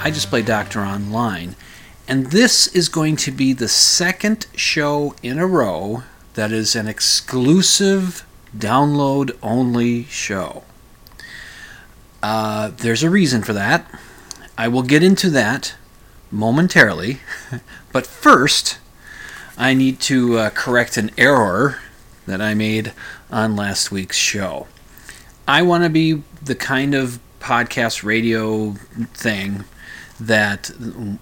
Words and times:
I 0.00 0.12
just 0.12 0.30
play 0.30 0.42
doctor 0.42 0.80
online. 0.80 1.56
And 2.06 2.26
this 2.26 2.68
is 2.68 2.88
going 2.88 3.16
to 3.16 3.32
be 3.32 3.52
the 3.52 3.68
second 3.68 4.46
show 4.54 5.14
in 5.24 5.38
a 5.38 5.46
row 5.46 6.04
that 6.34 6.52
is 6.52 6.76
an 6.76 6.86
exclusive 6.86 8.24
download 8.56 9.36
only 9.42 10.04
show. 10.04 10.62
Uh, 12.22 12.70
there's 12.76 13.02
a 13.02 13.10
reason 13.10 13.42
for 13.42 13.52
that. 13.52 13.90
I 14.56 14.68
will 14.68 14.84
get 14.84 15.02
into 15.02 15.30
that 15.30 15.74
momentarily. 16.30 17.18
but 17.92 18.06
first, 18.06 18.78
I 19.56 19.74
need 19.74 19.98
to 20.02 20.38
uh, 20.38 20.50
correct 20.50 20.96
an 20.96 21.10
error 21.18 21.80
that 22.24 22.40
I 22.40 22.54
made 22.54 22.92
on 23.32 23.56
last 23.56 23.90
week's 23.90 24.16
show. 24.16 24.68
I 25.48 25.62
want 25.62 25.82
to 25.82 25.90
be 25.90 26.22
the 26.40 26.54
kind 26.54 26.94
of 26.94 27.18
podcast 27.40 28.04
radio 28.04 28.74
thing 29.12 29.64
that 30.20 30.70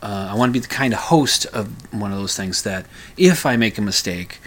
uh, 0.03 0.29
I 0.31 0.35
want 0.35 0.51
to 0.51 0.53
be 0.53 0.61
the 0.61 0.69
kind 0.69 0.93
of 0.93 1.01
host 1.01 1.47
of 1.47 1.69
one 1.93 2.13
of 2.13 2.19
those 2.19 2.37
things 2.37 2.63
that 2.63 2.87
if 3.17 3.45
I 3.45 3.57
make 3.57 3.79
a 3.79 3.83
mistake, 3.83 4.39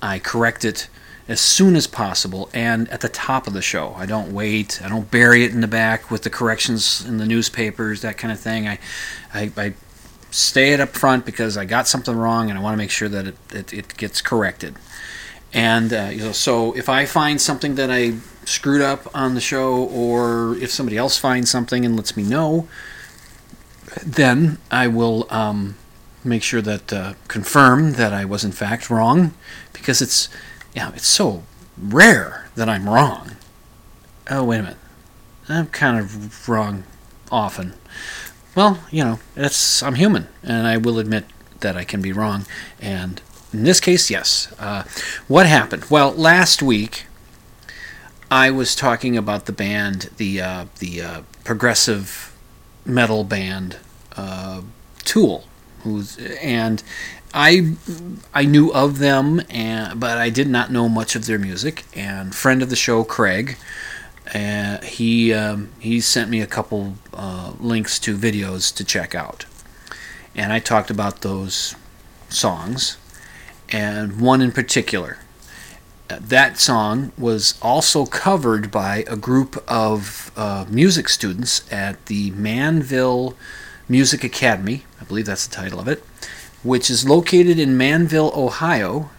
I 0.00 0.18
correct 0.18 0.64
it 0.64 0.88
as 1.28 1.40
soon 1.40 1.74
as 1.74 1.86
possible 1.86 2.48
and 2.54 2.88
at 2.90 3.00
the 3.00 3.08
top 3.08 3.46
of 3.46 3.52
the 3.52 3.62
show. 3.62 3.94
I 3.96 4.06
don't 4.06 4.32
wait. 4.32 4.80
I 4.82 4.88
don't 4.88 5.10
bury 5.10 5.44
it 5.44 5.52
in 5.52 5.60
the 5.60 5.66
back 5.66 6.10
with 6.10 6.22
the 6.22 6.30
corrections 6.30 7.04
in 7.04 7.18
the 7.18 7.26
newspapers, 7.26 8.02
that 8.02 8.16
kind 8.16 8.32
of 8.32 8.38
thing. 8.38 8.68
I, 8.68 8.78
I, 9.34 9.50
I 9.56 9.74
stay 10.30 10.72
it 10.72 10.80
up 10.80 10.90
front 10.90 11.26
because 11.26 11.56
I 11.56 11.64
got 11.64 11.88
something 11.88 12.14
wrong 12.14 12.48
and 12.48 12.58
I 12.58 12.62
want 12.62 12.74
to 12.74 12.78
make 12.78 12.90
sure 12.90 13.08
that 13.08 13.26
it, 13.26 13.36
it, 13.52 13.72
it 13.72 13.96
gets 13.96 14.20
corrected. 14.20 14.76
And 15.52 15.92
uh, 15.92 16.10
you 16.12 16.18
know, 16.18 16.32
so 16.32 16.76
if 16.76 16.88
I 16.88 17.06
find 17.06 17.40
something 17.40 17.76
that 17.76 17.90
I 17.90 18.14
screwed 18.44 18.82
up 18.82 19.08
on 19.14 19.34
the 19.34 19.40
show, 19.40 19.84
or 19.84 20.56
if 20.56 20.70
somebody 20.70 20.96
else 20.96 21.18
finds 21.18 21.50
something 21.50 21.84
and 21.84 21.96
lets 21.96 22.16
me 22.16 22.22
know, 22.22 22.68
then 24.04 24.58
I 24.70 24.88
will 24.88 25.26
um, 25.30 25.76
make 26.24 26.42
sure 26.42 26.62
that 26.62 26.92
uh, 26.92 27.14
confirm 27.28 27.92
that 27.92 28.12
I 28.12 28.24
was 28.24 28.44
in 28.44 28.52
fact 28.52 28.90
wrong, 28.90 29.34
because 29.72 30.02
it's 30.02 30.28
yeah, 30.74 30.92
it's 30.94 31.06
so 31.06 31.42
rare 31.78 32.48
that 32.54 32.68
I'm 32.68 32.88
wrong. 32.88 33.36
Oh 34.30 34.44
wait 34.44 34.58
a 34.58 34.62
minute, 34.62 34.78
I'm 35.48 35.66
kind 35.68 35.98
of 35.98 36.48
wrong 36.48 36.84
often. 37.30 37.74
Well, 38.54 38.80
you 38.90 39.04
know, 39.04 39.18
it's 39.36 39.82
I'm 39.82 39.94
human, 39.94 40.28
and 40.42 40.66
I 40.66 40.76
will 40.76 40.98
admit 40.98 41.24
that 41.60 41.76
I 41.76 41.84
can 41.84 42.02
be 42.02 42.12
wrong. 42.12 42.46
And 42.80 43.20
in 43.52 43.64
this 43.64 43.80
case, 43.80 44.10
yes. 44.10 44.52
Uh, 44.58 44.84
what 45.28 45.46
happened? 45.46 45.86
Well, 45.90 46.12
last 46.12 46.62
week 46.62 47.06
I 48.30 48.50
was 48.50 48.74
talking 48.74 49.16
about 49.16 49.46
the 49.46 49.52
band, 49.52 50.10
the 50.16 50.40
uh, 50.40 50.64
the 50.78 51.00
uh, 51.00 51.22
progressive 51.44 52.34
metal 52.84 53.24
band 53.24 53.78
uh, 54.16 54.62
Tool, 55.04 55.44
who's 55.80 56.18
and 56.42 56.82
I 57.32 57.74
I 58.34 58.44
knew 58.44 58.72
of 58.72 58.98
them, 58.98 59.42
and 59.50 60.00
but 60.00 60.18
I 60.18 60.30
did 60.30 60.48
not 60.48 60.70
know 60.70 60.88
much 60.88 61.14
of 61.14 61.26
their 61.26 61.38
music. 61.38 61.84
And 61.94 62.34
friend 62.34 62.62
of 62.62 62.70
the 62.70 62.76
show, 62.76 63.04
Craig 63.04 63.56
uh, 64.34 64.80
he 64.82 65.32
um, 65.32 65.70
he 65.78 66.00
sent 66.00 66.30
me 66.30 66.40
a 66.40 66.46
couple 66.46 66.94
uh, 67.14 67.52
links 67.60 67.98
to 68.00 68.16
videos 68.16 68.74
to 68.74 68.84
check 68.84 69.14
out, 69.14 69.46
and 70.34 70.52
I 70.52 70.58
talked 70.58 70.90
about 70.90 71.20
those 71.20 71.76
songs, 72.28 72.96
and 73.68 74.20
one 74.20 74.42
in 74.42 74.52
particular. 74.52 75.18
That 76.08 76.58
song 76.58 77.10
was 77.18 77.58
also 77.60 78.06
covered 78.06 78.70
by 78.70 79.04
a 79.08 79.16
group 79.16 79.62
of 79.66 80.30
uh, 80.36 80.64
music 80.68 81.08
students 81.08 81.70
at 81.72 82.06
the 82.06 82.30
Manville 82.30 83.34
Music 83.88 84.24
Academy. 84.24 84.84
I 85.00 85.04
believe 85.04 85.26
that's 85.26 85.46
the 85.46 85.54
title 85.54 85.78
of 85.78 85.88
it, 85.88 86.04
which 86.62 86.90
is 86.90 87.08
located 87.08 87.58
in 87.58 87.76
Manville, 87.76 88.32
Ohio, 88.34 89.10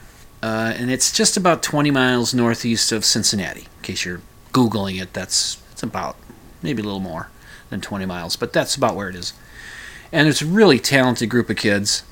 uh, 0.44 0.74
and 0.76 0.92
it's 0.92 1.12
just 1.12 1.38
about 1.38 1.64
20 1.64 1.90
miles 1.92 2.34
northeast 2.34 2.92
of 2.92 3.06
Cincinnati. 3.06 3.62
In 3.62 3.82
case 3.82 4.06
you're 4.06 4.22
googling 4.52 5.02
it, 5.02 5.14
that's 5.14 5.62
it's 5.72 5.84
about 5.84 6.16
maybe 6.62 6.82
a 6.82 6.86
little 6.86 7.00
more 7.00 7.30
than 7.70 7.82
20 7.82 8.06
miles, 8.06 8.36
but 8.36 8.54
that's 8.54 8.76
about 8.76 8.96
where 8.96 9.10
it 9.10 9.16
is. 9.16 9.34
And 10.12 10.28
it's 10.28 10.42
a 10.42 10.46
really 10.46 10.80
talented 10.80 11.30
group 11.30 11.50
of 11.50 11.58
kids. 11.58 12.04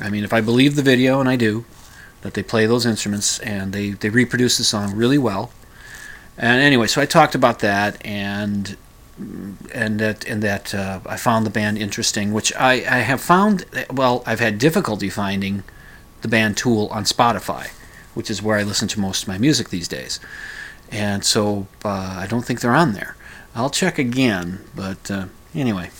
I 0.00 0.10
mean, 0.10 0.24
if 0.24 0.32
I 0.32 0.40
believe 0.40 0.76
the 0.76 0.82
video, 0.82 1.20
and 1.20 1.28
I 1.28 1.36
do, 1.36 1.64
that 2.22 2.34
they 2.34 2.42
play 2.42 2.66
those 2.66 2.86
instruments 2.86 3.38
and 3.40 3.72
they, 3.72 3.90
they 3.90 4.08
reproduce 4.08 4.58
the 4.58 4.64
song 4.64 4.94
really 4.96 5.18
well. 5.18 5.50
And 6.38 6.62
anyway, 6.62 6.86
so 6.86 7.00
I 7.00 7.06
talked 7.06 7.34
about 7.34 7.58
that 7.58 8.04
and 8.06 8.76
and 9.74 9.98
that 9.98 10.26
and 10.26 10.42
that 10.42 10.74
uh, 10.74 11.00
I 11.06 11.16
found 11.16 11.46
the 11.46 11.50
band 11.50 11.78
interesting, 11.78 12.32
which 12.32 12.54
I, 12.56 12.72
I 12.72 12.98
have 13.00 13.20
found 13.20 13.64
well 13.90 14.22
I've 14.26 14.40
had 14.40 14.58
difficulty 14.58 15.10
finding 15.10 15.64
the 16.22 16.28
band 16.28 16.56
Tool 16.56 16.88
on 16.88 17.04
Spotify, 17.04 17.68
which 18.14 18.30
is 18.30 18.42
where 18.42 18.58
I 18.58 18.62
listen 18.62 18.88
to 18.88 19.00
most 19.00 19.22
of 19.22 19.28
my 19.28 19.38
music 19.38 19.70
these 19.70 19.88
days 19.88 20.20
and 20.92 21.24
so 21.24 21.66
uh, 21.84 22.16
I 22.18 22.26
don't 22.28 22.44
think 22.44 22.60
they're 22.60 22.74
on 22.74 22.92
there. 22.92 23.16
I'll 23.54 23.70
check 23.70 23.98
again, 23.98 24.60
but 24.76 25.10
uh, 25.10 25.26
anyway. 25.54 25.90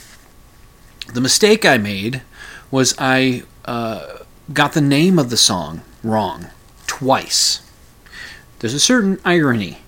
The 1.13 1.21
mistake 1.21 1.65
I 1.65 1.79
made 1.79 2.23
was 2.71 2.95
I 2.99 3.43
uh, 3.65 4.19
got 4.53 4.75
the 4.75 4.81
name 4.81 5.19
of 5.19 5.31
the 5.31 5.37
song 5.37 5.81
wrong 6.05 6.47
twice. 6.87 7.61
There's 8.61 8.75
a 8.75 8.81
certain 8.81 9.19
irony 9.25 9.79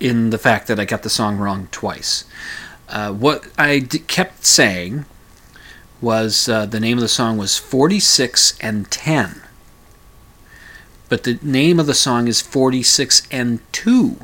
in 0.00 0.30
the 0.30 0.38
fact 0.38 0.66
that 0.66 0.78
I 0.78 0.84
got 0.84 1.02
the 1.02 1.10
song 1.10 1.38
wrong 1.38 1.68
twice. 1.70 2.24
Uh, 2.90 3.12
what 3.12 3.46
I 3.56 3.78
d- 3.78 4.00
kept 4.00 4.44
saying 4.44 5.04
was 6.00 6.48
uh, 6.48 6.66
the 6.66 6.80
name 6.80 6.98
of 6.98 7.02
the 7.02 7.08
song 7.08 7.36
was 7.36 7.56
46 7.56 8.58
and 8.60 8.90
10. 8.90 9.42
But 11.08 11.24
the 11.24 11.38
name 11.42 11.80
of 11.80 11.86
the 11.86 11.94
song 11.94 12.28
is 12.28 12.40
46 12.40 13.26
and 13.30 13.60
2. 13.72 14.16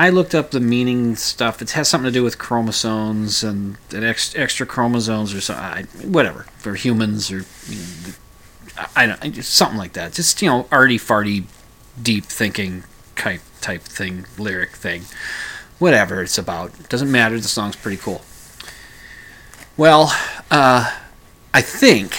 I 0.00 0.10
looked 0.10 0.34
up 0.34 0.52
the 0.52 0.60
meaning 0.60 1.16
stuff. 1.16 1.60
It 1.60 1.72
has 1.72 1.88
something 1.88 2.06
to 2.06 2.12
do 2.12 2.22
with 2.22 2.38
chromosomes 2.38 3.42
and, 3.42 3.78
and 3.92 4.04
extra, 4.04 4.40
extra 4.40 4.64
chromosomes 4.64 5.34
or 5.34 5.40
something. 5.40 6.10
Whatever 6.10 6.46
for 6.58 6.76
humans 6.76 7.32
or 7.32 7.44
you 7.68 7.78
know, 8.06 8.84
I 8.94 9.06
don't 9.06 9.42
something 9.42 9.76
like 9.76 9.94
that. 9.94 10.12
Just 10.12 10.40
you 10.40 10.48
know, 10.48 10.68
arty 10.70 10.98
farty, 10.98 11.44
deep 12.00 12.24
thinking 12.24 12.84
type 13.16 13.40
type 13.60 13.82
thing, 13.82 14.26
lyric 14.38 14.70
thing. 14.76 15.02
Whatever 15.78 16.22
it's 16.22 16.38
about 16.38 16.88
doesn't 16.88 17.10
matter. 17.10 17.38
The 17.38 17.48
song's 17.48 17.76
pretty 17.76 17.98
cool. 17.98 18.22
Well, 19.76 20.12
uh, 20.50 20.92
I 21.54 21.60
think 21.62 22.16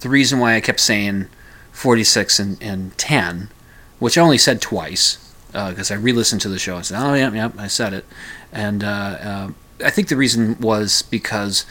the 0.00 0.08
reason 0.08 0.38
why 0.38 0.54
I 0.54 0.60
kept 0.60 0.80
saying 0.80 1.28
46 1.72 2.38
and, 2.38 2.62
and 2.62 2.96
10, 2.98 3.50
which 3.98 4.18
I 4.18 4.20
only 4.20 4.38
said 4.38 4.60
twice, 4.60 5.32
because 5.46 5.90
uh, 5.90 5.94
I 5.94 5.96
re-listened 5.96 6.40
to 6.42 6.48
the 6.48 6.58
show 6.58 6.76
and 6.76 6.84
said, 6.84 7.00
"Oh 7.00 7.14
yeah, 7.14 7.32
yeah, 7.32 7.50
I 7.56 7.66
said 7.66 7.92
it," 7.94 8.04
and 8.52 8.84
uh, 8.84 8.86
uh, 8.86 9.50
I 9.82 9.90
think 9.90 10.08
the 10.08 10.16
reason 10.16 10.58
was 10.60 11.02
because 11.02 11.64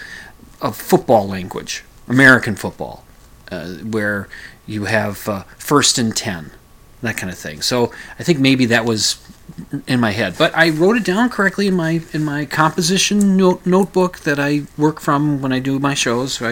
of 0.61 0.75
football 0.75 1.27
language, 1.27 1.83
American 2.07 2.55
football, 2.55 3.03
uh, 3.51 3.67
where 3.75 4.27
you 4.65 4.85
have 4.85 5.29
uh, 5.29 5.43
first 5.57 5.97
and 5.97 6.15
ten, 6.15 6.51
that 7.01 7.17
kind 7.17 7.31
of 7.31 7.37
thing. 7.37 7.61
So 7.61 7.91
I 8.17 8.23
think 8.23 8.39
maybe 8.39 8.65
that 8.65 8.85
was 8.85 9.15
in 9.87 9.99
my 9.99 10.11
head, 10.11 10.35
but 10.37 10.55
I 10.55 10.69
wrote 10.69 10.97
it 10.97 11.03
down 11.03 11.29
correctly 11.29 11.67
in 11.67 11.73
my 11.73 12.01
in 12.13 12.23
my 12.23 12.45
composition 12.45 13.35
note, 13.37 13.65
notebook 13.65 14.19
that 14.19 14.39
I 14.39 14.63
work 14.77 14.99
from 14.99 15.41
when 15.41 15.51
I 15.51 15.59
do 15.59 15.79
my 15.79 15.93
shows. 15.93 16.33
So 16.33 16.47
I, 16.47 16.51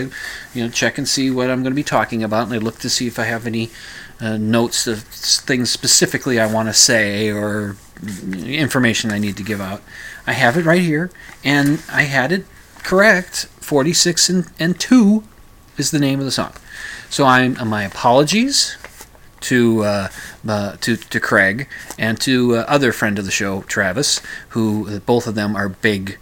you 0.54 0.64
know, 0.64 0.70
check 0.70 0.98
and 0.98 1.08
see 1.08 1.30
what 1.30 1.50
I'm 1.50 1.62
going 1.62 1.72
to 1.72 1.76
be 1.76 1.84
talking 1.84 2.24
about, 2.24 2.46
and 2.46 2.54
I 2.54 2.58
look 2.58 2.80
to 2.80 2.90
see 2.90 3.08
if 3.08 3.20
I 3.20 3.24
have 3.26 3.46
any 3.46 3.70
uh, 4.20 4.38
notes 4.38 4.88
of 4.88 5.02
things 5.02 5.70
specifically 5.70 6.40
I 6.40 6.52
want 6.52 6.70
to 6.70 6.74
say 6.74 7.32
or 7.32 7.76
information 8.22 9.12
I 9.12 9.20
need 9.20 9.38
to 9.38 9.44
give 9.44 9.62
out. 9.62 9.82
I 10.26 10.34
have 10.34 10.58
it 10.58 10.66
right 10.66 10.82
here, 10.82 11.12
and 11.44 11.84
I 11.92 12.04
had 12.04 12.32
it 12.32 12.46
correct. 12.84 13.48
46 13.60 14.30
and, 14.30 14.52
and 14.60 14.80
2 14.80 15.24
is 15.78 15.90
the 15.90 16.00
name 16.00 16.20
of 16.20 16.26
the 16.26 16.32
song. 16.32 16.54
So 17.10 17.26
I'm 17.26 17.56
my 17.68 17.84
apologies 17.84 18.78
to 19.42 19.84
uh, 19.84 20.08
uh, 20.48 20.78
to 20.82 20.96
to 20.96 21.20
Craig 21.20 21.68
and 21.98 22.20
to 22.22 22.58
uh, 22.58 22.66
other 22.68 22.92
friend 22.92 23.20
of 23.20 23.26
the 23.26 23.32
show, 23.32 23.62
Travis, 23.64 24.22
who 24.50 25.00
both 25.02 25.28
of 25.28 25.36
them 25.36 25.56
are 25.56 25.70
big 25.70 26.18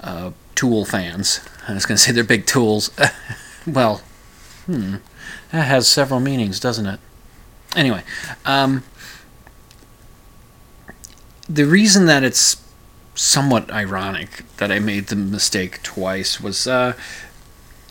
uh, 0.00 0.32
Tool 0.54 0.84
fans. 0.84 1.40
I 1.66 1.74
was 1.74 1.86
going 1.86 1.96
to 1.98 2.02
say 2.02 2.12
they're 2.12 2.24
big 2.24 2.46
Tools. 2.46 2.90
well, 3.66 4.02
hmm, 4.66 4.96
that 5.50 5.66
has 5.66 5.88
several 5.88 6.20
meanings, 6.20 6.60
doesn't 6.60 6.86
it? 6.86 7.00
Anyway, 7.76 8.02
um, 8.44 8.84
the 11.48 11.64
reason 11.64 12.06
that 12.06 12.22
it's 12.22 12.62
somewhat 13.14 13.70
ironic 13.70 14.44
that 14.56 14.72
I 14.72 14.78
made 14.78 15.06
the 15.06 15.16
mistake 15.16 15.82
twice 15.82 16.40
was 16.40 16.66
uh, 16.66 16.94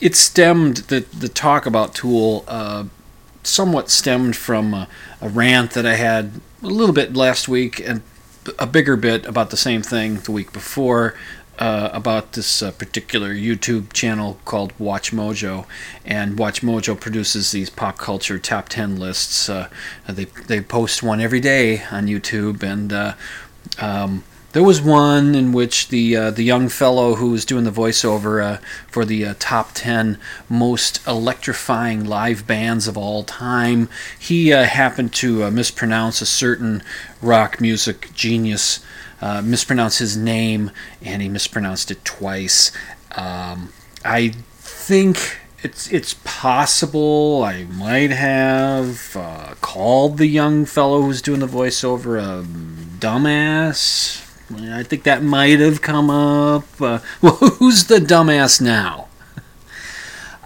it 0.02 0.16
stemmed 0.16 0.78
the 0.88 1.02
the 1.18 1.30
talk 1.30 1.66
about 1.66 1.96
Tool 1.96 2.44
uh, 2.48 2.86
somewhat 3.44 3.90
stemmed 3.90 4.36
from 4.36 4.74
a, 4.74 4.88
a, 5.22 5.30
rant 5.30 5.72
that 5.72 5.86
I 5.86 5.96
had 5.96 6.32
a 6.62 6.68
little 6.68 6.94
bit 6.94 7.16
last 7.16 7.48
week 7.48 7.80
and 7.80 8.02
a 8.58 8.66
bigger 8.66 8.96
bit 8.96 9.26
about 9.26 9.50
the 9.50 9.58
same 9.58 9.82
thing 9.82 10.16
the 10.16 10.32
week 10.32 10.52
before 10.52 11.16
uh, 11.60 11.90
about 11.94 12.34
this 12.34 12.62
uh, 12.64 12.72
particular 12.72 13.34
YouTube 13.34 13.94
channel 13.94 14.40
called 14.44 14.74
Watch 14.80 15.12
Mojo, 15.12 15.66
and 16.04 16.38
Watch 16.40 16.62
Mojo 16.62 17.00
produces 17.00 17.52
these 17.52 17.70
pop 17.70 17.98
culture 17.98 18.40
top 18.40 18.70
ten 18.70 18.98
lists. 18.98 19.50
Uh, 19.50 19.70
they 20.08 20.26
they 20.26 20.62
post 20.62 21.04
one 21.04 21.22
every 21.22 21.40
day 21.40 21.84
on 21.92 22.08
YouTube, 22.08 22.64
and 22.64 22.92
uh, 22.92 23.14
um, 23.80 24.24
there 24.54 24.64
was 24.64 24.82
one 24.82 25.36
in 25.36 25.52
which 25.52 25.90
the 25.90 26.16
uh, 26.16 26.32
the 26.32 26.44
young 26.44 26.70
fellow 26.70 27.16
who 27.16 27.32
was 27.32 27.44
doing 27.44 27.64
the 27.64 27.72
voiceover 27.72 28.42
uh, 28.42 28.58
for 28.88 29.04
the 29.04 29.26
uh, 29.26 29.34
top 29.40 29.72
ten 29.74 30.20
most 30.48 31.06
electrifying 31.08 32.06
live 32.06 32.48
bands 32.48 32.88
of 32.88 32.96
all 32.96 33.24
time. 33.24 33.90
He 34.18 34.54
uh, 34.54 34.64
happened 34.64 35.12
to 35.16 35.44
uh, 35.44 35.52
mispronounce 35.52 36.22
a 36.22 36.26
certain 36.26 36.84
rock 37.22 37.60
music 37.60 38.14
genius, 38.14 38.80
uh, 39.22 39.42
mispronounce 39.42 39.98
his 39.98 40.16
name, 40.16 40.70
and 41.02 41.22
he 41.22 41.30
mispronounced 41.30 41.90
it 41.90 42.06
twice. 42.06 42.72
Um, 43.14 43.74
I 44.06 44.30
think 44.60 45.40
it's 45.64 45.92
it's 45.92 46.14
possible 46.24 47.44
I 47.44 47.64
might 47.64 48.12
have 48.12 49.16
uh, 49.16 49.56
called 49.62 50.18
the 50.18 50.28
young 50.28 50.66
fellow 50.66 51.02
who's 51.02 51.24
doing 51.24 51.40
the 51.40 51.48
voiceover 51.48 52.22
a 52.22 52.44
dumbass. 53.00 54.33
I 54.56 54.84
think 54.84 55.04
that 55.04 55.24
might 55.24 55.60
have 55.60 55.82
come 55.82 56.10
up. 56.10 56.66
Uh, 56.82 57.00
well, 57.22 57.36
who's 57.36 57.86
the 57.86 57.98
dumbass 57.98 58.62
now? 58.62 59.08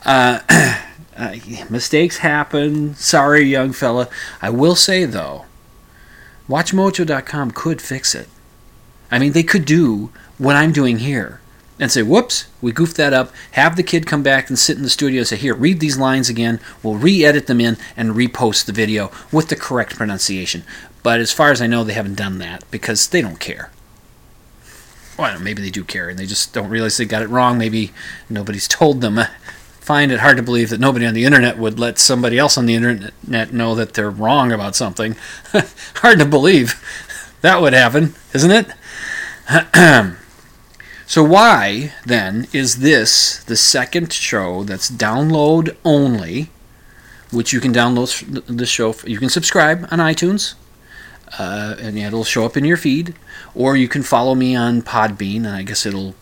Uh, 0.06 0.40
uh, 1.18 1.36
mistakes 1.70 2.18
happen. 2.18 2.96
Sorry, 2.96 3.44
young 3.44 3.74
fella. 3.74 4.10
I 4.42 4.50
will 4.50 4.76
say 4.76 5.06
though, 5.06 5.46
WatchMojo.com 6.48 7.52
could 7.52 7.82
fix 7.82 8.16
it. 8.16 8.30
I 9.12 9.20
mean, 9.20 9.34
they 9.34 9.44
could 9.44 9.66
do 9.66 10.12
what 10.38 10.56
I'm 10.56 10.72
doing 10.72 11.00
here 11.00 11.42
and 11.80 11.92
say, 11.92 12.02
whoops, 12.02 12.48
we 12.62 12.72
goofed 12.72 12.98
that 12.98 13.14
up. 13.14 13.32
Have 13.52 13.76
the 13.76 13.84
kid 13.84 14.08
come 14.08 14.24
back 14.24 14.50
and 14.50 14.58
sit 14.58 14.78
in 14.78 14.84
the 14.84 14.90
studio 14.90 15.20
and 15.20 15.28
say, 15.28 15.36
here, 15.36 15.54
read 15.54 15.80
these 15.80 15.98
lines 15.98 16.30
again. 16.30 16.60
We'll 16.82 16.96
re 16.96 17.24
edit 17.24 17.48
them 17.48 17.62
in 17.62 17.78
and 17.96 18.12
repost 18.12 18.66
the 18.66 18.72
video 18.72 19.12
with 19.32 19.50
the 19.50 19.56
correct 19.56 19.96
pronunciation. 19.96 20.64
But 21.04 21.20
as 21.20 21.32
far 21.32 21.52
as 21.52 21.62
I 21.62 21.68
know, 21.68 21.84
they 21.84 21.94
haven't 21.94 22.16
done 22.16 22.40
that 22.40 22.64
because 22.72 23.08
they 23.08 23.22
don't 23.22 23.40
care. 23.40 23.72
Well, 25.18 25.40
maybe 25.40 25.62
they 25.62 25.70
do 25.70 25.84
care 25.84 26.10
and 26.10 26.20
they 26.20 26.26
just 26.26 26.54
don't 26.54 26.70
realize 26.70 26.98
they 26.98 27.06
got 27.06 27.24
it 27.24 27.30
wrong. 27.30 27.58
Maybe 27.58 27.92
nobody's 28.30 28.68
told 28.68 29.02
them. 29.02 29.18
I 29.18 29.30
find 29.80 30.12
it 30.12 30.20
hard 30.20 30.38
to 30.38 30.44
believe 30.44 30.70
that 30.70 30.80
nobody 30.80 31.06
on 31.06 31.14
the 31.14 31.26
internet 31.26 31.58
would 31.58 31.80
let 31.80 31.98
somebody 31.98 32.38
else 32.38 32.58
on 32.58 32.66
the 32.66 32.76
internet 32.76 33.54
know 33.54 33.74
that 33.76 33.94
they're 33.94 34.12
wrong 34.12 34.52
about 34.52 34.76
something. 34.76 35.16
hard 35.96 36.20
to 36.20 36.26
believe 36.26 36.84
that 37.42 37.62
would 37.62 37.74
happen, 37.74 38.14
isn't 38.34 38.52
it? 39.50 40.14
So, 41.10 41.24
why 41.24 41.94
then 42.06 42.48
is 42.52 42.80
this 42.80 43.42
the 43.46 43.56
second 43.56 44.12
show 44.12 44.66
that's 44.66 44.92
download 44.92 45.74
only, 45.86 46.50
which 47.32 47.54
you 47.54 47.62
can 47.62 47.74
download 47.74 48.46
the 48.46 48.66
show, 48.66 48.94
you 49.06 49.18
can 49.18 49.30
subscribe 49.30 49.88
on 49.90 50.00
iTunes, 50.00 50.56
uh, 51.40 51.78
and 51.80 51.98
it'll 51.98 52.26
show 52.26 52.44
up 52.44 52.58
in 52.58 52.66
your 52.66 52.76
feed, 52.76 53.16
or 53.58 53.76
you 53.76 53.88
can 53.88 54.04
follow 54.04 54.36
me 54.36 54.56
on 54.56 54.84
Podbean, 54.84 55.38
and 55.38 55.48
I 55.48 55.64
guess 55.64 55.86
it'll 55.86 56.14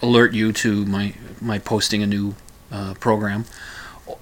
alert 0.00 0.32
you 0.32 0.52
to 0.52 0.86
my, 0.86 1.14
my 1.40 1.58
posting 1.58 2.02
a 2.02 2.06
new 2.06 2.36
uh, 2.70 2.94
program. 2.94 3.44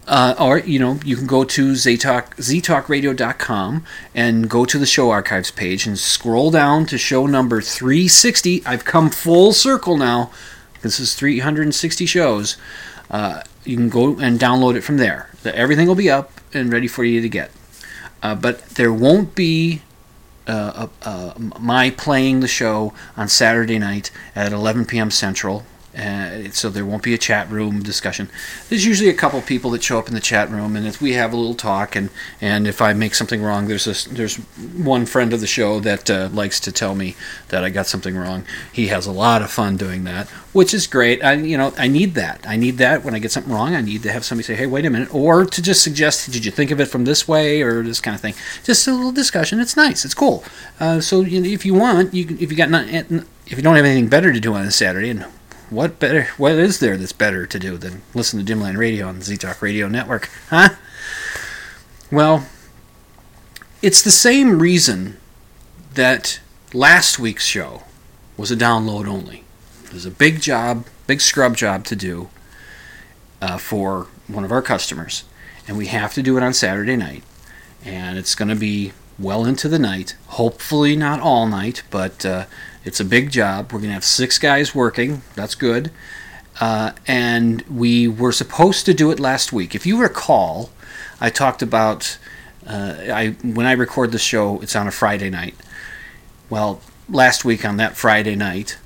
Uh, 0.06 0.34
or 0.38 0.58
you 0.58 0.78
know 0.78 0.98
you 1.04 1.16
can 1.16 1.26
go 1.26 1.42
to 1.42 1.72
ztalk, 1.72 2.36
ztalkradio.com 2.36 3.84
and 4.14 4.48
go 4.48 4.64
to 4.64 4.78
the 4.78 4.86
show 4.86 5.10
archives 5.10 5.50
page 5.50 5.88
and 5.88 5.98
scroll 5.98 6.52
down 6.52 6.86
to 6.86 6.96
show 6.96 7.26
number 7.26 7.60
360 7.60 8.64
i've 8.64 8.84
come 8.84 9.10
full 9.10 9.52
circle 9.52 9.96
now. 9.96 10.30
This 10.82 11.00
is 11.00 11.16
360 11.16 12.06
shows. 12.06 12.56
Uh, 13.10 13.42
you 13.64 13.76
can 13.76 13.88
go 13.88 14.18
and 14.20 14.38
download 14.38 14.76
it 14.76 14.82
from 14.82 14.98
there. 14.98 15.30
Everything 15.44 15.88
will 15.88 15.96
be 15.96 16.10
up 16.10 16.30
and 16.54 16.72
ready 16.72 16.86
for 16.86 17.02
you 17.02 17.20
to 17.20 17.28
get. 17.28 17.50
Uh, 18.22 18.36
but 18.36 18.64
there 18.70 18.92
won't 18.92 19.34
be 19.34 19.82
uh, 20.46 20.88
uh, 21.02 21.34
my 21.58 21.90
playing 21.90 22.40
the 22.40 22.48
show 22.48 22.92
on 23.16 23.28
saturday 23.28 23.78
night 23.78 24.10
at 24.34 24.52
11 24.52 24.84
p.m 24.86 25.10
central 25.10 25.64
uh, 25.96 26.50
so 26.50 26.70
there 26.70 26.86
won't 26.86 27.02
be 27.02 27.12
a 27.12 27.18
chat 27.18 27.50
room 27.50 27.82
discussion. 27.82 28.30
There's 28.68 28.86
usually 28.86 29.10
a 29.10 29.14
couple 29.14 29.40
people 29.42 29.70
that 29.72 29.82
show 29.82 29.98
up 29.98 30.08
in 30.08 30.14
the 30.14 30.20
chat 30.20 30.50
room, 30.50 30.74
and 30.74 30.86
if 30.86 31.02
we 31.02 31.12
have 31.12 31.32
a 31.32 31.36
little 31.36 31.54
talk, 31.54 31.94
and, 31.94 32.08
and 32.40 32.66
if 32.66 32.80
I 32.80 32.92
make 32.92 33.14
something 33.14 33.42
wrong, 33.42 33.66
there's 33.68 33.86
a, 33.86 34.08
there's 34.08 34.36
one 34.36 35.04
friend 35.04 35.32
of 35.32 35.40
the 35.40 35.46
show 35.46 35.80
that 35.80 36.10
uh, 36.10 36.30
likes 36.32 36.60
to 36.60 36.72
tell 36.72 36.94
me 36.94 37.14
that 37.48 37.62
I 37.62 37.70
got 37.70 37.86
something 37.86 38.16
wrong. 38.16 38.44
He 38.72 38.86
has 38.88 39.06
a 39.06 39.12
lot 39.12 39.42
of 39.42 39.50
fun 39.50 39.76
doing 39.76 40.04
that, 40.04 40.28
which 40.52 40.72
is 40.72 40.86
great. 40.86 41.22
I 41.22 41.34
you 41.34 41.58
know 41.58 41.74
I 41.76 41.88
need 41.88 42.14
that. 42.14 42.44
I 42.46 42.56
need 42.56 42.78
that 42.78 43.04
when 43.04 43.14
I 43.14 43.18
get 43.18 43.32
something 43.32 43.52
wrong. 43.52 43.74
I 43.74 43.82
need 43.82 44.02
to 44.04 44.12
have 44.12 44.24
somebody 44.24 44.46
say, 44.46 44.54
"Hey, 44.54 44.66
wait 44.66 44.86
a 44.86 44.90
minute," 44.90 45.14
or 45.14 45.44
to 45.44 45.62
just 45.62 45.82
suggest, 45.82 46.30
"Did 46.32 46.44
you 46.44 46.50
think 46.50 46.70
of 46.70 46.80
it 46.80 46.86
from 46.86 47.04
this 47.04 47.28
way?" 47.28 47.62
or 47.62 47.82
this 47.82 48.00
kind 48.00 48.14
of 48.14 48.20
thing. 48.20 48.34
Just 48.64 48.86
a 48.88 48.92
little 48.92 49.12
discussion. 49.12 49.60
It's 49.60 49.76
nice. 49.76 50.04
It's 50.04 50.14
cool. 50.14 50.44
Uh, 50.80 51.00
so 51.00 51.20
you 51.20 51.40
know, 51.40 51.48
if 51.48 51.66
you 51.66 51.74
want, 51.74 52.14
you 52.14 52.36
if 52.40 52.50
you 52.50 52.56
got 52.56 52.70
not, 52.70 52.86
if 52.88 53.58
you 53.58 53.62
don't 53.62 53.76
have 53.76 53.84
anything 53.84 54.08
better 54.08 54.32
to 54.32 54.40
do 54.40 54.54
on 54.54 54.64
a 54.64 54.70
Saturday, 54.70 55.10
and 55.10 55.26
what 55.72 55.98
better? 55.98 56.28
What 56.36 56.52
is 56.52 56.78
there 56.80 56.96
that's 56.96 57.12
better 57.12 57.46
to 57.46 57.58
do 57.58 57.78
than 57.78 58.02
listen 58.14 58.44
to 58.44 58.52
Dimland 58.52 58.76
Radio 58.76 59.08
on 59.08 59.18
the 59.18 59.24
Z 59.24 59.38
Talk 59.38 59.62
Radio 59.62 59.88
Network? 59.88 60.28
Huh? 60.50 60.70
Well, 62.10 62.46
it's 63.80 64.02
the 64.02 64.10
same 64.10 64.58
reason 64.58 65.16
that 65.94 66.40
last 66.74 67.18
week's 67.18 67.46
show 67.46 67.84
was 68.36 68.50
a 68.50 68.56
download 68.56 69.06
only. 69.08 69.44
There's 69.90 70.06
a 70.06 70.10
big 70.10 70.40
job, 70.42 70.86
big 71.06 71.22
scrub 71.22 71.56
job 71.56 71.84
to 71.84 71.96
do 71.96 72.28
uh, 73.40 73.56
for 73.56 74.08
one 74.28 74.44
of 74.44 74.52
our 74.52 74.62
customers, 74.62 75.24
and 75.66 75.78
we 75.78 75.86
have 75.86 76.12
to 76.14 76.22
do 76.22 76.36
it 76.36 76.42
on 76.42 76.52
Saturday 76.52 76.96
night, 76.96 77.24
and 77.84 78.18
it's 78.18 78.34
going 78.34 78.48
to 78.48 78.54
be 78.54 78.92
well 79.18 79.44
into 79.46 79.68
the 79.68 79.78
night. 79.78 80.16
Hopefully, 80.28 80.96
not 80.96 81.20
all 81.20 81.46
night, 81.46 81.82
but 81.90 82.26
uh, 82.26 82.44
it's 82.84 83.00
a 83.00 83.04
big 83.04 83.30
job. 83.30 83.72
We're 83.72 83.78
going 83.78 83.90
to 83.90 83.94
have 83.94 84.04
six 84.04 84.38
guys 84.38 84.74
working. 84.74 85.22
That's 85.34 85.54
good. 85.54 85.90
Uh, 86.60 86.92
and 87.06 87.62
we 87.62 88.08
were 88.08 88.32
supposed 88.32 88.86
to 88.86 88.94
do 88.94 89.10
it 89.10 89.18
last 89.18 89.52
week. 89.52 89.74
If 89.74 89.86
you 89.86 90.00
recall, 90.00 90.70
I 91.20 91.30
talked 91.30 91.62
about 91.62 92.18
uh, 92.66 92.94
I 93.12 93.30
when 93.42 93.66
I 93.66 93.72
record 93.72 94.12
the 94.12 94.18
show, 94.18 94.60
it's 94.60 94.76
on 94.76 94.86
a 94.86 94.92
Friday 94.92 95.30
night. 95.30 95.54
Well, 96.50 96.80
last 97.08 97.44
week 97.44 97.64
on 97.64 97.76
that 97.78 97.96
Friday 97.96 98.36
night, 98.36 98.78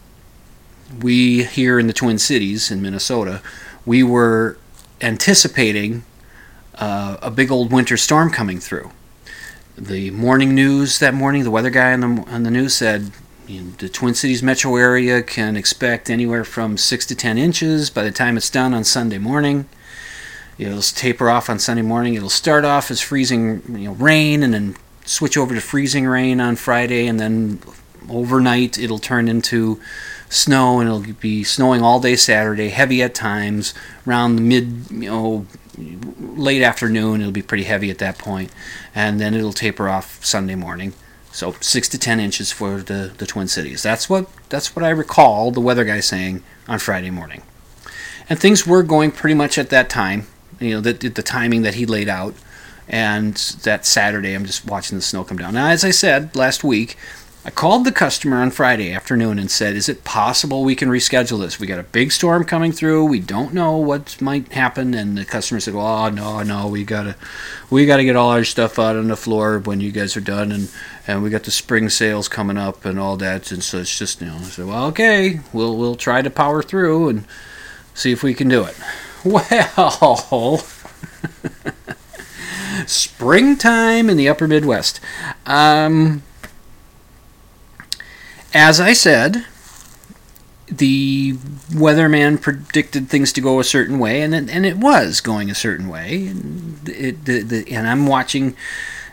we 1.03 1.45
here 1.45 1.79
in 1.79 1.87
the 1.87 1.93
Twin 1.93 2.19
Cities 2.19 2.71
in 2.71 2.81
Minnesota, 2.81 3.43
we 3.85 4.03
were 4.03 4.59
anticipating 5.00 6.05
uh, 6.76 7.17
a 7.21 7.31
big 7.31 7.50
old 7.50 7.73
winter 7.73 7.97
storm 7.97 8.31
coming 8.31 8.61
through. 8.61 8.91
The 9.76 10.11
morning 10.12 10.55
news 10.55 10.99
that 11.00 11.12
morning, 11.12 11.43
the 11.43 11.50
weather 11.50 11.71
guy 11.71 11.93
on 11.93 12.00
the 12.00 12.23
on 12.29 12.43
the 12.45 12.50
news 12.50 12.75
said 12.75 13.11
the 13.47 13.88
Twin 13.88 14.15
Cities 14.15 14.43
metro 14.43 14.76
area 14.76 15.23
can 15.23 15.57
expect 15.57 16.11
anywhere 16.11 16.45
from 16.45 16.76
6 16.76 17.07
to 17.07 17.15
10 17.15 17.38
inches 17.38 17.91
by 17.91 18.03
the 18.03 18.11
time 18.11 18.37
it's 18.37 18.50
done 18.50 18.75
on 18.75 18.85
Sunday 18.85 19.19
morning. 19.19 19.69
It'll 20.59 20.83
taper 20.83 21.31
off 21.31 21.49
on 21.49 21.59
Sunday 21.59 21.83
morning. 21.83 22.15
It'll 22.15 22.31
start 22.31 22.65
off 22.65 22.91
as 22.91 23.00
freezing 23.00 23.62
you 23.69 23.88
know, 23.88 23.93
rain 23.93 24.43
and 24.43 24.53
then 24.53 24.76
switch 25.05 25.37
over 25.37 25.55
to 25.55 25.61
freezing 25.61 26.07
rain 26.07 26.41
on 26.41 26.57
Friday 26.57 27.07
and 27.07 27.21
then 27.21 27.61
overnight 28.09 28.79
it'll 28.79 28.99
turn 28.99 29.29
into 29.29 29.81
snow 30.29 30.81
and 30.81 30.88
it'll 30.88 31.15
be 31.21 31.45
snowing 31.45 31.83
all 31.83 32.00
day 32.00 32.17
Saturday, 32.17 32.71
heavy 32.71 33.03
at 33.03 33.15
times. 33.15 33.75
Around 34.07 34.37
the 34.37 34.43
mid, 34.43 34.91
you 34.91 35.11
know, 35.11 35.47
late 36.19 36.62
afternoon, 36.62 37.21
it'll 37.21 37.33
be 37.33 37.43
pretty 37.43 37.65
heavy 37.65 37.91
at 37.91 37.99
that 37.99 38.19
point, 38.19 38.50
and 38.95 39.21
then 39.21 39.35
it'll 39.35 39.53
taper 39.53 39.88
off 39.88 40.25
Sunday 40.25 40.55
morning. 40.55 40.95
So 41.37 41.55
six 41.61 41.87
to 41.90 41.99
ten 41.99 42.19
inches 42.19 42.50
for 42.50 42.78
the, 42.78 43.12
the 43.19 43.26
Twin 43.26 43.47
Cities. 43.47 43.83
That's 43.83 44.09
what 44.09 44.26
that's 44.49 44.75
what 44.75 44.83
I 44.83 44.88
recall 44.88 45.50
the 45.50 45.61
weather 45.61 45.85
guy 45.85 46.00
saying 46.00 46.43
on 46.66 46.78
Friday 46.78 47.11
morning. 47.11 47.43
And 48.31 48.38
things 48.38 48.66
were 48.66 48.83
going 48.83 49.12
pretty 49.12 49.35
much 49.35 49.59
at 49.59 49.69
that 49.69 49.90
time, 49.90 50.28
you 50.59 50.71
know, 50.71 50.81
the, 50.81 50.93
the 50.95 51.23
timing 51.23 51.61
that 51.61 51.75
he 51.75 51.85
laid 51.85 52.09
out. 52.09 52.35
And 52.88 53.35
that 53.64 53.85
Saturday, 53.85 54.33
I'm 54.33 54.47
just 54.47 54.64
watching 54.64 54.97
the 54.97 55.02
snow 55.02 55.25
come 55.25 55.37
down. 55.37 55.52
Now, 55.52 55.69
as 55.69 55.85
I 55.85 55.90
said 55.90 56.35
last 56.35 56.64
week, 56.64 56.97
I 57.47 57.50
called 57.50 57.85
the 57.85 57.93
customer 57.93 58.38
on 58.38 58.50
Friday 58.50 58.93
afternoon 58.93 59.38
and 59.38 59.49
said, 59.49 59.76
"Is 59.76 59.88
it 59.88 60.03
possible 60.03 60.65
we 60.65 60.75
can 60.75 60.88
reschedule 60.88 61.38
this? 61.38 61.61
We 61.61 61.69
got 61.69 61.79
a 61.79 61.85
big 61.85 62.11
storm 62.11 62.43
coming 62.43 62.73
through. 62.73 63.05
We 63.05 63.21
don't 63.21 63.55
know 63.55 63.76
what 63.76 64.21
might 64.21 64.53
happen." 64.53 64.95
And 64.95 65.17
the 65.17 65.25
customer 65.25 65.61
said, 65.61 65.75
"Well, 65.75 66.11
no, 66.11 66.43
no, 66.43 66.67
we 66.67 66.83
gotta, 66.83 67.15
we 67.71 67.87
gotta 67.87 68.03
get 68.03 68.17
all 68.17 68.31
our 68.31 68.43
stuff 68.43 68.81
out 68.81 68.97
on 68.97 69.07
the 69.07 69.17
floor 69.17 69.61
when 69.61 69.81
you 69.81 69.93
guys 69.93 70.17
are 70.17 70.21
done, 70.21 70.50
and 70.50 70.69
and 71.07 71.23
we 71.23 71.31
got 71.31 71.45
the 71.45 71.53
spring 71.53 71.88
sales 71.88 72.26
coming 72.26 72.59
up 72.59 72.85
and 72.85 72.99
all 72.99 73.17
that, 73.19 73.53
and 73.53 73.62
so 73.62 73.79
it's 73.79 73.97
just 73.97 74.21
you 74.21 74.26
know." 74.26 74.38
I 74.38 74.43
said, 74.43 74.67
"Well, 74.67 74.87
okay, 74.87 75.38
we'll 75.53 75.76
we'll 75.76 75.95
try 75.95 76.23
to 76.23 76.31
power 76.31 76.65
through 76.65 77.11
and 77.11 77.26
see 77.95 78.11
if 78.11 78.25
we 78.25 78.35
can 78.35 78.49
do 78.49 78.65
it." 78.65 78.75
Well. 79.25 80.65
springtime 82.87 84.09
in 84.09 84.17
the 84.17 84.29
upper 84.29 84.47
Midwest. 84.47 85.00
Um, 85.47 86.23
as 88.55 88.81
I 88.81 88.93
said, 88.93 89.45
the 90.67 91.35
weatherman 91.71 92.41
predicted 92.41 93.09
things 93.09 93.33
to 93.35 93.41
go 93.41 93.61
a 93.61 93.65
certain 93.65 93.99
way, 93.99 94.21
and 94.21 94.35
it, 94.35 94.50
and 94.50 94.67
it 94.67 94.76
was 94.76 95.21
going 95.21 95.50
a 95.50 95.55
certain 95.55 95.88
way. 95.88 96.26
And, 96.26 96.88
it, 96.88 97.25
the, 97.25 97.43
the, 97.43 97.73
and 97.73 97.87
I'm 97.87 98.07
watching 98.07 98.57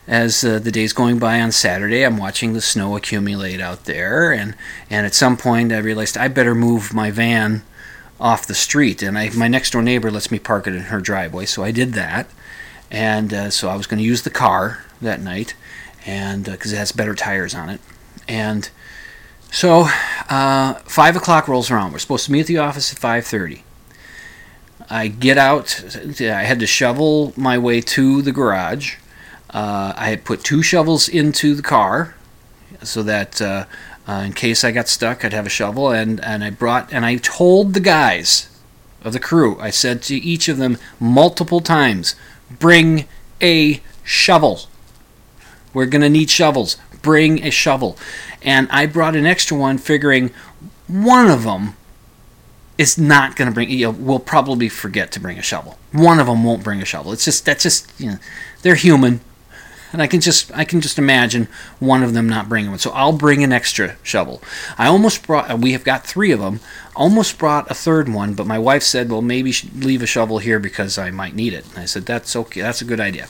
as 0.07 0.43
uh, 0.43 0.59
the 0.59 0.71
days 0.71 0.93
going 0.93 1.19
by 1.19 1.39
on 1.39 1.51
Saturday. 1.51 2.03
I'm 2.03 2.17
watching 2.17 2.53
the 2.53 2.61
snow 2.61 2.95
accumulate 2.95 3.61
out 3.61 3.85
there, 3.85 4.31
and 4.31 4.55
and 4.89 5.05
at 5.05 5.13
some 5.13 5.37
point 5.37 5.71
I 5.71 5.77
realized 5.77 6.17
I 6.17 6.27
better 6.27 6.55
move 6.55 6.93
my 6.93 7.11
van 7.11 7.63
off 8.19 8.47
the 8.47 8.55
street. 8.55 9.01
And 9.01 9.17
I, 9.17 9.29
my 9.31 9.47
next 9.47 9.71
door 9.71 9.81
neighbor 9.81 10.11
lets 10.11 10.31
me 10.31 10.39
park 10.39 10.67
it 10.67 10.75
in 10.75 10.83
her 10.83 11.01
driveway, 11.01 11.45
so 11.45 11.63
I 11.63 11.71
did 11.71 11.93
that. 11.93 12.29
And 12.91 13.33
uh, 13.33 13.49
so 13.49 13.69
I 13.69 13.75
was 13.75 13.87
going 13.87 13.97
to 13.97 14.03
use 14.03 14.21
the 14.21 14.29
car 14.29 14.83
that 15.01 15.19
night, 15.19 15.55
and 16.05 16.45
because 16.45 16.73
uh, 16.73 16.75
it 16.75 16.79
has 16.79 16.91
better 16.91 17.15
tires 17.15 17.55
on 17.55 17.69
it, 17.69 17.81
and 18.27 18.69
so, 19.53 19.87
uh, 20.29 20.73
five 20.85 21.15
o'clock 21.15 21.47
rolls 21.47 21.69
around. 21.69 21.93
We're 21.93 21.99
supposed 21.99 22.25
to 22.25 22.31
meet 22.31 22.41
at 22.41 22.47
the 22.47 22.57
office 22.57 22.91
at 22.91 22.97
five 22.97 23.25
thirty. 23.25 23.63
I 24.89 25.07
get 25.07 25.37
out. 25.37 25.83
I 26.19 26.43
had 26.43 26.59
to 26.59 26.67
shovel 26.67 27.33
my 27.37 27.59
way 27.59 27.79
to 27.81 28.23
the 28.23 28.31
garage. 28.31 28.95
Uh, 29.51 29.93
I 29.95 30.09
had 30.09 30.25
put 30.25 30.43
two 30.43 30.63
shovels 30.63 31.07
into 31.07 31.53
the 31.53 31.61
car, 31.61 32.15
so 32.81 33.03
that 33.03 33.39
uh, 33.39 33.65
uh, 34.07 34.23
in 34.25 34.33
case 34.33 34.63
I 34.63 34.71
got 34.71 34.87
stuck, 34.87 35.23
I'd 35.23 35.33
have 35.33 35.45
a 35.45 35.49
shovel. 35.49 35.91
And 35.91 36.19
and 36.23 36.43
I 36.43 36.49
brought 36.49 36.91
and 36.91 37.05
I 37.05 37.17
told 37.17 37.75
the 37.75 37.79
guys 37.79 38.49
of 39.03 39.13
the 39.13 39.19
crew. 39.19 39.59
I 39.59 39.69
said 39.69 40.01
to 40.03 40.15
each 40.15 40.49
of 40.49 40.57
them 40.57 40.79
multiple 40.99 41.61
times, 41.61 42.15
"Bring 42.49 43.05
a 43.39 43.81
shovel. 44.03 44.61
We're 45.73 45.85
gonna 45.85 46.09
need 46.09 46.31
shovels. 46.31 46.77
Bring 47.03 47.43
a 47.45 47.51
shovel." 47.51 47.97
And 48.43 48.67
I 48.71 48.85
brought 48.85 49.15
an 49.15 49.25
extra 49.25 49.57
one, 49.57 49.77
figuring 49.77 50.31
one 50.87 51.29
of 51.29 51.43
them 51.43 51.75
is 52.77 52.97
not 52.97 53.35
going 53.35 53.47
to 53.49 53.53
bring. 53.53 53.69
You 53.69 53.85
know, 53.85 53.91
will 53.91 54.19
probably 54.19 54.69
forget 54.69 55.11
to 55.13 55.19
bring 55.19 55.37
a 55.37 55.43
shovel. 55.43 55.77
One 55.91 56.19
of 56.19 56.27
them 56.27 56.43
won't 56.43 56.63
bring 56.63 56.81
a 56.81 56.85
shovel. 56.85 57.13
It's 57.13 57.25
just 57.25 57.45
that's 57.45 57.63
just 57.63 57.91
you 57.99 58.11
know, 58.11 58.17
they're 58.61 58.75
human, 58.75 59.21
and 59.91 60.01
I 60.01 60.07
can 60.07 60.21
just 60.21 60.51
I 60.53 60.65
can 60.65 60.81
just 60.81 60.97
imagine 60.97 61.47
one 61.79 62.03
of 62.03 62.13
them 62.13 62.27
not 62.27 62.49
bringing 62.49 62.71
one. 62.71 62.79
So 62.79 62.91
I'll 62.91 63.13
bring 63.13 63.43
an 63.43 63.53
extra 63.53 63.95
shovel. 64.03 64.41
I 64.77 64.87
almost 64.87 65.25
brought. 65.25 65.59
We 65.59 65.71
have 65.73 65.83
got 65.83 66.05
three 66.05 66.31
of 66.31 66.39
them. 66.39 66.59
Almost 66.95 67.37
brought 67.37 67.71
a 67.71 67.75
third 67.75 68.09
one, 68.09 68.33
but 68.33 68.47
my 68.47 68.59
wife 68.59 68.83
said, 68.83 69.09
"Well, 69.09 69.21
maybe 69.21 69.53
leave 69.75 70.01
a 70.01 70.07
shovel 70.07 70.39
here 70.39 70.59
because 70.59 70.97
I 70.97 71.11
might 71.11 71.35
need 71.35 71.53
it." 71.53 71.65
And 71.69 71.79
I 71.79 71.85
said, 71.85 72.05
"That's 72.05 72.35
okay. 72.35 72.61
That's 72.61 72.81
a 72.81 72.85
good 72.85 72.99
idea." 72.99 73.27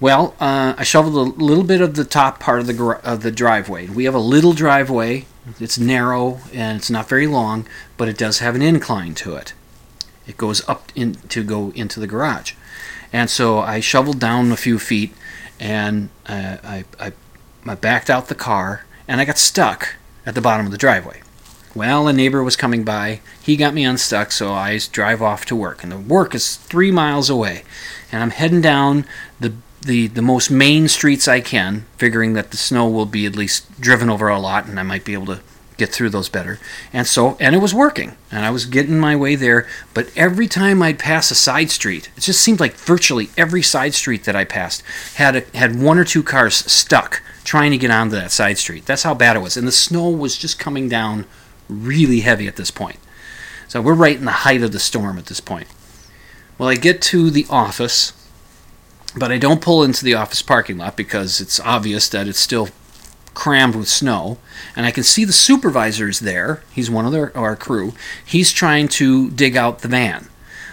Well, 0.00 0.34
uh, 0.40 0.74
I 0.76 0.82
shoveled 0.82 1.14
a 1.14 1.42
little 1.42 1.64
bit 1.64 1.80
of 1.80 1.94
the 1.94 2.04
top 2.04 2.40
part 2.40 2.60
of 2.60 2.66
the 2.66 3.00
of 3.04 3.22
the 3.22 3.30
driveway. 3.30 3.86
We 3.88 4.04
have 4.04 4.14
a 4.14 4.18
little 4.18 4.52
driveway. 4.52 5.26
It's 5.60 5.78
narrow 5.78 6.40
and 6.52 6.78
it's 6.78 6.90
not 6.90 7.08
very 7.08 7.26
long, 7.26 7.66
but 7.96 8.08
it 8.08 8.18
does 8.18 8.38
have 8.40 8.54
an 8.54 8.62
incline 8.62 9.14
to 9.16 9.34
it. 9.36 9.54
It 10.26 10.36
goes 10.36 10.66
up 10.68 10.92
in 10.94 11.14
to 11.14 11.42
go 11.42 11.72
into 11.74 12.00
the 12.00 12.06
garage, 12.06 12.54
and 13.12 13.28
so 13.28 13.58
I 13.58 13.80
shoveled 13.80 14.20
down 14.20 14.52
a 14.52 14.56
few 14.56 14.78
feet, 14.78 15.12
and 15.58 16.10
uh, 16.26 16.58
I, 16.62 16.84
I 16.98 17.12
I 17.66 17.74
backed 17.74 18.08
out 18.10 18.28
the 18.28 18.34
car, 18.34 18.84
and 19.06 19.20
I 19.20 19.24
got 19.24 19.38
stuck 19.38 19.96
at 20.24 20.34
the 20.34 20.40
bottom 20.40 20.66
of 20.66 20.72
the 20.72 20.78
driveway. 20.78 21.22
Well, 21.74 22.06
a 22.06 22.12
neighbor 22.12 22.42
was 22.42 22.56
coming 22.56 22.84
by. 22.84 23.20
He 23.42 23.56
got 23.56 23.72
me 23.72 23.84
unstuck, 23.84 24.30
so 24.30 24.52
I 24.52 24.78
drive 24.90 25.22
off 25.22 25.46
to 25.46 25.56
work. 25.56 25.82
And 25.82 25.90
the 25.90 25.98
work 25.98 26.34
is 26.34 26.56
three 26.56 26.90
miles 26.90 27.30
away. 27.30 27.64
And 28.10 28.22
I'm 28.22 28.30
heading 28.30 28.60
down 28.60 29.06
the 29.40 29.54
the, 29.82 30.06
the 30.08 30.22
most 30.22 30.50
main 30.50 30.88
streets 30.88 31.28
I 31.28 31.40
can, 31.40 31.86
figuring 31.96 32.34
that 32.34 32.50
the 32.50 32.56
snow 32.56 32.88
will 32.88 33.06
be 33.06 33.26
at 33.26 33.36
least 33.36 33.80
driven 33.80 34.08
over 34.08 34.28
a 34.28 34.38
lot 34.38 34.66
and 34.66 34.78
I 34.78 34.82
might 34.82 35.04
be 35.04 35.12
able 35.12 35.26
to 35.26 35.40
get 35.76 35.90
through 35.90 36.10
those 36.10 36.28
better. 36.28 36.58
And 36.92 37.06
so, 37.06 37.36
and 37.40 37.54
it 37.54 37.58
was 37.58 37.74
working, 37.74 38.16
and 38.30 38.44
I 38.44 38.50
was 38.50 38.66
getting 38.66 38.98
my 38.98 39.16
way 39.16 39.34
there. 39.34 39.66
But 39.94 40.10
every 40.16 40.46
time 40.46 40.82
I'd 40.82 40.98
pass 40.98 41.30
a 41.30 41.34
side 41.34 41.70
street, 41.70 42.10
it 42.16 42.20
just 42.20 42.40
seemed 42.40 42.60
like 42.60 42.74
virtually 42.74 43.30
every 43.36 43.62
side 43.62 43.94
street 43.94 44.24
that 44.24 44.36
I 44.36 44.44
passed 44.44 44.82
had 45.16 45.36
a, 45.36 45.40
had 45.56 45.80
one 45.80 45.98
or 45.98 46.04
two 46.04 46.22
cars 46.22 46.54
stuck 46.54 47.22
trying 47.42 47.72
to 47.72 47.78
get 47.78 47.90
onto 47.90 48.14
that 48.14 48.30
side 48.30 48.58
street. 48.58 48.86
That's 48.86 49.02
how 49.02 49.14
bad 49.14 49.36
it 49.36 49.40
was, 49.40 49.56
and 49.56 49.66
the 49.66 49.72
snow 49.72 50.08
was 50.08 50.36
just 50.36 50.58
coming 50.58 50.88
down 50.88 51.24
really 51.68 52.20
heavy 52.20 52.46
at 52.46 52.56
this 52.56 52.70
point. 52.70 52.98
So 53.66 53.80
we're 53.80 53.94
right 53.94 54.16
in 54.16 54.26
the 54.26 54.30
height 54.30 54.62
of 54.62 54.72
the 54.72 54.78
storm 54.78 55.18
at 55.18 55.26
this 55.26 55.40
point. 55.40 55.66
Well, 56.58 56.68
I 56.68 56.76
get 56.76 57.02
to 57.02 57.30
the 57.30 57.46
office 57.50 58.12
but 59.16 59.30
I 59.30 59.38
don't 59.38 59.60
pull 59.60 59.82
into 59.82 60.04
the 60.04 60.14
office 60.14 60.42
parking 60.42 60.78
lot 60.78 60.96
because 60.96 61.40
it's 61.40 61.60
obvious 61.60 62.08
that 62.08 62.28
it's 62.28 62.40
still 62.40 62.68
crammed 63.34 63.74
with 63.74 63.88
snow. 63.88 64.38
And 64.76 64.86
I 64.86 64.90
can 64.90 65.04
see 65.04 65.24
the 65.24 65.32
supervisor 65.32 66.08
is 66.08 66.20
there. 66.20 66.62
He's 66.72 66.90
one 66.90 67.06
of 67.06 67.12
their, 67.12 67.36
our 67.36 67.56
crew. 67.56 67.92
He's 68.24 68.52
trying 68.52 68.88
to 68.88 69.30
dig 69.30 69.56
out 69.56 69.80
the 69.80 69.88
van. 69.88 70.28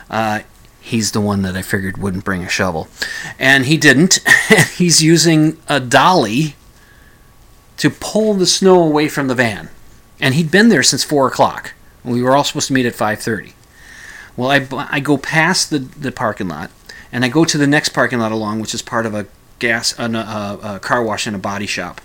Uh, 0.10 0.42
he's 0.82 1.12
the 1.12 1.22
one 1.22 1.42
that 1.44 1.56
I 1.56 1.62
figured 1.62 1.98
wouldn't 1.98 2.26
bring 2.26 2.44
a 2.44 2.50
shovel. 2.50 2.88
And 3.38 3.66
he 3.66 3.78
didn't. 3.78 4.20
he's 4.76 5.04
using 5.04 5.58
a 5.68 5.80
dolly 5.80 6.56
to 7.78 7.90
pull 7.90 8.34
the 8.34 8.46
snow 8.46 8.84
away 8.84 9.08
from 9.08 9.28
the 9.28 9.36
van. 9.36 9.70
And 10.20 10.36
he'd 10.36 10.52
been 10.52 10.70
there 10.70 10.84
since 10.84 11.04
4 11.04 11.28
o'clock. 11.28 11.74
We 12.04 12.22
were 12.22 12.36
all 12.36 12.44
supposed 12.44 12.68
to 12.68 12.74
meet 12.74 12.86
at 12.86 12.94
5.30. 12.94 13.54
Well, 14.36 14.52
I, 14.52 14.68
I 14.90 15.00
go 15.00 15.18
past 15.18 15.70
the, 15.70 15.80
the 15.80 16.12
parking 16.12 16.48
lot 16.48 16.72
and 17.12 17.26
I 17.26 17.30
go 17.30 17.46
to 17.46 17.58
the 17.58 17.68
next 17.68 17.90
parking 17.90 18.20
lot 18.20 18.32
along, 18.32 18.60
which 18.60 18.74
is 18.74 18.82
part 18.82 19.06
of 19.06 19.14
a 19.14 19.28
gas, 19.60 19.98
a, 19.98 20.04
a, 20.04 20.76
a 20.76 20.80
car 20.80 21.04
wash 21.04 21.28
and 21.28 21.36
a 21.36 21.40
body 21.40 21.66
shop, 21.66 22.02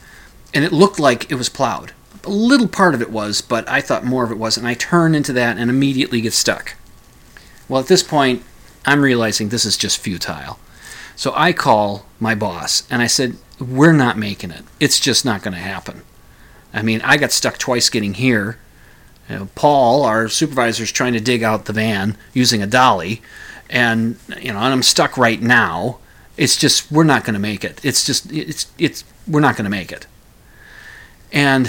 and 0.53 0.65
it 0.65 0.73
looked 0.73 0.99
like 0.99 1.31
it 1.31 1.37
was 1.37 1.49
plowed. 1.49 1.93
A 2.25 2.31
little 2.31 2.69
part 2.69 2.95
of 2.95 3.03
it 3.03 3.11
was, 3.11 3.41
but 3.41 3.69
I 3.69 3.81
thought 3.81 4.05
more 4.05 4.25
of 4.25 4.31
it 4.31 4.39
was, 4.39 4.57
and 4.57 4.67
I 4.67 4.75
turn 4.75 5.15
into 5.15 5.33
that 5.35 5.59
and 5.59 5.69
immediately 5.69 6.21
get 6.21 6.33
stuck. 6.33 6.77
Well, 7.69 7.81
at 7.81 7.89
this 7.89 8.03
point, 8.03 8.43
I'm 8.87 9.03
realizing 9.03 9.49
this 9.49 9.65
is 9.65 9.77
just 9.77 9.99
futile. 9.99 10.59
So 11.17 11.33
I 11.35 11.53
call 11.53 12.07
my 12.19 12.35
boss 12.35 12.87
and 12.91 13.01
I 13.01 13.07
said, 13.07 13.37
We're 13.61 13.93
not 13.93 14.19
making 14.19 14.51
it. 14.51 14.65
It's 14.81 15.01
just 15.01 15.25
not 15.25 15.43
going 15.43 15.55
to 15.55 15.61
happen. 15.61 16.03
I 16.73 16.83
mean, 16.83 17.01
I 17.03 17.17
got 17.17 17.33
stuck 17.33 17.57
twice 17.57 17.89
getting 17.89 18.15
here. 18.15 18.59
You 19.29 19.37
know, 19.37 19.49
Paul, 19.55 20.03
our 20.03 20.29
supervisor, 20.29 20.83
is 20.83 20.93
trying 20.93 21.13
to 21.15 21.21
dig 21.21 21.43
out 21.43 21.65
the 21.65 21.73
van 21.73 22.17
using 22.33 22.63
a 22.63 22.67
dolly 22.67 23.23
and 23.75 24.17
you 24.41 24.53
know, 24.53 24.61
and 24.61 24.73
I'm 24.73 24.83
stuck 24.83 25.19
right 25.19 25.43
now. 25.43 25.99
It's 26.37 26.57
just 26.57 26.91
we're 26.91 27.05
not 27.05 27.25
going 27.25 27.35
to 27.35 27.41
make 27.41 27.65
it. 27.65 27.85
It's 27.85 28.07
just 28.07 28.33
it's 28.33 28.69
it's 28.79 29.05
we're 29.29 29.41
not 29.41 29.57
going 29.57 29.65
to 29.65 29.71
make 29.71 29.93
it. 29.93 30.07
And 31.33 31.67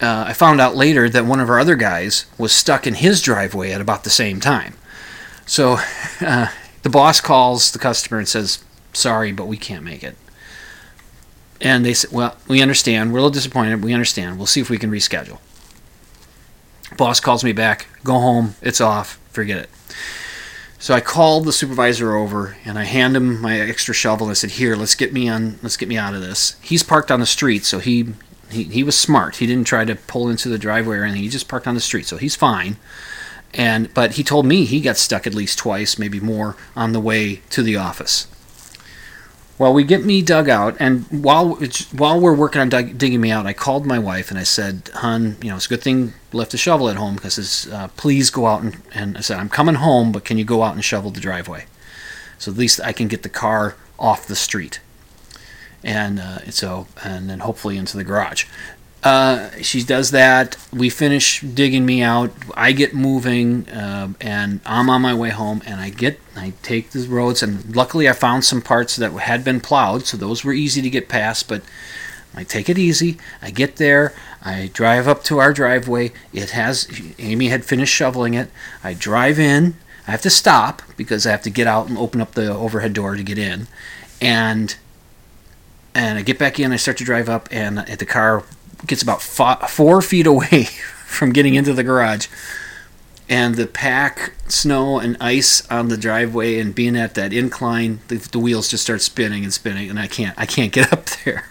uh, 0.00 0.24
I 0.28 0.34
found 0.34 0.60
out 0.60 0.76
later 0.76 1.08
that 1.08 1.24
one 1.24 1.40
of 1.40 1.48
our 1.48 1.58
other 1.58 1.76
guys 1.76 2.26
was 2.38 2.52
stuck 2.52 2.86
in 2.86 2.94
his 2.94 3.22
driveway 3.22 3.72
at 3.72 3.80
about 3.80 4.04
the 4.04 4.10
same 4.10 4.38
time. 4.38 4.74
So 5.46 5.78
uh, 6.20 6.48
the 6.82 6.90
boss 6.90 7.20
calls 7.20 7.72
the 7.72 7.78
customer 7.78 8.18
and 8.18 8.28
says, 8.28 8.62
"Sorry, 8.92 9.32
but 9.32 9.46
we 9.48 9.56
can't 9.56 9.84
make 9.84 10.04
it." 10.04 10.16
And 11.58 11.86
they 11.86 11.94
said, 11.94 12.12
"Well, 12.12 12.36
we 12.48 12.60
understand. 12.60 13.12
We're 13.12 13.20
a 13.20 13.22
little 13.22 13.30
disappointed. 13.30 13.82
We 13.82 13.94
understand. 13.94 14.36
We'll 14.36 14.46
see 14.46 14.60
if 14.60 14.68
we 14.68 14.78
can 14.78 14.90
reschedule." 14.90 15.38
Boss 16.98 17.18
calls 17.18 17.44
me 17.44 17.52
back. 17.52 17.86
Go 18.04 18.14
home. 18.14 18.56
It's 18.60 18.80
off. 18.80 19.18
Forget 19.30 19.58
it. 19.58 19.70
So 20.80 20.94
I 20.94 21.00
called 21.00 21.44
the 21.44 21.52
supervisor 21.52 22.16
over 22.16 22.56
and 22.64 22.78
I 22.78 22.84
hand 22.84 23.14
him 23.14 23.40
my 23.40 23.60
extra 23.60 23.94
shovel. 23.94 24.28
I 24.28 24.32
said, 24.32 24.52
"Here, 24.52 24.74
let's 24.74 24.96
get 24.96 25.12
me 25.12 25.28
on. 25.28 25.60
Let's 25.62 25.76
get 25.76 25.88
me 25.88 25.96
out 25.96 26.14
of 26.14 26.22
this." 26.22 26.56
He's 26.60 26.82
parked 26.82 27.12
on 27.12 27.20
the 27.20 27.26
street, 27.26 27.64
so 27.64 27.78
he 27.78 28.14
He, 28.50 28.64
he 28.64 28.82
was 28.82 28.98
smart. 28.98 29.36
He 29.36 29.46
didn't 29.46 29.68
try 29.68 29.84
to 29.84 29.94
pull 29.94 30.28
into 30.28 30.48
the 30.48 30.58
driveway 30.58 30.96
or 30.96 31.04
anything. 31.04 31.22
He 31.22 31.28
just 31.28 31.46
parked 31.46 31.68
on 31.68 31.76
the 31.76 31.80
street, 31.80 32.06
so 32.06 32.16
he's 32.16 32.34
fine. 32.34 32.78
And 33.54 33.92
but 33.94 34.12
he 34.12 34.24
told 34.24 34.44
me 34.44 34.64
he 34.64 34.80
got 34.80 34.96
stuck 34.96 35.24
at 35.26 35.34
least 35.34 35.56
twice, 35.58 35.98
maybe 35.98 36.18
more, 36.18 36.56
on 36.74 36.92
the 36.92 36.98
way 37.00 37.42
to 37.50 37.62
the 37.62 37.76
office. 37.76 38.26
Well, 39.60 39.74
we 39.74 39.84
get 39.84 40.06
me 40.06 40.22
dug 40.22 40.48
out, 40.48 40.74
and 40.80 41.04
while 41.10 41.56
while 41.92 42.18
we're 42.18 42.34
working 42.34 42.62
on 42.62 42.70
digging 42.70 43.20
me 43.20 43.30
out, 43.30 43.44
I 43.44 43.52
called 43.52 43.84
my 43.84 43.98
wife 43.98 44.30
and 44.30 44.40
I 44.40 44.42
said, 44.42 44.88
"Hun, 44.94 45.36
you 45.42 45.50
know, 45.50 45.56
it's 45.56 45.66
a 45.66 45.68
good 45.68 45.82
thing 45.82 46.14
left 46.32 46.52
the 46.52 46.56
shovel 46.56 46.88
at 46.88 46.96
home 46.96 47.16
because 47.16 47.68
uh, 47.70 47.88
please 47.88 48.30
go 48.30 48.46
out 48.46 48.62
and, 48.62 48.80
and 48.94 49.18
I 49.18 49.20
said 49.20 49.38
I'm 49.38 49.50
coming 49.50 49.74
home, 49.74 50.12
but 50.12 50.24
can 50.24 50.38
you 50.38 50.46
go 50.46 50.62
out 50.62 50.72
and 50.72 50.82
shovel 50.82 51.10
the 51.10 51.20
driveway, 51.20 51.66
so 52.38 52.50
at 52.50 52.56
least 52.56 52.80
I 52.80 52.94
can 52.94 53.06
get 53.06 53.22
the 53.22 53.28
car 53.28 53.76
off 53.98 54.26
the 54.26 54.34
street, 54.34 54.80
and 55.84 56.18
uh, 56.18 56.50
so 56.50 56.86
and 57.04 57.28
then 57.28 57.40
hopefully 57.40 57.76
into 57.76 57.98
the 57.98 58.04
garage." 58.04 58.46
Uh, 59.02 59.50
she 59.62 59.82
does 59.82 60.10
that. 60.10 60.56
We 60.72 60.90
finish 60.90 61.40
digging 61.40 61.86
me 61.86 62.02
out. 62.02 62.32
I 62.54 62.72
get 62.72 62.94
moving, 62.94 63.68
uh, 63.70 64.12
and 64.20 64.60
I'm 64.66 64.90
on 64.90 65.00
my 65.00 65.14
way 65.14 65.30
home. 65.30 65.62
And 65.64 65.80
I 65.80 65.88
get, 65.88 66.20
I 66.36 66.52
take 66.62 66.90
the 66.90 67.06
roads, 67.08 67.42
and 67.42 67.74
luckily 67.74 68.08
I 68.08 68.12
found 68.12 68.44
some 68.44 68.60
parts 68.60 68.96
that 68.96 69.12
had 69.12 69.42
been 69.42 69.60
plowed, 69.60 70.06
so 70.06 70.16
those 70.16 70.44
were 70.44 70.52
easy 70.52 70.82
to 70.82 70.90
get 70.90 71.08
past. 71.08 71.48
But 71.48 71.62
I 72.34 72.44
take 72.44 72.68
it 72.68 72.78
easy. 72.78 73.18
I 73.40 73.50
get 73.50 73.76
there. 73.76 74.12
I 74.42 74.70
drive 74.72 75.08
up 75.08 75.24
to 75.24 75.38
our 75.38 75.52
driveway. 75.52 76.12
It 76.32 76.50
has 76.50 76.88
Amy 77.18 77.48
had 77.48 77.64
finished 77.64 77.94
shoveling 77.94 78.34
it. 78.34 78.50
I 78.84 78.94
drive 78.94 79.38
in. 79.38 79.76
I 80.06 80.12
have 80.12 80.22
to 80.22 80.30
stop 80.30 80.82
because 80.96 81.26
I 81.26 81.30
have 81.30 81.42
to 81.42 81.50
get 81.50 81.66
out 81.66 81.88
and 81.88 81.96
open 81.96 82.20
up 82.20 82.32
the 82.32 82.54
overhead 82.54 82.92
door 82.92 83.16
to 83.16 83.22
get 83.22 83.38
in, 83.38 83.66
and 84.20 84.76
and 85.94 86.18
I 86.18 86.22
get 86.22 86.38
back 86.38 86.60
in. 86.60 86.72
I 86.72 86.76
start 86.76 86.98
to 86.98 87.04
drive 87.04 87.28
up, 87.28 87.48
and 87.50 87.78
at 87.78 87.98
the 87.98 88.06
car 88.06 88.44
gets 88.86 89.02
about 89.02 89.22
four 89.22 90.02
feet 90.02 90.26
away 90.26 90.64
from 91.06 91.32
getting 91.32 91.54
into 91.54 91.72
the 91.72 91.84
garage. 91.84 92.26
And 93.28 93.54
the 93.54 93.68
pack, 93.68 94.32
snow, 94.48 94.98
and 94.98 95.16
ice 95.20 95.64
on 95.70 95.88
the 95.88 95.96
driveway, 95.96 96.58
and 96.58 96.74
being 96.74 96.96
at 96.96 97.14
that 97.14 97.32
incline, 97.32 98.00
the, 98.08 98.16
the 98.16 98.40
wheels 98.40 98.68
just 98.68 98.82
start 98.82 99.02
spinning 99.02 99.44
and 99.44 99.52
spinning, 99.52 99.88
and 99.88 100.00
I 100.00 100.08
can't, 100.08 100.36
I 100.36 100.46
can't 100.46 100.72
get 100.72 100.92
up 100.92 101.06
there. 101.24 101.44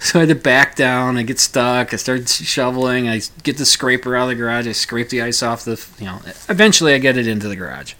So 0.00 0.18
I 0.18 0.22
had 0.22 0.30
to 0.30 0.34
back 0.34 0.74
down. 0.74 1.16
I 1.16 1.22
get 1.22 1.38
stuck. 1.38 1.92
I 1.92 1.96
start 1.96 2.28
shoveling. 2.28 3.08
I 3.08 3.20
get 3.42 3.58
the 3.58 3.66
scraper 3.66 4.16
out 4.16 4.24
of 4.24 4.28
the 4.30 4.34
garage. 4.34 4.66
I 4.66 4.72
scrape 4.72 5.10
the 5.10 5.22
ice 5.22 5.42
off 5.42 5.64
the, 5.64 5.84
you 5.98 6.06
know. 6.06 6.20
Eventually, 6.48 6.94
I 6.94 6.98
get 6.98 7.16
it 7.16 7.26
into 7.26 7.48
the 7.48 7.56
garage. 7.56 7.94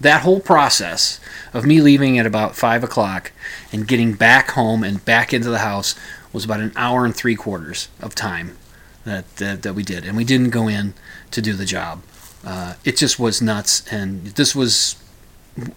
That 0.00 0.22
whole 0.22 0.40
process 0.40 1.20
of 1.54 1.64
me 1.64 1.80
leaving 1.80 2.18
at 2.18 2.26
about 2.26 2.56
five 2.56 2.84
o'clock 2.84 3.32
and 3.72 3.88
getting 3.88 4.12
back 4.12 4.50
home 4.52 4.84
and 4.84 5.04
back 5.04 5.32
into 5.32 5.50
the 5.50 5.58
house 5.58 5.94
was 6.36 6.44
about 6.44 6.60
an 6.60 6.72
hour 6.76 7.06
and 7.06 7.16
three 7.16 7.34
quarters 7.34 7.88
of 7.98 8.14
time 8.14 8.58
that, 9.06 9.36
that, 9.36 9.62
that 9.62 9.74
we 9.74 9.82
did. 9.82 10.04
And 10.04 10.16
we 10.16 10.22
didn't 10.22 10.50
go 10.50 10.68
in 10.68 10.92
to 11.30 11.40
do 11.40 11.54
the 11.54 11.64
job. 11.64 12.02
Uh, 12.44 12.74
it 12.84 12.98
just 12.98 13.18
was 13.18 13.40
nuts. 13.40 13.82
And 13.90 14.26
this 14.26 14.54
was 14.54 15.02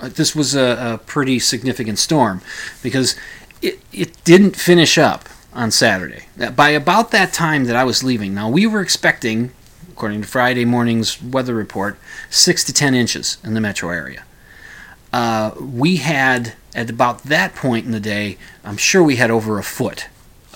this 0.01 0.35
was 0.35 0.55
a, 0.55 0.95
a 0.95 0.97
pretty 0.97 1.39
significant 1.39 1.97
storm 1.97 2.41
because 2.83 3.15
it, 3.61 3.79
it 3.93 4.21
didn't 4.25 4.57
finish 4.57 4.97
up 4.97 5.29
on 5.53 5.71
Saturday. 5.71 6.25
By 6.53 6.71
about 6.71 7.11
that 7.11 7.31
time 7.31 7.63
that 7.63 7.77
I 7.77 7.85
was 7.85 8.03
leaving, 8.03 8.35
now 8.35 8.49
we 8.49 8.67
were 8.67 8.81
expecting, 8.81 9.51
according 9.93 10.23
to 10.23 10.27
Friday 10.27 10.65
morning's 10.65 11.23
weather 11.23 11.55
report, 11.55 11.97
six 12.29 12.65
to 12.65 12.73
ten 12.73 12.93
inches 12.93 13.37
in 13.45 13.53
the 13.53 13.61
metro 13.61 13.91
area. 13.91 14.25
Uh, 15.13 15.51
we 15.57 15.97
had, 15.97 16.53
at 16.75 16.89
about 16.89 17.23
that 17.23 17.55
point 17.55 17.85
in 17.85 17.93
the 17.93 18.01
day, 18.01 18.37
I'm 18.65 18.77
sure 18.77 19.01
we 19.01 19.15
had 19.15 19.31
over 19.31 19.57
a 19.57 19.63
foot 19.63 20.09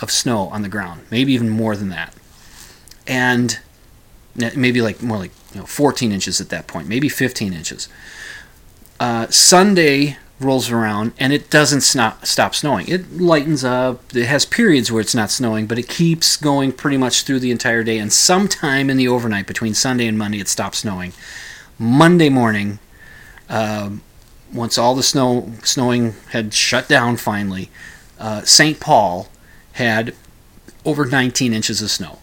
of 0.03 0.11
snow 0.11 0.49
on 0.49 0.61
the 0.61 0.69
ground, 0.69 1.05
maybe 1.09 1.33
even 1.33 1.49
more 1.49 1.75
than 1.75 1.89
that. 1.89 2.13
And 3.07 3.59
maybe 4.35 4.81
like 4.81 5.01
more 5.01 5.17
like 5.17 5.31
you 5.53 5.61
know 5.61 5.65
14 5.65 6.11
inches 6.11 6.39
at 6.39 6.49
that 6.49 6.67
point, 6.67 6.87
maybe 6.87 7.09
15 7.09 7.53
inches. 7.53 7.89
Uh, 8.99 9.27
Sunday 9.27 10.17
rolls 10.39 10.69
around 10.71 11.13
and 11.17 11.31
it 11.31 11.49
doesn't 11.49 11.81
stop, 11.81 12.25
stop 12.25 12.53
snowing. 12.53 12.87
It 12.87 13.13
lightens 13.13 13.63
up. 13.63 14.15
It 14.15 14.25
has 14.25 14.45
periods 14.45 14.91
where 14.91 15.01
it's 15.01 15.15
not 15.15 15.31
snowing, 15.31 15.67
but 15.67 15.79
it 15.79 15.87
keeps 15.87 16.37
going 16.37 16.71
pretty 16.71 16.97
much 16.97 17.23
through 17.23 17.39
the 17.39 17.51
entire 17.51 17.83
day. 17.83 17.97
And 17.97 18.11
sometime 18.11 18.89
in 18.89 18.97
the 18.97 19.07
overnight 19.07 19.47
between 19.47 19.73
Sunday 19.73 20.07
and 20.07 20.17
Monday, 20.17 20.39
it 20.39 20.47
stops 20.47 20.79
snowing. 20.79 21.13
Monday 21.79 22.29
morning, 22.29 22.79
uh, 23.49 23.91
once 24.53 24.77
all 24.77 24.95
the 24.95 25.03
snow 25.03 25.51
snowing 25.63 26.13
had 26.29 26.53
shut 26.53 26.87
down 26.87 27.17
finally, 27.17 27.69
uh, 28.19 28.41
St. 28.43 28.79
Paul 28.79 29.27
had 29.73 30.15
over 30.85 31.05
19 31.05 31.53
inches 31.53 31.81
of 31.81 31.89
snow. 31.91 32.19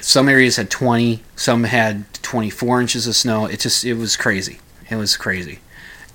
Some 0.00 0.28
areas 0.28 0.56
had 0.56 0.70
20, 0.70 1.22
some 1.36 1.64
had 1.64 2.12
24 2.22 2.80
inches 2.80 3.06
of 3.06 3.16
snow. 3.16 3.46
It 3.46 3.60
just 3.60 3.84
it 3.84 3.94
was 3.94 4.16
crazy. 4.16 4.58
It 4.90 4.96
was 4.96 5.16
crazy. 5.16 5.60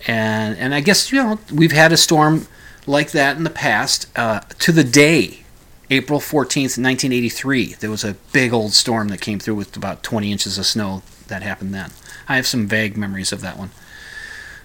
And 0.08 0.58
and 0.58 0.76
I 0.76 0.82
guess 0.82 1.12
you 1.12 1.22
know 1.22 1.40
we've 1.52 1.72
had 1.72 1.92
a 1.92 1.98
storm 1.98 2.48
like 2.86 3.12
that 3.12 3.38
in 3.38 3.44
the 3.44 3.50
past. 3.50 4.08
Uh, 4.16 4.42
to 4.60 4.72
the 4.72 4.84
day, 4.84 5.44
April 5.90 6.20
14th, 6.20 6.78
1983, 6.78 7.74
there 7.76 7.90
was 7.90 8.04
a 8.04 8.16
big 8.32 8.54
old 8.54 8.74
storm 8.74 9.08
that 9.10 9.22
came 9.22 9.40
through 9.40 9.56
with 9.56 9.76
about 9.76 10.04
20 10.04 10.32
inches 10.32 10.58
of 10.58 10.66
snow. 10.66 11.02
That 11.28 11.42
happened 11.44 11.74
then. 11.74 11.92
I 12.28 12.36
have 12.36 12.48
some 12.48 12.68
vague 12.68 12.98
memories 12.98 13.32
of 13.32 13.42
that 13.42 13.58
one. 13.58 13.72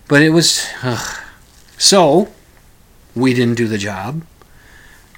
But 0.07 0.23
it 0.23 0.31
was. 0.31 0.67
so, 1.79 2.29
we 3.15 3.33
didn't 3.33 3.57
do 3.57 3.69
the 3.69 3.79
job. 3.79 4.23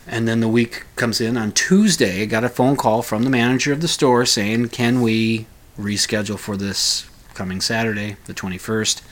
And 0.07 0.29
then 0.29 0.41
the 0.41 0.49
week 0.49 0.85
comes 0.95 1.21
in 1.21 1.37
on 1.37 1.53
Tuesday. 1.53 2.23
I 2.23 2.27
got 2.27 2.45
a 2.45 2.49
phone 2.49 2.77
call 2.77 3.03
from 3.03 3.25
the 3.25 3.31
manager 3.31 3.73
of 3.73 3.81
the 3.81 3.89
store 3.89 4.25
saying, 4.25 4.69
"Can 4.69 5.01
we 5.01 5.47
reschedule 5.79 6.39
for 6.39 6.57
this 6.57 7.07
coming 7.35 7.61
Saturday, 7.61 8.17
the 8.27 8.35
21st?" 8.35 9.03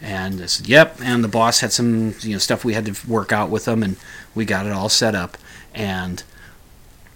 And 0.00 0.40
I 0.40 0.46
said, 0.46 0.66
"Yep." 0.66 1.00
And 1.02 1.22
the 1.22 1.28
boss 1.28 1.60
had 1.60 1.72
some 1.72 2.14
you 2.20 2.32
know 2.32 2.38
stuff 2.38 2.64
we 2.64 2.74
had 2.74 2.86
to 2.86 2.94
work 3.06 3.32
out 3.32 3.50
with 3.50 3.66
them, 3.66 3.82
and 3.82 3.96
we 4.34 4.44
got 4.44 4.66
it 4.66 4.72
all 4.72 4.88
set 4.88 5.14
up. 5.14 5.36
And 5.74 6.22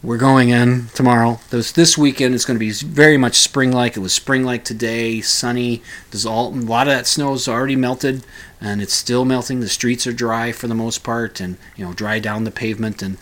we're 0.05 0.19
going 0.19 0.51
in 0.51 0.89
tomorrow. 0.95 1.41
This 1.49 1.73
this 1.73 1.97
weekend 1.97 2.35
is 2.35 2.45
going 2.45 2.57
to 2.57 2.61
be 2.61 2.71
very 2.71 3.17
much 3.17 3.37
spring-like. 3.37 3.97
It 3.97 4.01
was 4.01 4.13
spring-like 4.13 4.63
today, 4.63 5.23
sunny. 5.23 5.83
There's 6.11 6.27
all 6.27 6.49
a 6.49 6.55
lot 6.55 6.89
of 6.89 6.93
that 6.93 7.07
snow 7.07 7.33
is 7.33 7.49
already 7.49 7.75
melted, 7.75 8.25
and 8.61 8.83
it's 8.83 8.93
still 8.93 9.25
melting. 9.25 9.61
The 9.61 9.69
streets 9.69 10.07
are 10.07 10.13
dry 10.13 10.53
for 10.53 10.69
the 10.69 10.75
most 10.75 11.03
part, 11.03 11.41
and 11.41 11.57
you 11.75 11.87
know, 11.87 11.95
dry 11.95 12.19
down 12.19 12.45
the 12.45 12.51
pavement. 12.51 13.01
And 13.03 13.17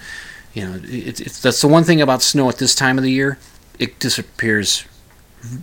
you 0.55 0.65
know, 0.65 0.81
it's, 0.83 1.21
it's 1.21 1.41
that's 1.41 1.61
the 1.61 1.69
one 1.69 1.85
thing 1.85 2.03
about 2.03 2.21
snow 2.21 2.49
at 2.49 2.59
this 2.59 2.75
time 2.75 2.99
of 2.99 3.05
the 3.05 3.13
year. 3.13 3.39
It 3.79 4.01
disappears 4.01 4.85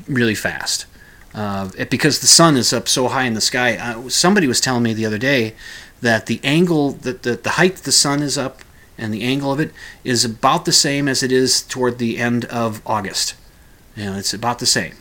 really 0.08 0.36
fast. 0.36 0.86
Uh, 1.34 1.70
it, 1.78 1.90
because 1.90 2.22
the 2.22 2.28
sun 2.28 2.56
is 2.56 2.72
up 2.72 2.88
so 2.88 3.10
high 3.10 3.26
in 3.26 3.34
the 3.34 3.42
sky. 3.42 3.76
Uh, 3.76 4.08
somebody 4.08 4.48
was 4.48 4.62
telling 4.62 4.84
me 4.84 4.94
the 4.94 5.06
other 5.06 5.20
day 5.20 5.54
that 6.02 6.28
the 6.28 6.40
angle, 6.44 6.92
that 6.92 7.24
the, 7.24 7.36
the 7.36 7.52
height 7.52 7.76
the 7.76 7.92
sun 7.92 8.22
is 8.24 8.38
up 8.38 8.62
and 9.00 9.14
the 9.14 9.24
angle 9.24 9.52
of 9.52 9.60
it 9.60 9.72
is 10.04 10.26
about 10.26 10.66
the 10.66 10.72
same 10.72 11.08
as 11.08 11.24
it 11.24 11.32
is 11.32 11.62
toward 11.62 11.98
the 11.98 12.18
end 12.18 12.46
of 12.46 12.82
August. 12.86 13.36
You 13.96 14.06
know, 14.06 14.18
it's 14.18 14.34
about 14.34 14.60
the 14.60 14.66
same 14.66 14.94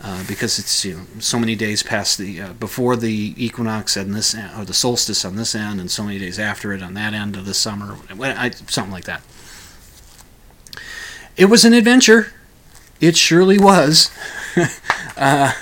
uh, 0.00 0.24
because 0.28 0.58
it's 0.58 0.84
you 0.84 0.94
know, 0.94 1.02
so 1.18 1.38
many 1.38 1.54
days 1.54 1.82
past 1.82 2.18
the 2.18 2.40
uh, 2.40 2.52
before 2.54 2.96
the 2.96 3.34
equinox 3.36 3.96
and 3.96 4.14
this 4.14 4.34
or 4.56 4.64
the 4.64 4.74
solstice 4.74 5.24
on 5.24 5.36
this 5.36 5.54
end, 5.54 5.80
and 5.80 5.90
so 5.90 6.02
many 6.02 6.18
days 6.18 6.38
after 6.38 6.72
it 6.72 6.82
on 6.82 6.94
that 6.94 7.14
end 7.14 7.36
of 7.36 7.46
the 7.46 7.54
summer, 7.54 7.96
something 8.68 8.92
like 8.92 9.04
that. 9.04 9.22
It 11.36 11.46
was 11.46 11.64
an 11.64 11.72
adventure. 11.72 12.32
It 13.00 13.16
surely 13.16 13.58
was. 13.58 14.10
uh, 15.16 15.52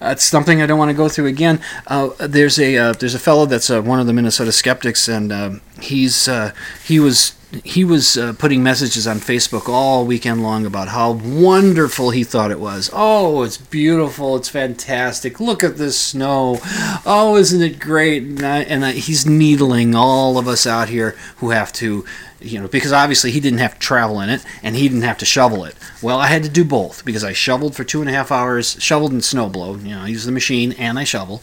it's 0.00 0.24
something 0.24 0.60
I 0.60 0.66
don't 0.66 0.78
want 0.78 0.90
to 0.90 0.96
go 0.96 1.08
through 1.08 1.26
again. 1.26 1.60
Uh, 1.86 2.10
there's 2.18 2.58
a 2.58 2.76
uh, 2.76 2.92
there's 2.92 3.14
a 3.14 3.18
fellow 3.18 3.46
that's 3.46 3.70
uh, 3.70 3.80
one 3.80 4.00
of 4.00 4.06
the 4.06 4.12
Minnesota 4.12 4.52
skeptics, 4.52 5.08
and 5.08 5.32
um, 5.32 5.60
he's 5.84 6.28
uh, 6.28 6.52
he 6.84 6.98
was 6.98 7.34
he 7.62 7.84
was 7.84 8.16
uh, 8.16 8.32
putting 8.32 8.62
messages 8.62 9.06
on 9.06 9.18
Facebook 9.18 9.68
all 9.68 10.04
weekend 10.04 10.42
long 10.42 10.66
about 10.66 10.88
how 10.88 11.12
wonderful 11.12 12.10
he 12.10 12.24
thought 12.24 12.50
it 12.50 12.58
was. 12.58 12.90
Oh, 12.92 13.42
it's 13.42 13.58
beautiful. 13.58 14.36
It's 14.36 14.48
fantastic. 14.48 15.38
Look 15.38 15.62
at 15.62 15.76
this 15.76 15.98
snow. 15.98 16.58
Oh, 17.06 17.36
isn't 17.36 17.62
it 17.62 17.78
great? 17.78 18.22
And, 18.22 18.42
I, 18.42 18.58
and 18.62 18.84
I, 18.84 18.92
he's 18.92 19.26
needling 19.26 19.94
all 19.94 20.38
of 20.38 20.48
us 20.48 20.66
out 20.66 20.88
here 20.88 21.16
who 21.36 21.50
have 21.50 21.72
to, 21.74 22.04
you 22.40 22.60
know, 22.60 22.68
because 22.68 22.92
obviously 22.92 23.30
he 23.30 23.40
didn't 23.40 23.60
have 23.60 23.74
to 23.74 23.80
travel 23.80 24.20
in 24.20 24.30
it 24.30 24.44
and 24.62 24.74
he 24.74 24.88
didn't 24.88 25.02
have 25.02 25.18
to 25.18 25.24
shovel 25.24 25.64
it. 25.64 25.76
Well, 26.02 26.18
I 26.18 26.26
had 26.26 26.42
to 26.42 26.48
do 26.48 26.64
both 26.64 27.04
because 27.04 27.22
I 27.22 27.32
shoveled 27.32 27.76
for 27.76 27.84
two 27.84 28.00
and 28.00 28.10
a 28.10 28.12
half 28.12 28.32
hours, 28.32 28.76
shoveled 28.80 29.12
and 29.12 29.20
snowblowed. 29.20 29.84
You 29.84 29.94
know, 29.94 30.02
I 30.02 30.08
use 30.08 30.24
the 30.24 30.32
machine 30.32 30.72
and 30.72 30.98
I 30.98 31.04
shovel. 31.04 31.40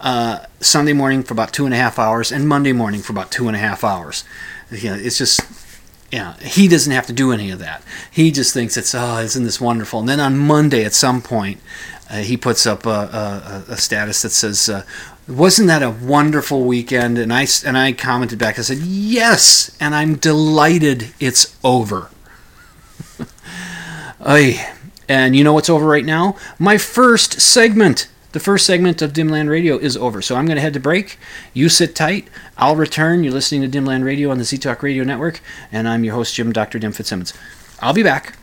Uh, 0.00 0.44
Sunday 0.60 0.92
morning 0.92 1.22
for 1.22 1.32
about 1.32 1.52
two 1.52 1.64
and 1.64 1.72
a 1.72 1.76
half 1.76 1.98
hours 1.98 2.30
and 2.30 2.48
Monday 2.48 2.72
morning 2.72 3.00
for 3.00 3.12
about 3.12 3.30
two 3.30 3.46
and 3.46 3.56
a 3.56 3.60
half 3.60 3.84
hours 3.84 4.24
you 4.70 4.90
know, 4.90 4.96
it's 4.96 5.18
just 5.18 5.40
yeah, 6.10 6.36
he 6.38 6.68
doesn't 6.68 6.92
have 6.92 7.06
to 7.06 7.12
do 7.12 7.32
any 7.32 7.50
of 7.50 7.58
that. 7.58 7.82
He 8.10 8.30
just 8.30 8.54
thinks 8.54 8.76
it's 8.76 8.94
oh, 8.94 9.18
isn't 9.18 9.44
this 9.44 9.60
wonderful? 9.60 10.00
And 10.00 10.08
then 10.08 10.20
on 10.20 10.38
Monday, 10.38 10.84
at 10.84 10.92
some 10.92 11.20
point, 11.20 11.60
uh, 12.08 12.18
he 12.18 12.36
puts 12.36 12.66
up 12.66 12.86
a, 12.86 13.64
a, 13.68 13.72
a, 13.72 13.76
status 13.76 14.22
that 14.22 14.30
says, 14.30 14.68
uh, 14.68 14.84
Wasn't 15.26 15.68
that 15.68 15.82
a 15.82 15.90
wonderful 15.90 16.64
weekend? 16.64 17.18
And 17.18 17.32
I 17.32 17.46
and 17.66 17.76
I 17.76 17.92
commented 17.92 18.38
back. 18.38 18.58
I 18.58 18.62
said, 18.62 18.78
"Yes," 18.78 19.76
and 19.80 19.94
I'm 19.94 20.16
delighted 20.16 21.12
it's 21.18 21.56
over. 21.64 22.10
Ay, 24.20 24.72
and 25.08 25.34
you 25.34 25.42
know 25.42 25.52
what's 25.52 25.70
over 25.70 25.86
right 25.86 26.04
now? 26.04 26.36
My 26.58 26.78
first 26.78 27.40
segment. 27.40 28.08
The 28.34 28.40
first 28.40 28.66
segment 28.66 29.00
of 29.00 29.12
Dimland 29.12 29.48
Radio 29.48 29.78
is 29.78 29.96
over. 29.96 30.20
So 30.20 30.34
I'm 30.34 30.46
going 30.46 30.56
to 30.56 30.60
head 30.60 30.72
to 30.72 30.80
break. 30.80 31.20
You 31.52 31.68
sit 31.68 31.94
tight. 31.94 32.26
I'll 32.58 32.74
return. 32.74 33.22
You're 33.22 33.32
listening 33.32 33.62
to 33.62 33.78
Dimland 33.78 34.04
Radio 34.04 34.28
on 34.32 34.38
the 34.38 34.44
Z 34.44 34.58
Talk 34.58 34.82
Radio 34.82 35.04
Network, 35.04 35.40
and 35.70 35.86
I'm 35.86 36.02
your 36.02 36.16
host, 36.16 36.34
Jim 36.34 36.52
Dr. 36.52 36.80
Dim 36.80 36.90
Fitzsimmons. 36.90 37.32
I'll 37.78 37.94
be 37.94 38.02
back. 38.02 38.36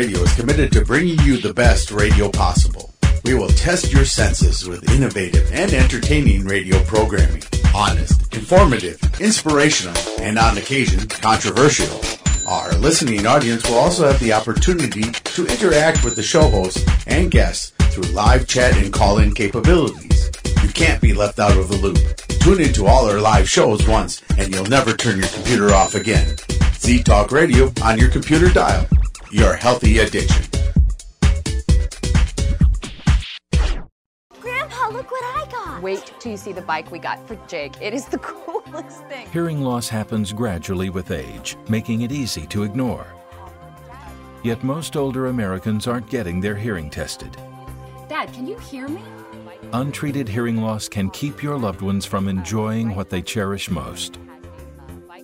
Radio 0.00 0.22
is 0.22 0.34
committed 0.34 0.72
to 0.72 0.82
bringing 0.82 1.18
you 1.18 1.36
the 1.36 1.52
best 1.52 1.90
radio 1.90 2.30
possible. 2.30 2.94
We 3.22 3.34
will 3.34 3.50
test 3.50 3.92
your 3.92 4.06
senses 4.06 4.66
with 4.66 4.90
innovative 4.92 5.52
and 5.52 5.70
entertaining 5.74 6.46
radio 6.46 6.82
programming. 6.84 7.42
Honest, 7.74 8.34
informative, 8.34 8.98
inspirational, 9.20 9.94
and 10.18 10.38
on 10.38 10.56
occasion 10.56 11.06
controversial. 11.06 12.00
Our 12.48 12.72
listening 12.76 13.26
audience 13.26 13.68
will 13.68 13.76
also 13.76 14.10
have 14.10 14.18
the 14.20 14.32
opportunity 14.32 15.02
to 15.02 15.46
interact 15.46 16.02
with 16.02 16.16
the 16.16 16.22
show 16.22 16.48
hosts 16.48 16.82
and 17.06 17.30
guests 17.30 17.72
through 17.92 18.10
live 18.14 18.48
chat 18.48 18.74
and 18.78 18.90
call-in 18.90 19.34
capabilities. 19.34 20.30
You 20.62 20.70
can't 20.70 21.02
be 21.02 21.12
left 21.12 21.38
out 21.38 21.58
of 21.58 21.68
the 21.68 21.76
loop. 21.76 21.98
Tune 22.40 22.62
into 22.62 22.86
all 22.86 23.04
our 23.04 23.20
live 23.20 23.46
shows 23.46 23.86
once 23.86 24.22
and 24.38 24.54
you'll 24.54 24.64
never 24.64 24.94
turn 24.94 25.18
your 25.18 25.28
computer 25.28 25.74
off 25.74 25.94
again. 25.94 26.38
Z 26.72 27.02
Talk 27.02 27.32
Radio 27.32 27.70
on 27.82 27.98
your 27.98 28.08
computer 28.08 28.48
dial. 28.48 28.88
Your 29.32 29.54
healthy 29.54 30.00
addiction. 30.00 30.44
Grandpa, 34.40 34.88
look 34.88 35.08
what 35.12 35.22
I 35.22 35.46
got. 35.48 35.80
Wait 35.80 36.12
till 36.18 36.32
you 36.32 36.36
see 36.36 36.52
the 36.52 36.62
bike 36.62 36.90
we 36.90 36.98
got 36.98 37.28
for 37.28 37.36
Jake. 37.46 37.74
It 37.80 37.94
is 37.94 38.06
the 38.06 38.18
coolest 38.22 39.04
thing. 39.06 39.28
Hearing 39.30 39.60
loss 39.60 39.88
happens 39.88 40.32
gradually 40.32 40.90
with 40.90 41.12
age, 41.12 41.56
making 41.68 42.00
it 42.00 42.10
easy 42.10 42.44
to 42.48 42.64
ignore. 42.64 43.06
Yet 44.42 44.64
most 44.64 44.96
older 44.96 45.28
Americans 45.28 45.86
aren't 45.86 46.10
getting 46.10 46.40
their 46.40 46.56
hearing 46.56 46.90
tested. 46.90 47.36
Dad, 48.08 48.32
can 48.32 48.48
you 48.48 48.58
hear 48.58 48.88
me? 48.88 49.02
Untreated 49.72 50.28
hearing 50.28 50.56
loss 50.56 50.88
can 50.88 51.08
keep 51.10 51.40
your 51.40 51.56
loved 51.56 51.82
ones 51.82 52.04
from 52.04 52.26
enjoying 52.26 52.96
what 52.96 53.10
they 53.10 53.22
cherish 53.22 53.70
most. 53.70 54.18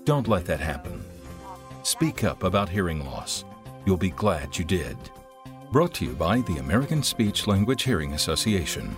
Don't 0.04 0.28
let 0.28 0.44
that 0.44 0.60
happen. 0.60 1.02
Speak 1.82 2.22
up 2.22 2.44
about 2.44 2.68
hearing 2.68 3.04
loss. 3.04 3.44
You'll 3.86 3.96
be 3.96 4.10
glad 4.10 4.58
you 4.58 4.64
did. 4.64 4.96
Brought 5.70 5.94
to 5.94 6.04
you 6.04 6.12
by 6.14 6.40
the 6.40 6.56
American 6.58 7.04
Speech 7.04 7.46
Language 7.46 7.84
Hearing 7.84 8.14
Association. 8.14 8.96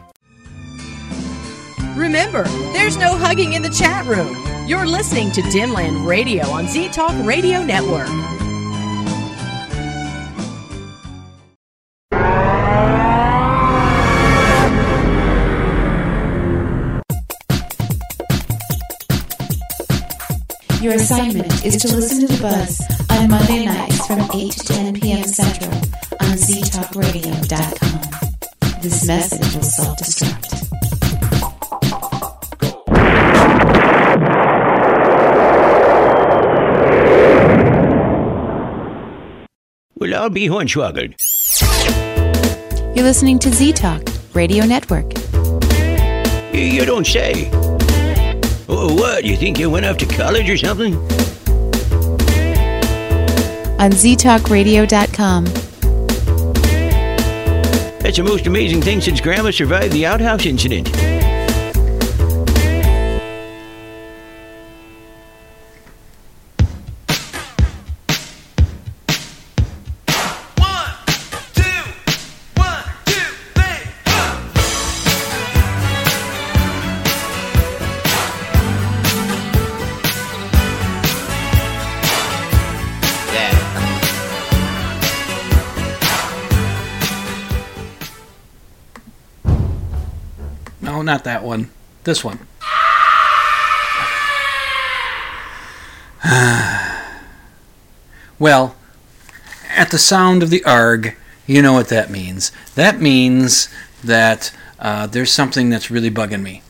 Remember, 1.94 2.44
there's 2.72 2.96
no 2.96 3.14
hugging 3.14 3.52
in 3.52 3.60
the 3.60 3.68
chat 3.68 4.06
room. 4.06 4.34
You're 4.66 4.86
listening 4.86 5.30
to 5.32 5.42
Dimland 5.42 6.06
Radio 6.06 6.46
on 6.46 6.68
Z 6.68 6.88
Talk 6.88 7.12
Radio 7.26 7.62
Network. 7.62 8.08
Your 20.80 20.94
assignment 20.94 21.66
is 21.66 21.76
to 21.82 21.88
listen 21.88 22.26
to 22.26 22.32
The 22.34 22.40
Buzz 22.40 23.07
on 23.18 23.28
Monday 23.30 23.64
nights 23.64 24.06
from 24.06 24.20
8 24.32 24.52
to 24.52 24.64
10 24.64 24.94
p.m. 24.94 25.24
Central 25.24 25.72
on 25.72 26.36
ztalkradio.com. 26.38 28.80
This 28.80 29.04
message 29.08 29.54
will 29.56 29.62
self-destruct. 29.62 30.54
Well, 39.96 40.14
I'll 40.14 40.30
be 40.30 40.46
hornswoggled. 40.46 41.14
You're 42.94 43.04
listening 43.04 43.40
to 43.40 43.50
Z 43.50 43.72
Talk 43.72 44.02
Radio 44.32 44.64
Network. 44.64 45.12
You 46.52 46.84
don't 46.84 47.06
say. 47.06 47.50
Oh, 48.68 48.94
what? 48.94 49.24
You 49.24 49.36
think 49.36 49.58
you 49.58 49.70
went 49.70 49.86
off 49.86 49.96
to 49.98 50.06
college 50.06 50.48
or 50.48 50.56
something? 50.56 50.94
On 53.78 53.90
ztalkradio.com. 53.90 55.44
That's 58.00 58.16
the 58.16 58.22
most 58.24 58.46
amazing 58.46 58.80
thing 58.80 59.00
since 59.00 59.20
Grandma 59.20 59.50
survived 59.50 59.92
the 59.92 60.06
outhouse 60.06 60.46
incident. 60.46 61.17
Not 91.08 91.24
that 91.24 91.42
one. 91.42 91.70
This 92.04 92.22
one. 92.22 92.38
well, 98.38 98.76
at 99.70 99.90
the 99.90 99.98
sound 99.98 100.42
of 100.42 100.50
the 100.50 100.62
arg, 100.64 101.16
you 101.46 101.62
know 101.62 101.72
what 101.72 101.88
that 101.88 102.10
means. 102.10 102.52
That 102.74 103.00
means 103.00 103.70
that 104.04 104.54
uh, 104.78 105.06
there's 105.06 105.32
something 105.32 105.70
that's 105.70 105.90
really 105.90 106.10
bugging 106.10 106.42
me. 106.42 106.60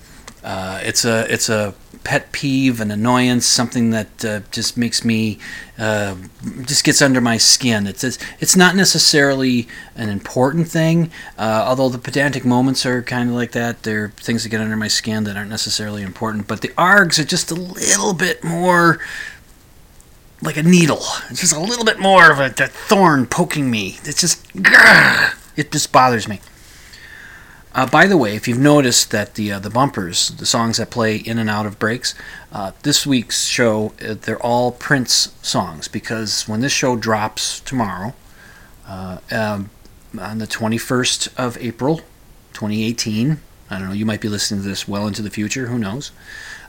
Uh, 0.45 0.79
it's 0.85 1.05
a 1.05 1.27
it's 1.33 1.49
a 1.49 1.75
pet 2.09 2.33
peeve, 2.33 2.81
an 2.81 2.91
annoyance, 2.91 3.45
something 3.45 3.91
that 3.91 4.25
uh, 4.25 4.41
just 4.51 4.79
makes 4.79 5.05
me 5.05 5.39
uh, 5.79 6.17
just 6.65 6.83
gets 6.83 7.03
under 7.03 7.21
my 7.21 7.37
skin. 7.37 7.87
It's 7.87 8.03
it's, 8.03 8.19
it's 8.41 8.57
not 8.57 8.75
necessarily 8.75 9.69
an 9.95 10.09
important 10.09 10.69
thing, 10.69 11.11
uh, 11.37 11.65
although 11.67 11.91
the 11.91 11.99
pedantic 11.99 12.47
moments 12.47 12.87
are 12.87 13.03
kind 13.03 13.29
of 13.29 13.35
like 13.35 13.53
that. 13.53 13.83
They're 13.83 14.09
things 14.17 14.43
that 14.43 14.49
get 14.49 14.63
under 14.63 14.75
my 14.75 14.89
skin 14.89 15.25
that 15.25 15.37
aren't 15.37 15.51
necessarily 15.51 16.03
important. 16.03 16.49
But 16.49 16.63
the 16.63 16.69
args 16.79 17.19
are 17.19 17.25
just 17.25 17.51
a 17.51 17.55
little 17.55 18.15
bit 18.15 18.43
more 18.43 19.01
like 20.41 20.57
a 20.57 20.63
needle. 20.63 21.03
It's 21.29 21.43
just 21.43 21.55
a 21.55 21.61
little 21.61 21.85
bit 21.85 22.01
more 22.01 22.33
of 22.33 22.39
a, 22.39 22.47
a 22.47 22.69
thorn 22.69 23.27
poking 23.27 23.71
me. 23.71 23.99
It's 24.05 24.23
just 24.23 24.47
it 25.57 25.71
just 25.71 25.93
bothers 25.93 26.27
me. 26.27 26.41
Uh, 27.79 27.87
by 27.87 28.09
the 28.09 28.17
way, 28.17 28.35
if 28.35 28.49
you've 28.49 28.59
noticed 28.59 29.13
that 29.13 29.37
the 29.37 29.53
uh, 29.53 29.59
the 29.61 29.71
bumpers, 29.71 30.31
the 30.31 30.45
songs 30.45 30.79
that 30.79 30.91
play 30.91 31.15
in 31.15 31.39
and 31.39 31.49
out 31.49 31.65
of 31.65 31.79
breaks, 31.79 32.13
uh, 32.51 32.73
this 32.83 33.07
week's 33.07 33.45
show 33.45 33.93
uh, 34.03 34.15
they're 34.15 34.43
all 34.43 34.73
Prince 34.73 35.33
songs 35.43 35.87
because 35.87 36.49
when 36.49 36.61
this 36.61 36.73
show 36.73 36.97
drops 36.97 37.61
tomorrow, 37.61 38.15
uh, 38.85 39.19
um, 39.31 39.71
on 40.19 40.39
the 40.39 40.47
21st 40.49 41.29
of 41.37 41.57
April, 41.59 41.99
2018, 42.53 43.39
I 43.71 43.79
don't 43.79 43.87
know, 43.87 43.95
you 43.95 44.05
might 44.05 44.21
be 44.21 44.29
listening 44.29 44.63
to 44.63 44.69
this 44.69 44.89
well 44.89 45.07
into 45.07 45.23
the 45.23 45.31
future, 45.31 45.69
who 45.69 45.79
knows? 45.79 46.11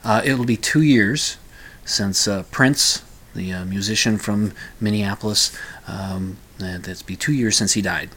Uh, 0.04 0.22
it'll 0.24 0.46
be 0.46 0.58
two 0.58 0.84
years 0.84 1.38
since 1.86 2.28
Prince, 2.52 3.02
the 3.34 3.66
musician 3.66 4.20
from 4.20 4.54
Minneapolis, 4.80 5.58
um, 5.88 6.38
that's 6.60 7.02
be 7.02 7.16
two 7.16 7.34
years 7.34 7.58
since 7.58 7.74
he 7.74 7.82
died. 7.82 8.12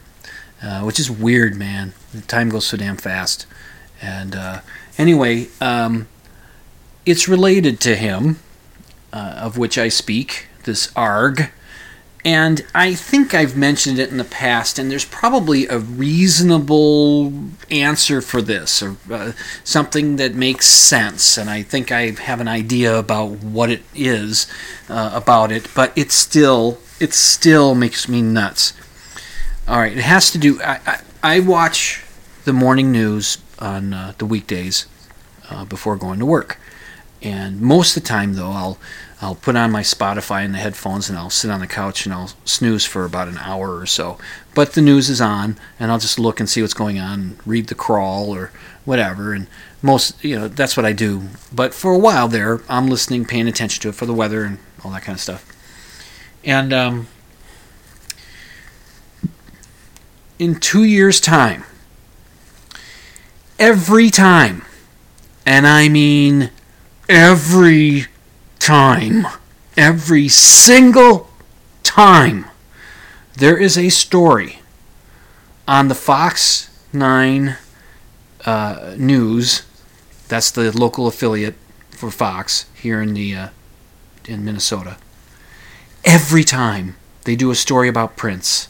Uh, 0.62 0.82
which 0.82 1.00
is 1.00 1.10
weird, 1.10 1.56
man. 1.56 1.92
The 2.14 2.20
time 2.20 2.48
goes 2.48 2.66
so 2.66 2.76
damn 2.76 2.96
fast. 2.96 3.46
And 4.00 4.36
uh, 4.36 4.60
anyway, 4.96 5.48
um, 5.60 6.06
it's 7.04 7.26
related 7.26 7.80
to 7.80 7.96
him, 7.96 8.38
uh, 9.12 9.34
of 9.38 9.58
which 9.58 9.76
I 9.76 9.88
speak, 9.88 10.46
this 10.62 10.92
ARG. 10.94 11.50
and 12.24 12.64
I 12.72 12.94
think 12.94 13.34
I've 13.34 13.56
mentioned 13.56 13.98
it 13.98 14.10
in 14.10 14.16
the 14.18 14.24
past, 14.24 14.78
and 14.78 14.88
there's 14.88 15.04
probably 15.04 15.66
a 15.66 15.78
reasonable 15.78 17.32
answer 17.68 18.20
for 18.20 18.40
this, 18.40 18.80
or 18.80 18.96
uh, 19.10 19.32
something 19.64 20.14
that 20.16 20.34
makes 20.36 20.66
sense. 20.66 21.36
And 21.36 21.50
I 21.50 21.62
think 21.62 21.90
I 21.90 22.10
have 22.10 22.40
an 22.40 22.46
idea 22.46 22.96
about 22.96 23.30
what 23.30 23.70
it 23.70 23.82
is 23.94 24.46
uh, 24.88 25.10
about 25.12 25.50
it, 25.50 25.68
but 25.74 25.92
it 25.96 26.12
still, 26.12 26.78
it 27.00 27.12
still 27.12 27.74
makes 27.74 28.08
me 28.08 28.22
nuts. 28.22 28.74
All 29.68 29.78
right, 29.78 29.92
it 29.92 30.02
has 30.02 30.30
to 30.32 30.38
do. 30.38 30.60
I, 30.60 30.80
I, 30.86 31.00
I 31.22 31.40
watch 31.40 32.02
the 32.44 32.52
morning 32.52 32.90
news 32.90 33.38
on 33.58 33.94
uh, 33.94 34.14
the 34.18 34.26
weekdays 34.26 34.86
uh, 35.48 35.64
before 35.64 35.96
going 35.96 36.18
to 36.18 36.26
work, 36.26 36.58
and 37.22 37.60
most 37.60 37.96
of 37.96 38.02
the 38.02 38.08
time, 38.08 38.34
though, 38.34 38.50
I'll 38.50 38.78
I'll 39.22 39.36
put 39.36 39.54
on 39.54 39.70
my 39.70 39.82
Spotify 39.82 40.44
and 40.44 40.52
the 40.52 40.58
headphones 40.58 41.08
and 41.08 41.16
I'll 41.16 41.30
sit 41.30 41.48
on 41.48 41.60
the 41.60 41.68
couch 41.68 42.04
and 42.04 42.12
I'll 42.12 42.32
snooze 42.44 42.84
for 42.84 43.04
about 43.04 43.28
an 43.28 43.38
hour 43.38 43.78
or 43.78 43.86
so. 43.86 44.18
But 44.52 44.72
the 44.72 44.82
news 44.82 45.08
is 45.08 45.20
on 45.20 45.56
and 45.78 45.92
I'll 45.92 46.00
just 46.00 46.18
look 46.18 46.40
and 46.40 46.50
see 46.50 46.60
what's 46.60 46.74
going 46.74 46.98
on, 46.98 47.38
read 47.46 47.68
the 47.68 47.76
crawl 47.76 48.34
or 48.34 48.50
whatever. 48.84 49.32
And 49.32 49.46
most, 49.80 50.22
you 50.24 50.36
know, 50.36 50.48
that's 50.48 50.76
what 50.76 50.84
I 50.84 50.92
do. 50.92 51.28
But 51.52 51.72
for 51.72 51.92
a 51.92 51.98
while 51.98 52.26
there, 52.26 52.62
I'm 52.68 52.88
listening, 52.88 53.24
paying 53.24 53.46
attention 53.46 53.80
to 53.82 53.90
it 53.90 53.94
for 53.94 54.06
the 54.06 54.12
weather 54.12 54.42
and 54.42 54.58
all 54.84 54.90
that 54.90 55.02
kind 55.02 55.14
of 55.14 55.20
stuff. 55.20 55.48
And 56.42 56.72
um, 56.72 57.06
in 60.42 60.56
two 60.56 60.82
years' 60.82 61.20
time, 61.20 61.62
every 63.60 64.10
time, 64.10 64.62
and 65.46 65.68
I 65.68 65.88
mean 65.88 66.50
every 67.08 68.06
time, 68.58 69.28
every 69.76 70.26
single 70.26 71.30
time, 71.84 72.46
there 73.34 73.56
is 73.56 73.78
a 73.78 73.88
story 73.88 74.58
on 75.68 75.86
the 75.86 75.94
Fox 75.94 76.68
9 76.92 77.56
uh, 78.44 78.94
News. 78.98 79.62
That's 80.26 80.50
the 80.50 80.76
local 80.76 81.06
affiliate 81.06 81.54
for 81.90 82.10
Fox 82.10 82.66
here 82.74 83.00
in 83.00 83.14
the 83.14 83.36
uh, 83.36 83.48
in 84.26 84.44
Minnesota. 84.44 84.96
Every 86.04 86.42
time 86.42 86.96
they 87.22 87.36
do 87.36 87.52
a 87.52 87.54
story 87.54 87.88
about 87.88 88.16
Prince, 88.16 88.66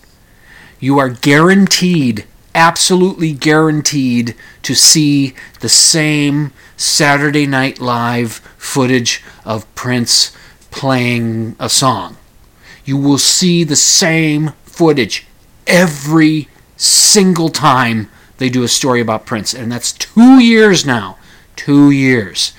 you 0.82 0.98
are 0.98 1.08
guaranteed, 1.08 2.26
absolutely 2.56 3.32
guaranteed, 3.32 4.34
to 4.62 4.74
see 4.74 5.32
the 5.60 5.68
same 5.68 6.52
Saturday 6.76 7.46
Night 7.46 7.80
Live 7.80 8.42
footage 8.58 9.22
of 9.44 9.72
Prince 9.76 10.36
playing 10.72 11.54
a 11.60 11.68
song. 11.68 12.16
You 12.84 12.96
will 12.96 13.18
see 13.18 13.62
the 13.62 13.76
same 13.76 14.54
footage 14.64 15.24
every 15.68 16.48
single 16.76 17.48
time 17.48 18.10
they 18.38 18.48
do 18.48 18.64
a 18.64 18.68
story 18.68 19.00
about 19.00 19.24
Prince, 19.24 19.54
and 19.54 19.70
that's 19.70 19.92
two 19.92 20.40
years 20.40 20.84
now. 20.84 21.16
Two 21.54 21.92
years. 21.92 22.54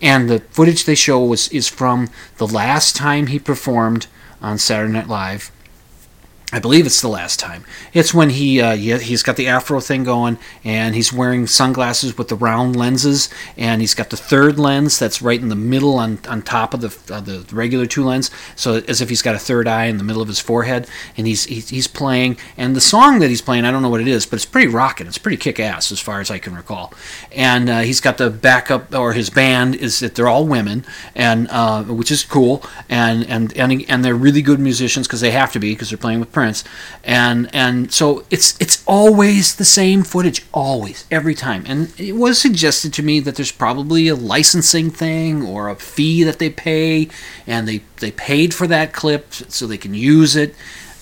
And 0.00 0.30
the 0.30 0.38
footage 0.38 0.86
they 0.86 0.94
show 0.94 1.22
was 1.22 1.48
is 1.50 1.68
from 1.68 2.08
the 2.38 2.46
last 2.46 2.96
time 2.96 3.26
he 3.26 3.38
performed 3.38 4.06
on 4.40 4.56
Saturday 4.56 4.94
Night 4.94 5.08
Live 5.08 5.50
I 6.50 6.60
believe 6.60 6.86
it's 6.86 7.02
the 7.02 7.08
last 7.08 7.38
time. 7.38 7.66
It's 7.92 8.14
when 8.14 8.30
he, 8.30 8.58
uh, 8.58 8.74
he 8.74 8.88
has 8.88 9.22
got 9.22 9.36
the 9.36 9.48
afro 9.48 9.80
thing 9.80 10.02
going, 10.02 10.38
and 10.64 10.94
he's 10.94 11.12
wearing 11.12 11.46
sunglasses 11.46 12.16
with 12.16 12.28
the 12.28 12.36
round 12.36 12.74
lenses, 12.74 13.28
and 13.58 13.82
he's 13.82 13.92
got 13.92 14.08
the 14.08 14.16
third 14.16 14.58
lens 14.58 14.98
that's 14.98 15.20
right 15.20 15.38
in 15.38 15.50
the 15.50 15.54
middle 15.54 15.98
on, 15.98 16.20
on 16.26 16.40
top 16.40 16.72
of 16.72 16.80
the 16.80 17.14
uh, 17.14 17.20
the 17.20 17.44
regular 17.54 17.84
two 17.84 18.02
lens, 18.02 18.30
so 18.56 18.76
as 18.88 19.02
if 19.02 19.10
he's 19.10 19.20
got 19.20 19.34
a 19.34 19.38
third 19.38 19.68
eye 19.68 19.84
in 19.84 19.98
the 19.98 20.04
middle 20.04 20.22
of 20.22 20.28
his 20.28 20.40
forehead, 20.40 20.88
and 21.18 21.26
he's 21.26 21.44
he's, 21.44 21.68
he's 21.68 21.86
playing, 21.86 22.38
and 22.56 22.74
the 22.74 22.80
song 22.80 23.18
that 23.18 23.28
he's 23.28 23.42
playing, 23.42 23.66
I 23.66 23.70
don't 23.70 23.82
know 23.82 23.90
what 23.90 24.00
it 24.00 24.08
is, 24.08 24.24
but 24.24 24.36
it's 24.36 24.46
pretty 24.46 24.68
rocking. 24.68 25.06
It's 25.06 25.18
pretty 25.18 25.36
kick 25.36 25.60
ass 25.60 25.92
as 25.92 26.00
far 26.00 26.22
as 26.22 26.30
I 26.30 26.38
can 26.38 26.54
recall, 26.56 26.94
and 27.30 27.68
uh, 27.68 27.80
he's 27.80 28.00
got 28.00 28.16
the 28.16 28.30
backup 28.30 28.94
or 28.94 29.12
his 29.12 29.28
band 29.28 29.74
is 29.74 30.00
that 30.00 30.14
they're 30.14 30.28
all 30.28 30.46
women, 30.46 30.86
and 31.14 31.46
uh, 31.50 31.82
which 31.84 32.10
is 32.10 32.24
cool, 32.24 32.62
and 32.88 33.28
and 33.28 33.54
and 33.54 33.84
and 33.86 34.02
they're 34.02 34.14
really 34.14 34.40
good 34.40 34.60
musicians 34.60 35.06
because 35.06 35.20
they 35.20 35.32
have 35.32 35.52
to 35.52 35.58
be 35.58 35.74
because 35.74 35.90
they're 35.90 35.98
playing 35.98 36.20
with 36.20 36.37
And 37.04 37.50
and 37.54 37.92
so 37.92 38.24
it's 38.30 38.56
it's 38.60 38.82
always 38.86 39.56
the 39.56 39.64
same 39.64 40.02
footage, 40.02 40.44
always, 40.52 41.04
every 41.10 41.34
time. 41.34 41.64
And 41.66 41.92
it 41.98 42.12
was 42.12 42.40
suggested 42.40 42.92
to 42.94 43.02
me 43.02 43.20
that 43.20 43.36
there's 43.36 43.52
probably 43.52 44.08
a 44.08 44.14
licensing 44.14 44.90
thing 44.90 45.42
or 45.42 45.68
a 45.68 45.76
fee 45.76 46.22
that 46.24 46.38
they 46.38 46.50
pay, 46.50 47.08
and 47.46 47.66
they 47.66 47.82
they 47.98 48.10
paid 48.10 48.54
for 48.54 48.66
that 48.66 48.92
clip 48.92 49.32
so 49.32 49.66
they 49.66 49.78
can 49.78 49.94
use 49.94 50.36
it 50.36 50.54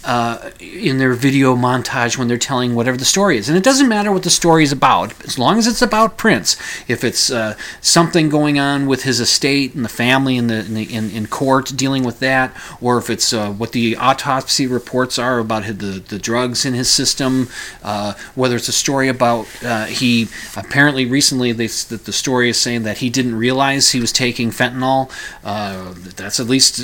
uh, 0.07 0.51
in 0.61 0.99
their 0.99 1.13
video 1.15 1.57
montage 1.57 2.17
when 2.17 2.29
they're 2.29 2.39
telling 2.39 2.77
whatever 2.77 2.97
the 2.97 3.05
story 3.05 3.37
is. 3.37 3.49
And 3.49 3.59
it 3.59 3.65
doesn't 3.65 3.89
matter 3.89 4.13
what 4.13 4.23
the 4.23 4.31
story 4.31 4.63
is 4.63 4.71
about, 4.71 5.13
as 5.25 5.37
long 5.37 5.59
as 5.59 5.67
it's 5.67 5.83
about 5.83 6.17
Prince. 6.17 6.57
If 6.89 7.03
it's 7.03 7.29
uh, 7.31 7.57
something 7.81 8.29
going 8.29 8.59
on 8.59 8.87
with 8.87 9.03
his 9.03 9.19
estate 9.19 9.75
and 9.75 9.85
the 9.85 9.89
family 9.91 10.37
in 10.37 10.47
the 10.47 10.61
in, 10.61 10.75
the, 10.75 10.95
in, 10.95 11.11
in 11.11 11.27
court 11.27 11.73
dealing 11.77 12.05
with 12.05 12.21
that, 12.21 12.57
or 12.81 12.99
if 12.99 13.11
it's 13.11 13.33
uh, 13.33 13.51
what 13.51 13.73
the 13.73 13.97
autopsy 13.97 14.67
reports 14.67 15.19
are 15.19 15.41
about 15.41 15.65
the 15.65 16.03
the 16.09 16.19
drugs 16.19 16.65
in 16.65 16.73
his 16.73 16.89
system, 16.89 17.49
uh, 17.83 18.15
whether 18.37 18.55
it's 18.55 18.69
a 18.69 18.73
story 18.73 19.09
about 19.09 19.49
uh, 19.65 19.87
he 19.87 20.29
apparently 20.57 21.05
recently 21.05 21.51
they, 21.51 21.67
the, 21.67 22.01
the 22.05 22.13
story 22.13 22.49
is 22.49 22.59
saying 22.59 22.85
that 22.85 22.99
he 22.99 23.11
didn't 23.11 23.35
realize 23.35 23.91
he 23.91 24.01
was 24.01 24.13
taking 24.13 24.51
fentanyl. 24.51 25.11
Uh, 25.43 25.95
that's 26.15 26.39
at 26.39 26.47
least 26.47 26.77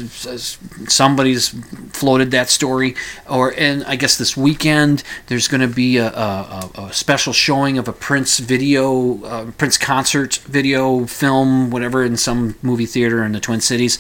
somebody's 0.91 1.51
floated 1.93 2.33
that 2.33 2.51
story 2.51 2.97
or 3.29 3.55
and 3.57 3.85
I 3.85 3.97
guess 3.97 4.17
this 4.17 4.37
weekend 4.37 5.03
there's 5.27 5.49
going 5.49 5.61
to 5.61 5.75
be 5.75 5.97
a, 5.99 6.09
a, 6.09 6.71
a, 6.75 6.93
special 6.93 7.33
showing 7.33 7.79
of 7.79 7.89
a 7.89 7.93
Prince 7.93 8.39
video, 8.39 9.23
uh, 9.25 9.51
Prince 9.53 9.79
concert 9.79 10.37
video 10.45 11.07
film, 11.07 11.71
whatever, 11.71 12.05
in 12.05 12.17
some 12.17 12.57
movie 12.63 12.87
theater 12.87 13.25
in 13.25 13.33
the 13.33 13.41
Twin 13.41 13.61
Cities. 13.61 13.99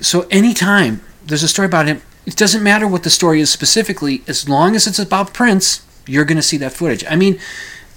So 0.00 0.26
anytime 0.30 1.02
there's 1.24 1.42
a 1.42 1.48
story 1.48 1.66
about 1.66 1.86
him, 1.86 2.02
it 2.26 2.36
doesn't 2.36 2.62
matter 2.62 2.86
what 2.86 3.04
the 3.04 3.10
story 3.10 3.40
is 3.40 3.50
specifically, 3.50 4.22
as 4.28 4.48
long 4.48 4.76
as 4.76 4.86
it's 4.86 4.98
about 4.98 5.32
Prince, 5.32 5.84
you're 6.06 6.24
going 6.24 6.36
to 6.36 6.42
see 6.42 6.56
that 6.58 6.72
footage. 6.72 7.04
I 7.08 7.16
mean, 7.16 7.38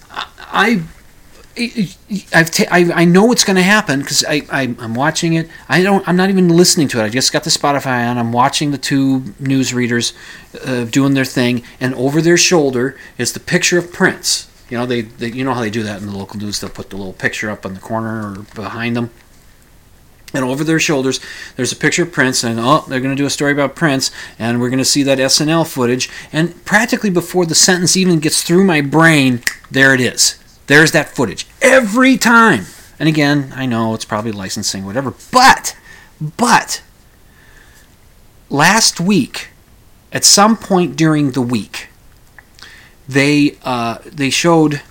I 0.10 0.84
I've 1.58 2.50
I, 2.72 2.92
I 2.94 3.06
know 3.06 3.26
what's 3.26 3.44
going 3.44 3.58
to 3.58 3.64
happen 3.64 4.00
because 4.00 4.24
I, 4.24 4.44
I 4.50 4.64
am 4.64 4.96
watching 4.96 5.34
it. 5.34 5.50
I 5.68 5.84
don't. 5.84 6.08
I'm 6.08 6.16
not 6.16 6.30
even 6.30 6.48
listening 6.48 6.88
to 6.90 7.00
it. 7.00 7.04
I 7.04 7.10
just 7.10 7.34
got 7.34 7.44
the 7.44 7.50
Spotify 7.50 8.10
on. 8.10 8.18
I'm 8.18 8.32
watching 8.32 8.72
the 8.72 8.78
two 8.78 9.34
news 9.40 9.74
readers 9.74 10.14
uh, 10.66 10.86
doing 10.86 11.14
their 11.14 11.26
thing, 11.26 11.64
and 11.80 11.94
over 11.96 12.22
their 12.22 12.38
shoulder 12.38 12.98
is 13.18 13.34
the 13.34 13.40
picture 13.42 13.78
of 13.78 13.92
Prince. 13.92 14.50
You 14.70 14.78
know 14.78 14.86
they, 14.86 15.02
they 15.02 15.32
you 15.32 15.44
know 15.44 15.54
how 15.54 15.60
they 15.60 15.70
do 15.70 15.84
that 15.84 16.02
in 16.02 16.08
the 16.08 16.18
local 16.18 16.40
news. 16.40 16.62
They'll 16.62 16.70
put 16.70 16.90
the 16.90 16.96
little 16.96 17.14
picture 17.14 17.50
up 17.50 17.66
on 17.66 17.74
the 17.74 17.82
corner 17.82 18.32
or 18.32 18.44
behind 18.56 18.96
them. 18.96 19.10
And 20.34 20.46
over 20.46 20.64
their 20.64 20.80
shoulders, 20.80 21.20
there's 21.58 21.74
a 21.74 21.76
picture 21.76 22.04
of 22.04 22.14
Prince, 22.14 22.46
and 22.46 22.58
oh, 22.58 22.86
they're 22.88 23.02
going 23.02 23.14
to 23.14 23.22
do 23.22 23.26
a 23.26 23.30
story 23.30 23.52
about 23.52 23.76
Prince, 23.76 24.12
and 24.40 24.62
we're 24.62 24.70
going 24.70 24.80
to 24.80 24.86
see 24.86 25.04
that 25.04 25.18
SNL 25.18 25.68
footage. 25.68 26.10
And 26.32 26.64
practically 26.64 27.10
before 27.10 27.46
the 27.46 27.56
sentence 27.56 27.98
even 27.98 28.22
gets 28.22 28.42
through 28.42 28.64
my 28.64 28.80
brain, 28.80 29.42
there 29.70 29.94
it 29.94 30.00
is 30.00 30.41
there's 30.72 30.92
that 30.92 31.10
footage 31.10 31.48
every 31.62 32.18
time. 32.18 32.66
And 33.00 33.10
again, 33.10 33.52
I 33.56 33.66
know 33.66 33.94
it's 33.94 34.06
probably 34.06 34.32
licensing, 34.32 34.86
whatever, 34.86 35.14
but, 35.32 35.76
but, 36.38 36.82
last 38.50 39.00
week, 39.00 39.50
at 40.12 40.24
some 40.24 40.58
point 40.58 40.96
during 40.96 41.32
the 41.32 41.42
week, 41.42 41.88
they 43.08 43.58
uh, 43.64 43.98
they 44.06 44.30
showed 44.30 44.82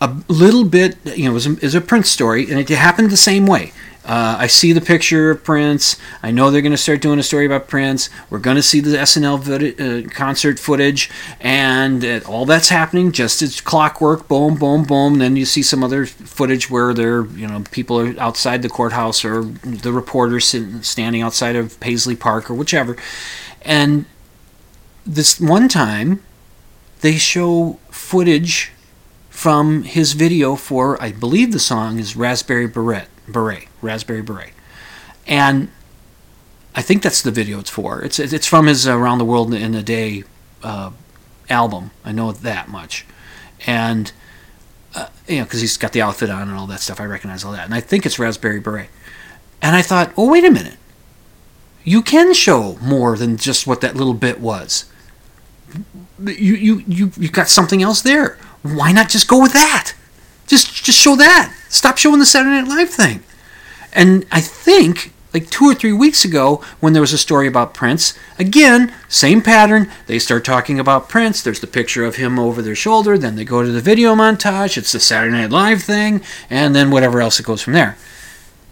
a 0.00 0.16
little 0.28 0.64
bit. 0.64 0.98
You 1.04 1.24
know, 1.24 1.30
it 1.30 1.34
was 1.34 1.46
a, 1.46 1.52
it 1.52 1.62
was 1.62 1.74
a 1.74 1.80
Prince 1.80 2.10
story, 2.10 2.50
and 2.50 2.58
it 2.58 2.68
happened 2.68 3.10
the 3.10 3.16
same 3.16 3.46
way. 3.46 3.72
Uh, 4.04 4.36
I 4.38 4.46
see 4.48 4.72
the 4.72 4.80
picture 4.80 5.30
of 5.30 5.44
Prince. 5.44 5.96
I 6.22 6.32
know 6.32 6.50
they're 6.50 6.60
going 6.60 6.72
to 6.72 6.78
start 6.78 7.00
doing 7.00 7.20
a 7.20 7.22
story 7.22 7.46
about 7.46 7.68
Prince. 7.68 8.10
We're 8.30 8.40
going 8.40 8.56
to 8.56 8.62
see 8.62 8.80
the 8.80 8.96
SNL 8.96 10.06
uh, 10.06 10.10
concert 10.10 10.58
footage, 10.58 11.08
and 11.40 12.04
uh, 12.04 12.20
all 12.26 12.44
that's 12.44 12.68
happening 12.68 13.12
just 13.12 13.42
as 13.42 13.60
clockwork. 13.60 14.26
Boom, 14.26 14.56
boom, 14.56 14.82
boom. 14.82 15.18
Then 15.18 15.36
you 15.36 15.44
see 15.44 15.62
some 15.62 15.84
other 15.84 16.06
footage 16.06 16.68
where 16.68 16.92
they're, 16.92 17.26
you 17.26 17.46
know, 17.46 17.62
people 17.70 18.00
are 18.00 18.18
outside 18.18 18.62
the 18.62 18.68
courthouse 18.68 19.24
or 19.24 19.44
the 19.44 19.92
reporters 19.92 20.46
sitting, 20.46 20.82
standing 20.82 21.22
outside 21.22 21.54
of 21.54 21.78
Paisley 21.78 22.16
Park 22.16 22.50
or 22.50 22.54
whichever. 22.54 22.96
And 23.62 24.06
this 25.06 25.40
one 25.40 25.68
time, 25.68 26.24
they 27.02 27.18
show 27.18 27.78
footage 27.90 28.72
from 29.30 29.84
his 29.84 30.14
video 30.14 30.56
for, 30.56 31.00
I 31.00 31.12
believe 31.12 31.52
the 31.52 31.60
song 31.60 32.00
is 32.00 32.16
Raspberry 32.16 32.66
Beret 32.66 33.08
beret, 33.28 33.68
raspberry 33.80 34.22
beret, 34.22 34.52
and 35.26 35.70
I 36.74 36.82
think 36.82 37.02
that's 37.02 37.22
the 37.22 37.30
video 37.30 37.58
it's 37.60 37.70
for. 37.70 38.02
It's 38.02 38.18
it's 38.18 38.46
from 38.46 38.66
his 38.66 38.86
Around 38.86 39.18
the 39.18 39.24
World 39.24 39.52
in 39.54 39.74
a 39.74 39.82
Day 39.82 40.24
uh, 40.62 40.90
album. 41.50 41.90
I 42.04 42.12
know 42.12 42.32
that 42.32 42.68
much, 42.68 43.04
and 43.66 44.10
uh, 44.94 45.08
you 45.28 45.38
know 45.38 45.44
because 45.44 45.60
he's 45.60 45.76
got 45.76 45.92
the 45.92 46.02
outfit 46.02 46.30
on 46.30 46.48
and 46.48 46.56
all 46.56 46.66
that 46.68 46.80
stuff. 46.80 47.00
I 47.00 47.04
recognize 47.04 47.44
all 47.44 47.52
that, 47.52 47.64
and 47.66 47.74
I 47.74 47.80
think 47.80 48.06
it's 48.06 48.18
raspberry 48.18 48.60
beret. 48.60 48.88
And 49.60 49.76
I 49.76 49.82
thought, 49.82 50.12
oh 50.16 50.30
wait 50.30 50.44
a 50.44 50.50
minute, 50.50 50.78
You 51.84 52.02
can 52.02 52.32
show 52.34 52.76
more 52.80 53.16
than 53.16 53.36
just 53.36 53.66
what 53.66 53.80
that 53.80 53.94
little 53.96 54.14
bit 54.14 54.40
was. 54.40 54.86
You 56.24 56.54
you 56.54 56.84
you 56.86 57.12
you 57.16 57.28
got 57.28 57.48
something 57.48 57.82
else 57.82 58.02
there. 58.02 58.38
Why 58.62 58.92
not 58.92 59.08
just 59.08 59.28
go 59.28 59.40
with 59.40 59.52
that? 59.52 59.94
Just 60.46 60.84
just 60.84 60.98
show 60.98 61.16
that. 61.16 61.54
Stop 61.72 61.96
showing 61.96 62.18
the 62.18 62.26
Saturday 62.26 62.60
Night 62.60 62.68
Live 62.68 62.90
thing. 62.90 63.22
And 63.94 64.26
I 64.30 64.42
think 64.42 65.10
like 65.32 65.48
two 65.48 65.64
or 65.64 65.74
three 65.74 65.94
weeks 65.94 66.22
ago 66.22 66.62
when 66.80 66.92
there 66.92 67.00
was 67.00 67.14
a 67.14 67.18
story 67.18 67.48
about 67.48 67.72
Prince, 67.72 68.12
again, 68.38 68.92
same 69.08 69.40
pattern. 69.40 69.90
They 70.06 70.18
start 70.18 70.44
talking 70.44 70.78
about 70.78 71.08
Prince. 71.08 71.42
There's 71.42 71.60
the 71.60 71.66
picture 71.66 72.04
of 72.04 72.16
him 72.16 72.38
over 72.38 72.60
their 72.60 72.74
shoulder. 72.74 73.16
Then 73.16 73.36
they 73.36 73.44
go 73.46 73.62
to 73.62 73.72
the 73.72 73.80
video 73.80 74.14
montage. 74.14 74.76
It's 74.76 74.92
the 74.92 75.00
Saturday 75.00 75.34
Night 75.34 75.50
Live 75.50 75.82
thing. 75.82 76.20
And 76.50 76.76
then 76.76 76.90
whatever 76.90 77.22
else 77.22 77.40
it 77.40 77.46
goes 77.46 77.62
from 77.62 77.72
there. 77.72 77.96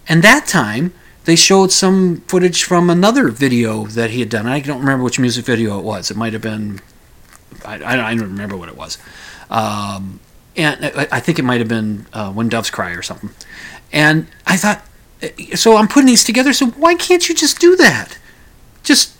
And 0.07 0.23
that 0.23 0.47
time, 0.47 0.93
they 1.25 1.37
showed 1.37 1.73
some 1.73 2.19
footage 2.29 2.65
from 2.65 2.91
another 2.91 3.29
video 3.29 3.87
that 3.87 4.11
he 4.11 4.21
had 4.21 4.29
done. 4.29 4.47
I 4.47 4.61
don't 4.61 4.81
remember 4.81 5.05
which 5.05 5.19
music 5.19 5.47
video 5.47 5.79
it 5.79 5.85
was. 5.85 6.11
It 6.11 6.19
might 6.19 6.35
have 6.35 6.43
been, 6.43 6.81
I, 7.65 7.77
I 7.77 8.15
don't 8.15 8.21
remember 8.21 8.59
what 8.59 8.69
it 8.69 8.77
was. 8.77 8.99
Um, 9.49 10.21
and 10.61 10.85
I, 10.85 11.21
think 11.21 11.39
it 11.39 11.43
might 11.43 11.61
have 11.61 11.69
been 11.69 12.07
uh, 12.13 12.33
When 12.33 12.49
Doves 12.49 12.71
Cry 12.71 12.91
or 12.91 13.03
something. 13.03 13.31
And 13.93 14.27
I 14.47 14.57
thought, 14.57 14.85
so 15.55 15.77
I'm 15.77 15.89
putting 15.89 16.07
these 16.07 16.25
together. 16.25 16.53
So 16.53 16.67
why 16.67 16.95
can't 16.95 17.29
you 17.29 17.35
just 17.35 17.59
do 17.59 17.77
that? 17.77 18.19
Just 18.83 19.17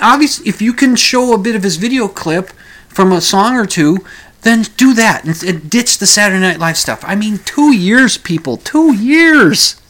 obviously, 0.00 0.48
if 0.48 0.60
you 0.60 0.72
can 0.72 0.96
show 0.96 1.34
a 1.34 1.38
bit 1.38 1.56
of 1.56 1.62
his 1.62 1.76
video 1.76 2.08
clip 2.08 2.50
from 2.88 3.12
a 3.12 3.20
song 3.20 3.56
or 3.56 3.66
two, 3.66 4.04
then 4.42 4.62
do 4.76 4.92
that 4.94 5.24
and, 5.24 5.70
ditch 5.70 5.98
the 5.98 6.06
Saturday 6.06 6.40
Night 6.40 6.58
Live 6.58 6.76
stuff. 6.76 7.02
I 7.04 7.14
mean, 7.14 7.38
two 7.38 7.74
years, 7.74 8.18
people, 8.18 8.58
two 8.58 8.94
years. 8.94 9.80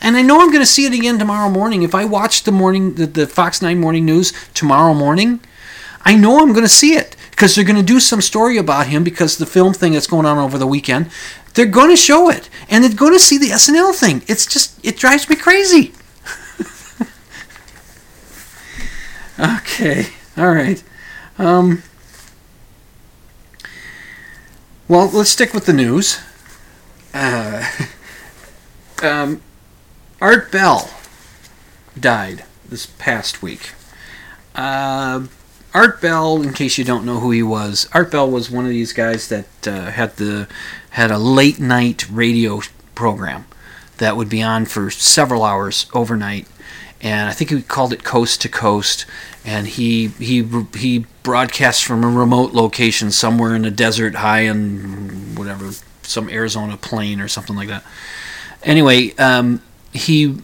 And 0.00 0.16
I 0.16 0.22
know 0.22 0.40
I'm 0.40 0.48
going 0.48 0.62
to 0.62 0.66
see 0.66 0.86
it 0.86 0.92
again 0.92 1.18
tomorrow 1.18 1.48
morning. 1.48 1.82
If 1.82 1.94
I 1.94 2.04
watch 2.04 2.42
the 2.42 2.50
morning, 2.50 2.94
the, 2.94 3.06
the 3.06 3.26
Fox 3.26 3.62
9 3.62 3.78
morning 3.78 4.04
news 4.04 4.32
tomorrow 4.52 4.94
morning, 4.94 5.40
I 6.04 6.16
know 6.16 6.40
I'm 6.40 6.52
going 6.52 6.64
to 6.64 6.68
see 6.68 6.94
it 6.94 7.16
because 7.30 7.54
they're 7.54 7.64
going 7.64 7.76
to 7.76 7.82
do 7.82 8.00
some 8.00 8.20
story 8.20 8.56
about 8.58 8.88
him 8.88 9.04
because 9.04 9.38
the 9.38 9.46
film 9.46 9.72
thing 9.74 9.92
that's 9.92 10.06
going 10.06 10.26
on 10.26 10.38
over 10.38 10.58
the 10.58 10.66
weekend. 10.66 11.10
They're 11.54 11.66
going 11.66 11.90
to 11.90 11.96
show 11.96 12.30
it, 12.30 12.48
and 12.70 12.82
they're 12.82 12.94
going 12.94 13.12
to 13.12 13.18
see 13.18 13.36
the 13.36 13.50
SNL 13.50 13.94
thing. 13.94 14.22
It's 14.26 14.46
just 14.46 14.78
it 14.84 14.96
drives 14.96 15.28
me 15.28 15.36
crazy. 15.36 15.92
okay, 19.58 20.06
all 20.36 20.50
right. 20.50 20.82
Um, 21.38 21.82
well, 24.88 25.10
let's 25.12 25.30
stick 25.30 25.52
with 25.52 25.66
the 25.66 25.72
news. 25.72 26.20
Uh, 27.12 27.68
um, 29.02 29.42
Art 30.20 30.52
Bell 30.52 30.90
died 31.98 32.44
this 32.68 32.86
past 32.86 33.42
week. 33.42 33.72
Uh, 34.54 35.26
Art 35.74 36.00
Bell, 36.02 36.42
in 36.42 36.52
case 36.52 36.76
you 36.76 36.84
don't 36.84 37.06
know 37.06 37.20
who 37.20 37.30
he 37.30 37.42
was, 37.42 37.88
Art 37.92 38.10
Bell 38.10 38.30
was 38.30 38.50
one 38.50 38.64
of 38.64 38.70
these 38.70 38.92
guys 38.92 39.28
that 39.28 39.46
uh, 39.66 39.90
had 39.90 40.16
the 40.16 40.48
had 40.90 41.10
a 41.10 41.18
late 41.18 41.58
night 41.58 42.08
radio 42.10 42.60
program 42.94 43.46
that 43.96 44.16
would 44.16 44.28
be 44.28 44.42
on 44.42 44.66
for 44.66 44.90
several 44.90 45.42
hours 45.42 45.86
overnight, 45.94 46.46
and 47.00 47.30
I 47.30 47.32
think 47.32 47.50
he 47.50 47.62
called 47.62 47.92
it 47.92 48.04
Coast 48.04 48.42
to 48.42 48.48
Coast, 48.50 49.06
and 49.44 49.66
he 49.66 50.08
he 50.08 50.46
he 50.76 51.06
broadcast 51.22 51.84
from 51.84 52.04
a 52.04 52.08
remote 52.08 52.52
location 52.52 53.10
somewhere 53.10 53.54
in 53.54 53.62
the 53.62 53.70
desert, 53.70 54.16
high 54.16 54.40
in 54.40 55.34
whatever 55.34 55.70
some 56.02 56.28
Arizona 56.28 56.76
plain 56.76 57.20
or 57.20 57.28
something 57.28 57.56
like 57.56 57.68
that. 57.68 57.84
Anyway, 58.62 59.14
um, 59.16 59.62
he 59.92 60.36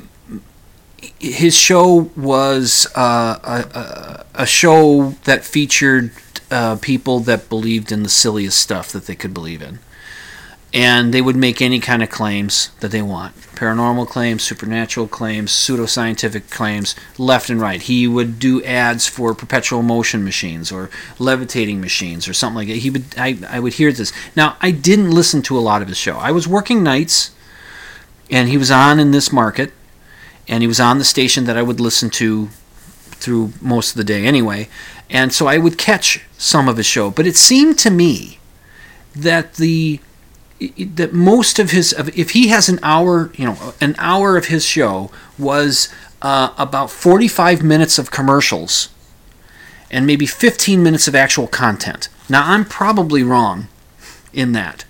his 1.18 1.56
show 1.56 2.10
was 2.16 2.86
uh, 2.94 3.38
a, 3.44 4.24
a, 4.42 4.46
show 4.46 5.14
that 5.24 5.44
featured 5.44 6.10
uh, 6.50 6.76
people 6.76 7.20
that 7.20 7.48
believed 7.48 7.92
in 7.92 8.02
the 8.02 8.08
silliest 8.08 8.58
stuff 8.58 8.90
that 8.92 9.06
they 9.06 9.14
could 9.14 9.32
believe 9.32 9.62
in. 9.62 9.78
And 10.74 11.14
they 11.14 11.22
would 11.22 11.36
make 11.36 11.62
any 11.62 11.80
kind 11.80 12.02
of 12.02 12.10
claims 12.10 12.70
that 12.80 12.90
they 12.90 13.02
want 13.02 13.34
paranormal 13.58 14.06
claims, 14.06 14.44
supernatural 14.44 15.08
claims, 15.08 15.50
pseudoscientific 15.50 16.48
claims, 16.48 16.94
left 17.18 17.50
and 17.50 17.60
right. 17.60 17.82
He 17.82 18.06
would 18.06 18.38
do 18.38 18.62
ads 18.62 19.08
for 19.08 19.34
perpetual 19.34 19.82
motion 19.82 20.22
machines 20.22 20.70
or 20.70 20.90
levitating 21.18 21.80
machines 21.80 22.28
or 22.28 22.32
something 22.32 22.54
like 22.54 22.68
that. 22.68 22.76
He 22.76 22.90
would, 22.90 23.06
I, 23.16 23.36
I 23.48 23.58
would 23.58 23.74
hear 23.74 23.90
this. 23.90 24.12
Now, 24.36 24.56
I 24.60 24.70
didn't 24.70 25.10
listen 25.10 25.42
to 25.42 25.58
a 25.58 25.60
lot 25.60 25.82
of 25.82 25.88
his 25.88 25.96
show. 25.96 26.18
I 26.18 26.30
was 26.30 26.46
working 26.46 26.84
nights, 26.84 27.32
and 28.30 28.48
he 28.48 28.56
was 28.56 28.70
on 28.70 29.00
in 29.00 29.10
this 29.10 29.32
market 29.32 29.72
and 30.48 30.62
he 30.62 30.66
was 30.66 30.80
on 30.80 30.98
the 30.98 31.04
station 31.04 31.44
that 31.44 31.56
I 31.56 31.62
would 31.62 31.80
listen 31.80 32.10
to 32.10 32.48
through 33.18 33.52
most 33.60 33.90
of 33.90 33.96
the 33.96 34.04
day 34.04 34.24
anyway. 34.24 34.68
And 35.10 35.32
so 35.32 35.46
I 35.46 35.58
would 35.58 35.78
catch 35.78 36.22
some 36.36 36.68
of 36.68 36.76
his 36.76 36.86
show, 36.86 37.10
but 37.10 37.26
it 37.26 37.36
seemed 37.36 37.78
to 37.80 37.90
me 37.90 38.38
that 39.14 39.54
the 39.54 40.00
that 40.78 41.12
most 41.12 41.58
of 41.60 41.70
his 41.70 41.92
if 42.16 42.30
he 42.30 42.48
has 42.48 42.68
an 42.68 42.80
hour, 42.82 43.30
you 43.34 43.44
know, 43.44 43.74
an 43.80 43.94
hour 43.98 44.36
of 44.36 44.46
his 44.46 44.64
show 44.64 45.10
was 45.38 45.88
uh, 46.20 46.52
about 46.58 46.90
45 46.90 47.62
minutes 47.62 47.98
of 47.98 48.10
commercials 48.10 48.88
and 49.90 50.06
maybe 50.06 50.26
15 50.26 50.82
minutes 50.82 51.06
of 51.06 51.14
actual 51.14 51.46
content. 51.46 52.08
Now 52.28 52.50
I'm 52.50 52.64
probably 52.64 53.22
wrong 53.22 53.68
in 54.32 54.52
that. 54.52 54.84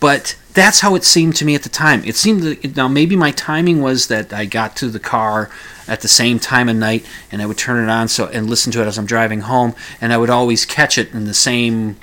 But 0.00 0.36
that's 0.54 0.80
how 0.80 0.94
it 0.94 1.04
seemed 1.04 1.36
to 1.36 1.44
me 1.44 1.54
at 1.54 1.64
the 1.64 1.68
time. 1.68 2.02
It 2.04 2.16
seemed 2.16 2.42
that, 2.42 2.76
now 2.76 2.88
maybe 2.88 3.16
my 3.16 3.32
timing 3.32 3.82
was 3.82 4.06
that 4.06 4.32
I 4.32 4.44
got 4.44 4.76
to 4.76 4.88
the 4.88 5.00
car 5.00 5.50
at 5.86 6.00
the 6.00 6.08
same 6.08 6.38
time 6.38 6.68
of 6.68 6.76
night 6.76 7.04
and 7.30 7.42
I 7.42 7.46
would 7.46 7.58
turn 7.58 7.82
it 7.86 7.90
on 7.90 8.08
so 8.08 8.28
and 8.28 8.48
listen 8.48 8.72
to 8.72 8.82
it 8.82 8.86
as 8.86 8.96
I'm 8.96 9.04
driving 9.04 9.40
home 9.40 9.74
and 10.00 10.12
I 10.12 10.16
would 10.16 10.30
always 10.30 10.64
catch 10.64 10.96
it 10.96 11.12
in 11.12 11.24
the 11.24 11.34
same 11.34 11.96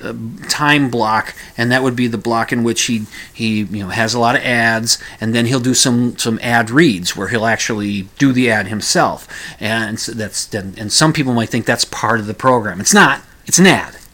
uh, 0.00 0.14
time 0.48 0.88
block 0.88 1.34
and 1.58 1.70
that 1.70 1.82
would 1.82 1.96
be 1.96 2.06
the 2.06 2.16
block 2.16 2.52
in 2.52 2.64
which 2.64 2.82
he 2.82 3.04
he 3.34 3.64
you 3.64 3.82
know 3.82 3.90
has 3.90 4.14
a 4.14 4.18
lot 4.18 4.36
of 4.36 4.42
ads 4.42 4.98
and 5.20 5.34
then 5.34 5.44
he'll 5.44 5.60
do 5.60 5.74
some 5.74 6.16
some 6.16 6.38
ad 6.42 6.70
reads 6.70 7.14
where 7.14 7.28
he'll 7.28 7.44
actually 7.44 8.02
do 8.18 8.32
the 8.32 8.50
ad 8.50 8.68
himself. 8.68 9.28
And 9.60 9.98
so 10.00 10.12
that's 10.12 10.52
and 10.54 10.92
some 10.92 11.12
people 11.12 11.34
might 11.34 11.50
think 11.50 11.66
that's 11.66 11.84
part 11.84 12.20
of 12.20 12.26
the 12.26 12.34
program. 12.34 12.80
It's 12.80 12.94
not. 12.94 13.22
It's 13.46 13.58
an 13.58 13.66
ad. 13.66 13.96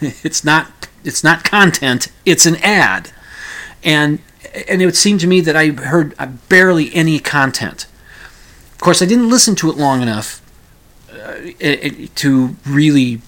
It's 0.00 0.44
not 0.44 0.87
it's 1.04 1.24
not 1.24 1.44
content, 1.44 2.08
it's 2.24 2.46
an 2.46 2.56
ad. 2.56 3.10
And 3.82 4.20
and 4.68 4.80
it 4.82 4.86
would 4.86 4.96
seem 4.96 5.18
to 5.18 5.26
me 5.26 5.40
that 5.40 5.56
I 5.56 5.68
heard 5.68 6.14
barely 6.48 6.94
any 6.94 7.18
content. 7.18 7.86
Of 8.72 8.78
course, 8.78 9.02
I 9.02 9.06
didn't 9.06 9.28
listen 9.28 9.54
to 9.56 9.70
it 9.70 9.76
long 9.76 10.02
enough 10.02 10.40
uh, 11.12 11.36
to 12.14 12.56
really 12.66 13.20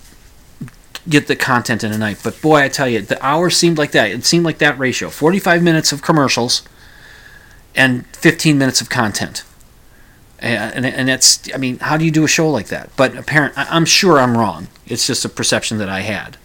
get 1.09 1.27
the 1.27 1.37
content 1.37 1.83
in 1.83 1.93
a 1.93 1.99
night. 1.99 2.21
But 2.23 2.41
boy, 2.41 2.63
I 2.63 2.69
tell 2.69 2.89
you, 2.89 3.01
the 3.01 3.25
hour 3.25 3.51
seemed 3.51 3.79
like 3.79 3.93
that. 3.93 4.11
It 4.11 4.25
seemed 4.25 4.45
like 4.45 4.59
that 4.59 4.79
ratio 4.79 5.11
45 5.11 5.63
minutes 5.63 5.93
of 5.93 6.03
commercials 6.03 6.63
and 7.75 8.07
15 8.17 8.59
minutes 8.59 8.81
of 8.81 8.89
content. 8.89 9.45
And, 10.39 10.87
and, 10.87 11.07
that's, 11.07 11.53
I 11.53 11.59
mean, 11.59 11.81
how 11.81 11.99
do 11.99 12.05
you 12.05 12.11
do 12.11 12.25
a 12.25 12.29
show 12.29 12.49
like 12.49 12.69
that? 12.69 12.89
But 12.97 13.15
apparent, 13.15 13.53
I'm 13.57 13.85
sure 13.85 14.19
I'm 14.19 14.39
wrong. 14.39 14.69
It's 14.87 15.07
just 15.07 15.23
a 15.23 15.29
perception 15.29 15.77
that 15.79 15.91
I 15.91 16.01
had 16.01 16.39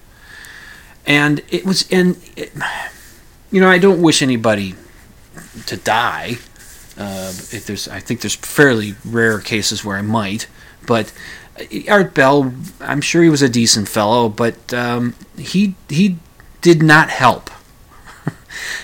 and 1.05 1.41
it 1.49 1.65
was 1.65 1.89
and 1.91 2.17
it, 2.35 2.51
you 3.51 3.61
know 3.61 3.69
I 3.69 3.77
don't 3.77 4.01
wish 4.01 4.21
anybody 4.21 4.75
to 5.65 5.77
die. 5.77 6.37
Uh, 6.97 7.33
if 7.51 7.65
there's, 7.65 7.89
I 7.89 7.99
think 7.99 8.21
there's 8.21 8.35
fairly 8.35 8.95
rare 9.03 9.39
cases 9.39 9.83
where 9.83 9.97
I 9.97 10.01
might, 10.01 10.47
but 10.87 11.11
Art 11.89 12.13
Bell, 12.13 12.53
I'm 12.79 13.01
sure 13.01 13.23
he 13.23 13.29
was 13.29 13.41
a 13.41 13.49
decent 13.49 13.87
fellow, 13.87 14.29
but 14.29 14.73
um, 14.73 15.15
he 15.37 15.75
he 15.89 16.17
did 16.61 16.81
not 16.81 17.09
help. 17.09 17.49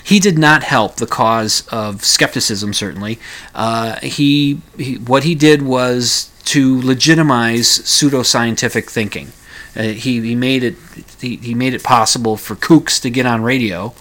he 0.03 0.19
did 0.19 0.37
not 0.37 0.63
help 0.63 0.95
the 0.95 1.07
cause 1.07 1.67
of 1.69 2.03
skepticism. 2.03 2.73
Certainly, 2.73 3.19
uh, 3.53 3.99
he, 4.01 4.61
he 4.77 4.95
what 4.95 5.23
he 5.23 5.35
did 5.35 5.61
was 5.61 6.31
to 6.45 6.81
legitimize 6.81 7.67
pseudoscientific 7.67 8.89
thinking. 8.89 9.31
Uh, 9.75 9.83
he, 9.83 10.19
he 10.21 10.35
made 10.35 10.63
it 10.63 10.75
he, 11.21 11.37
he 11.37 11.53
made 11.53 11.73
it 11.73 11.83
possible 11.83 12.37
for 12.37 12.55
kooks 12.55 13.01
to 13.01 13.09
get 13.09 13.25
on 13.25 13.43
radio 13.43 13.93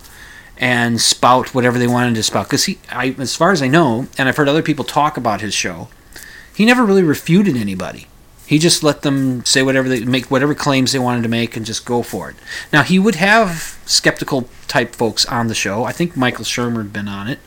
and 0.56 1.00
spout 1.00 1.54
whatever 1.54 1.78
they 1.78 1.86
wanted 1.86 2.14
to 2.14 2.22
spout. 2.22 2.46
Because 2.46 2.64
he, 2.64 2.78
I, 2.90 3.14
as 3.18 3.34
far 3.34 3.50
as 3.50 3.62
I 3.62 3.68
know, 3.68 4.08
and 4.18 4.28
I've 4.28 4.36
heard 4.36 4.48
other 4.48 4.62
people 4.62 4.84
talk 4.84 5.16
about 5.16 5.40
his 5.40 5.54
show, 5.54 5.88
he 6.54 6.66
never 6.66 6.84
really 6.84 7.02
refuted 7.02 7.56
anybody. 7.56 8.06
He 8.46 8.58
just 8.58 8.82
let 8.82 9.02
them 9.02 9.44
say 9.44 9.62
whatever 9.62 9.88
they 9.88 10.04
make, 10.04 10.30
whatever 10.30 10.54
claims 10.54 10.92
they 10.92 10.98
wanted 10.98 11.22
to 11.22 11.28
make, 11.28 11.56
and 11.56 11.64
just 11.64 11.86
go 11.86 12.02
for 12.02 12.28
it. 12.28 12.36
Now 12.72 12.82
he 12.82 12.98
would 12.98 13.14
have 13.14 13.78
skeptical 13.86 14.48
type 14.66 14.94
folks 14.94 15.24
on 15.24 15.46
the 15.46 15.54
show. 15.54 15.84
I 15.84 15.92
think 15.92 16.16
Michael 16.16 16.44
Shermer 16.44 16.78
had 16.78 16.92
been 16.92 17.06
on 17.06 17.28
it, 17.28 17.38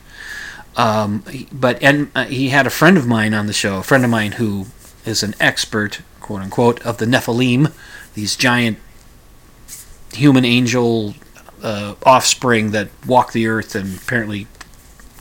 um, 0.76 1.22
but 1.52 1.80
and 1.82 2.10
uh, 2.14 2.24
he 2.24 2.48
had 2.48 2.66
a 2.66 2.70
friend 2.70 2.96
of 2.96 3.06
mine 3.06 3.34
on 3.34 3.46
the 3.46 3.52
show, 3.52 3.78
a 3.78 3.82
friend 3.82 4.02
of 4.02 4.10
mine 4.10 4.32
who 4.32 4.66
is 5.04 5.22
an 5.22 5.34
expert, 5.38 6.00
quote 6.20 6.40
unquote, 6.40 6.80
of 6.86 6.96
the 6.96 7.06
Nephilim, 7.06 7.72
these 8.14 8.34
giant 8.34 8.78
human 10.14 10.44
angel 10.44 11.14
uh, 11.62 11.94
offspring 12.04 12.70
that 12.72 12.88
walk 13.06 13.32
the 13.32 13.46
earth 13.46 13.74
and 13.74 13.98
apparently 13.98 14.46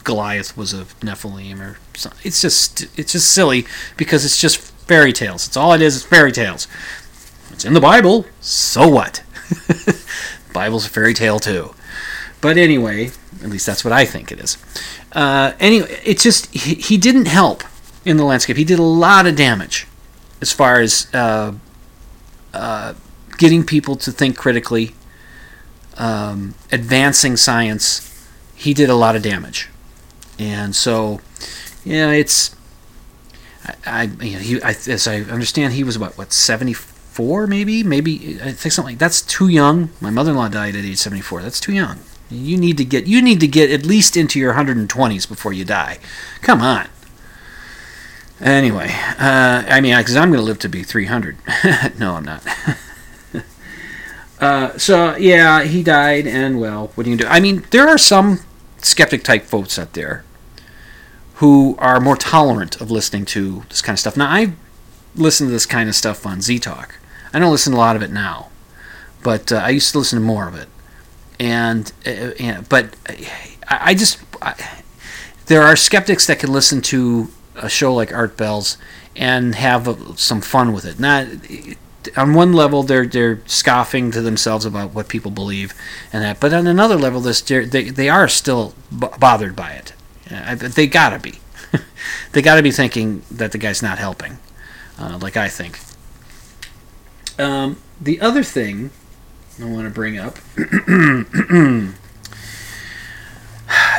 Goliath 0.04 0.58
was 0.58 0.74
a 0.74 0.84
Nephilim 1.02 1.60
or 1.60 1.78
something. 1.96 2.22
It's 2.24 2.42
just 2.42 2.84
it's 2.98 3.14
just 3.14 3.32
silly 3.32 3.66
because 3.98 4.26
it's 4.26 4.40
just 4.40 4.58
fairy 4.60 5.14
tales. 5.14 5.48
It's 5.48 5.58
all 5.58 5.74
it 5.74 5.82
is. 5.82 5.96
It's 5.96 6.06
fairy 6.06 6.32
tales. 6.32 6.68
It's 7.52 7.66
in 7.66 7.74
the 7.74 7.82
Bible. 7.82 8.26
So 8.42 8.88
what? 8.88 9.24
Bible's 10.54 10.86
a 10.86 10.90
fairy 10.90 11.14
tale 11.14 11.40
too. 11.40 11.74
But 12.42 12.58
anyway, 12.58 13.12
at 13.42 13.50
least 13.50 13.66
that's 13.66 13.86
what 13.86 13.94
I 13.94 14.06
think 14.06 14.32
it 14.32 14.40
is. 14.40 14.58
Uh, 15.14 15.54
anyway, 15.60 16.00
it's 16.04 16.24
just 16.24 16.54
he, 16.54 16.76
he 16.76 16.98
didn't 16.98 17.28
help 17.28 17.64
in 18.04 18.18
the 18.18 18.26
landscape. 18.26 18.58
He 18.58 18.66
did 18.66 18.80
a 18.80 18.84
lot 18.84 19.26
of 19.26 19.36
damage 19.36 19.88
as 20.42 20.52
far 20.52 20.82
as 20.82 21.08
uh, 21.14 21.54
uh, 22.54 22.94
getting 23.38 23.66
people 23.66 23.96
to 23.98 24.12
think 24.12 24.38
critically, 24.38 24.96
um, 25.98 26.56
advancing 26.72 27.38
science. 27.38 28.10
He 28.56 28.74
did 28.74 28.90
a 28.90 28.96
lot 28.96 29.16
of 29.16 29.22
damage, 29.22 29.70
and 30.40 30.76
so 30.76 31.22
yeah, 31.84 32.12
it's. 32.12 32.56
I, 33.66 33.76
I, 33.86 34.04
you 34.24 34.34
know, 34.34 34.40
he, 34.40 34.62
I, 34.62 34.70
as 34.70 35.08
I 35.08 35.22
understand, 35.22 35.74
he 35.74 35.84
was 35.84 35.98
what, 35.98 36.18
what, 36.18 36.34
seventy 36.34 36.74
four, 36.74 37.48
maybe, 37.48 37.84
maybe 37.84 38.40
I 38.42 38.52
think 38.52 38.74
something. 38.74 38.94
Like, 38.94 39.00
that's 39.00 39.22
too 39.22 39.48
young. 39.48 39.90
My 40.02 40.10
mother-in-law 40.10 40.50
died 40.50 40.76
at 40.76 40.86
age 40.86 40.98
seventy 40.98 41.22
four. 41.22 41.42
That's 41.42 41.60
too 41.60 41.74
young. 41.74 42.00
You 42.30 42.58
need 42.58 42.78
to 42.78 42.86
get, 42.86 43.06
you 43.06 43.22
need 43.22 43.40
to 43.42 43.48
get 43.48 43.70
at 43.70 43.86
least 43.86 44.18
into 44.18 44.40
your 44.40 44.54
hundred 44.54 44.78
and 44.78 44.90
twenties 44.90 45.26
before 45.26 45.54
you 45.54 45.66
die. 45.66 46.00
Come 46.42 46.62
on. 46.62 46.88
Anyway, 48.44 48.90
uh, 49.20 49.64
I 49.68 49.80
mean, 49.80 49.98
because 49.98 50.18
I'm 50.18 50.30
going 50.30 50.40
to 50.40 50.46
live 50.46 50.60
to 50.60 50.70
be 50.70 50.84
300. 50.84 51.38
no, 51.98 52.16
I'm 52.16 52.26
not. 52.26 52.46
uh, 54.44 54.78
so, 54.78 55.16
yeah, 55.16 55.64
he 55.64 55.84
died, 55.84 56.28
and 56.28 56.60
well, 56.60 56.92
what 56.96 57.04
do 57.04 57.10
you 57.10 57.18
do? 57.18 57.26
I 57.28 57.40
mean, 57.40 57.66
there 57.72 57.88
are 57.88 57.98
some 57.98 58.40
skeptic 58.78 59.24
type 59.24 59.44
folks 59.44 59.80
out 59.80 59.94
there 59.94 60.24
who 61.36 61.76
are 61.80 62.00
more 62.00 62.16
tolerant 62.18 62.80
of 62.82 62.92
listening 62.92 63.26
to 63.26 63.64
this 63.70 63.82
kind 63.82 63.96
of 63.96 64.00
stuff. 64.00 64.18
Now, 64.18 64.30
I 64.30 64.54
listen 65.16 65.48
to 65.48 65.54
this 65.54 65.66
kind 65.66 65.90
of 65.90 65.96
stuff 65.96 66.26
on 66.26 66.42
Z 66.42 66.60
Talk. 66.60 67.00
I 67.34 67.40
don't 67.40 67.52
listen 67.52 67.74
to 67.74 67.78
a 67.78 67.80
lot 67.80 67.96
of 67.96 68.02
it 68.02 68.12
now, 68.12 68.50
but 69.24 69.52
uh, 69.52 69.58
I 69.58 69.70
used 69.70 69.92
to 69.94 70.00
listen 70.00 70.20
to 70.20 70.26
more 70.26 70.48
of 70.48 70.56
it. 70.56 70.68
And, 71.40 71.92
uh, 72.06 72.62
but 72.70 72.96
I, 73.68 73.92
I 73.92 73.94
just, 73.96 74.20
I, 74.42 74.54
there 75.48 75.64
are 75.64 75.76
skeptics 75.76 76.28
that 76.28 76.40
can 76.40 76.52
listen 76.52 76.82
to 76.82 77.30
a 77.56 77.70
show 77.70 77.94
like 77.94 78.14
Art 78.14 78.38
Bell's 78.38 78.78
and 79.16 79.56
have 79.56 80.14
some 80.18 80.42
fun 80.42 80.74
with 80.74 80.86
it. 80.86 81.00
Not 81.00 81.28
on 82.18 82.34
one 82.34 82.54
level 82.54 82.84
they're 82.84 83.06
they're 83.06 83.40
scoffing 83.46 84.12
to 84.12 84.22
themselves 84.22 84.66
about 84.66 84.94
what 84.94 85.08
people 85.08 85.32
believe 85.32 85.74
and 86.12 86.24
that, 86.24 86.40
but 86.40 86.54
on 86.54 86.68
another 86.68 86.96
level 86.96 87.22
this 87.22 87.42
they 87.42 87.64
they 87.64 88.10
are 88.10 88.28
still 88.28 88.74
b- 88.98 89.08
bothered 89.20 89.56
by 89.56 89.72
it. 89.72 89.94
They 90.76 90.88
gotta 90.88 91.20
be. 91.20 91.40
they 92.32 92.42
gotta 92.42 92.64
be 92.64 92.72
thinking 92.72 93.24
that 93.32 93.52
the 93.52 93.58
guy's 93.58 93.82
not 93.82 93.98
helping, 93.98 94.40
uh, 95.00 95.20
like 95.22 95.38
I 95.38 95.50
think. 95.50 95.80
Um, 97.40 97.78
the 98.00 98.22
other 98.22 98.44
thing 98.44 98.92
I 99.62 99.66
want 99.66 99.86
to 99.86 99.90
bring 99.90 100.18
up 100.18 100.38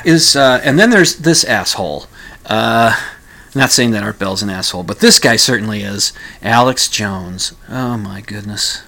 is, 0.04 0.36
uh, 0.36 0.60
and 0.64 0.78
then 0.78 0.90
there's 0.90 1.16
this 1.16 1.44
asshole. 1.44 2.06
Uh, 2.46 2.94
not 3.54 3.72
saying 3.72 3.92
that 3.92 4.02
Art 4.02 4.18
Bell's 4.18 4.42
an 4.42 4.50
asshole, 4.50 4.82
but 4.82 5.00
this 5.00 5.18
guy 5.18 5.36
certainly 5.36 5.82
is. 5.82 6.12
Alex 6.42 6.88
Jones. 6.88 7.54
Oh 7.68 7.96
my 7.96 8.20
goodness. 8.20 8.82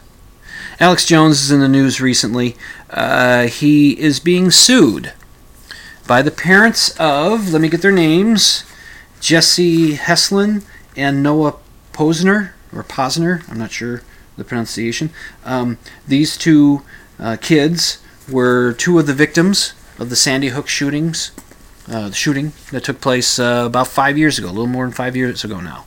Alex 0.78 1.06
Jones 1.06 1.42
is 1.42 1.50
in 1.50 1.60
the 1.60 1.68
news 1.68 2.00
recently. 2.00 2.56
Uh, 2.90 3.46
he 3.46 3.98
is 3.98 4.20
being 4.20 4.50
sued 4.50 5.12
by 6.06 6.22
the 6.22 6.30
parents 6.30 6.94
of, 6.98 7.52
let 7.52 7.60
me 7.60 7.68
get 7.68 7.82
their 7.82 7.92
names, 7.92 8.64
Jesse 9.20 9.94
Heslin 9.94 10.64
and 10.96 11.22
Noah 11.22 11.56
Pozner, 11.92 12.52
or 12.72 12.84
Posner, 12.84 13.48
I'm 13.50 13.58
not 13.58 13.72
sure 13.72 14.02
the 14.36 14.44
pronunciation. 14.44 15.10
Um, 15.44 15.78
these 16.06 16.36
two 16.36 16.82
uh, 17.18 17.36
kids 17.40 18.02
were 18.30 18.72
two 18.74 18.98
of 18.98 19.06
the 19.06 19.14
victims 19.14 19.72
of 19.98 20.10
the 20.10 20.16
Sandy 20.16 20.48
Hook 20.48 20.68
shootings 20.68 21.30
uh, 21.89 22.09
the 22.09 22.14
shooting 22.14 22.53
that 22.72 22.84
took 22.84 23.01
place 23.01 23.39
uh, 23.39 23.64
about 23.66 23.87
five 23.87 24.18
years 24.18 24.39
ago, 24.39 24.49
a 24.49 24.51
little 24.51 24.66
more 24.66 24.84
than 24.84 24.93
five 24.93 25.16
years 25.16 25.45
ago 25.45 25.61
now. 25.61 25.84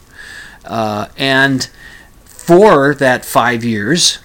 Uh, 0.65 1.07
and 1.17 1.69
for 2.25 2.93
that 2.95 3.25
five 3.25 3.63
years, 3.63 4.19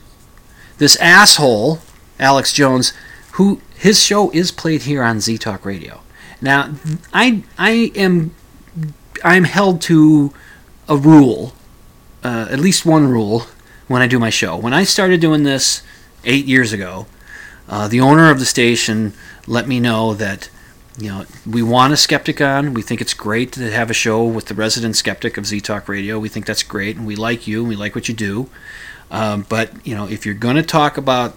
this 0.78 0.96
asshole, 0.96 1.80
Alex 2.18 2.52
Jones, 2.52 2.92
who 3.32 3.60
his 3.76 4.02
show 4.02 4.30
is 4.30 4.50
played 4.50 4.82
here 4.82 5.02
on 5.02 5.20
Z 5.20 5.38
Talk 5.38 5.64
Radio. 5.64 6.00
Now, 6.40 6.74
I 7.12 7.42
I 7.58 7.92
am 7.94 8.34
I'm 9.22 9.44
held 9.44 9.80
to 9.82 10.32
a 10.88 10.96
rule, 10.96 11.54
uh, 12.22 12.48
at 12.50 12.60
least 12.60 12.84
one 12.84 13.08
rule, 13.08 13.46
when 13.88 14.02
I 14.02 14.06
do 14.06 14.18
my 14.18 14.30
show. 14.30 14.56
When 14.56 14.72
I 14.72 14.84
started 14.84 15.20
doing 15.20 15.42
this 15.42 15.82
eight 16.24 16.46
years 16.46 16.72
ago, 16.72 17.06
uh, 17.68 17.88
the 17.88 18.00
owner 18.00 18.30
of 18.30 18.38
the 18.38 18.46
station 18.46 19.14
let 19.46 19.66
me 19.66 19.80
know 19.80 20.14
that 20.14 20.48
you 20.98 21.08
know, 21.08 21.24
we 21.48 21.62
want 21.62 21.92
a 21.92 21.96
skeptic 21.96 22.40
on. 22.40 22.72
We 22.72 22.82
think 22.82 23.00
it's 23.00 23.14
great 23.14 23.52
to 23.52 23.70
have 23.70 23.90
a 23.90 23.94
show 23.94 24.24
with 24.24 24.46
the 24.46 24.54
resident 24.54 24.96
skeptic 24.96 25.36
of 25.36 25.46
Z 25.46 25.60
Talk 25.60 25.88
Radio. 25.88 26.18
We 26.18 26.28
think 26.28 26.46
that's 26.46 26.62
great, 26.62 26.96
and 26.96 27.06
we 27.06 27.16
like 27.16 27.46
you, 27.46 27.60
and 27.60 27.68
we 27.68 27.76
like 27.76 27.94
what 27.94 28.08
you 28.08 28.14
do. 28.14 28.48
Um, 29.10 29.44
but 29.48 29.72
you 29.86 29.94
know, 29.94 30.08
if 30.08 30.24
you're 30.24 30.34
going 30.36 30.56
to 30.56 30.62
talk 30.62 30.96
about, 30.96 31.36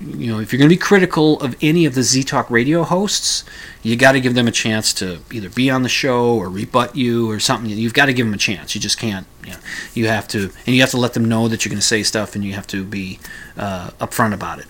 you 0.00 0.32
know, 0.32 0.40
if 0.40 0.52
you're 0.52 0.58
going 0.58 0.70
to 0.70 0.74
be 0.74 0.80
critical 0.80 1.38
of 1.40 1.54
any 1.60 1.84
of 1.84 1.94
the 1.94 2.02
Z 2.02 2.24
Talk 2.24 2.50
Radio 2.50 2.82
hosts, 2.82 3.44
you 3.82 3.94
got 3.94 4.12
to 4.12 4.20
give 4.22 4.34
them 4.34 4.48
a 4.48 4.52
chance 4.52 4.94
to 4.94 5.18
either 5.30 5.50
be 5.50 5.68
on 5.70 5.82
the 5.82 5.88
show 5.90 6.34
or 6.34 6.48
rebut 6.48 6.96
you 6.96 7.30
or 7.30 7.38
something. 7.38 7.70
You've 7.70 7.94
got 7.94 8.06
to 8.06 8.14
give 8.14 8.26
them 8.26 8.34
a 8.34 8.38
chance. 8.38 8.74
You 8.74 8.80
just 8.80 8.98
can't. 8.98 9.26
You 9.44 9.52
know, 9.52 9.58
you 9.92 10.08
have 10.08 10.26
to, 10.28 10.50
and 10.66 10.74
you 10.74 10.80
have 10.80 10.90
to 10.90 10.98
let 10.98 11.12
them 11.12 11.26
know 11.26 11.46
that 11.48 11.64
you're 11.64 11.70
going 11.70 11.80
to 11.80 11.86
say 11.86 12.02
stuff, 12.02 12.34
and 12.34 12.42
you 12.42 12.54
have 12.54 12.66
to 12.68 12.84
be 12.84 13.18
uh, 13.56 13.90
upfront 14.00 14.32
about 14.32 14.60
it. 14.60 14.66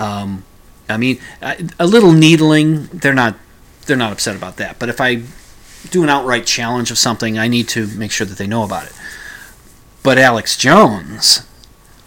Um, 0.00 0.44
I 0.88 0.96
mean, 0.96 1.20
a 1.40 1.86
little 1.86 2.12
needling, 2.12 2.86
they're 2.86 3.14
not 3.14 3.36
they're 3.86 3.96
not 3.96 4.12
upset 4.12 4.36
about 4.36 4.56
that. 4.58 4.78
But 4.78 4.88
if 4.88 5.00
I 5.00 5.22
do 5.90 6.02
an 6.02 6.08
outright 6.08 6.46
challenge 6.46 6.90
of 6.90 6.98
something, 6.98 7.38
I 7.38 7.48
need 7.48 7.68
to 7.68 7.86
make 7.88 8.10
sure 8.10 8.26
that 8.26 8.38
they 8.38 8.46
know 8.46 8.62
about 8.62 8.86
it. 8.86 8.92
But 10.02 10.18
Alex 10.18 10.56
Jones, 10.56 11.46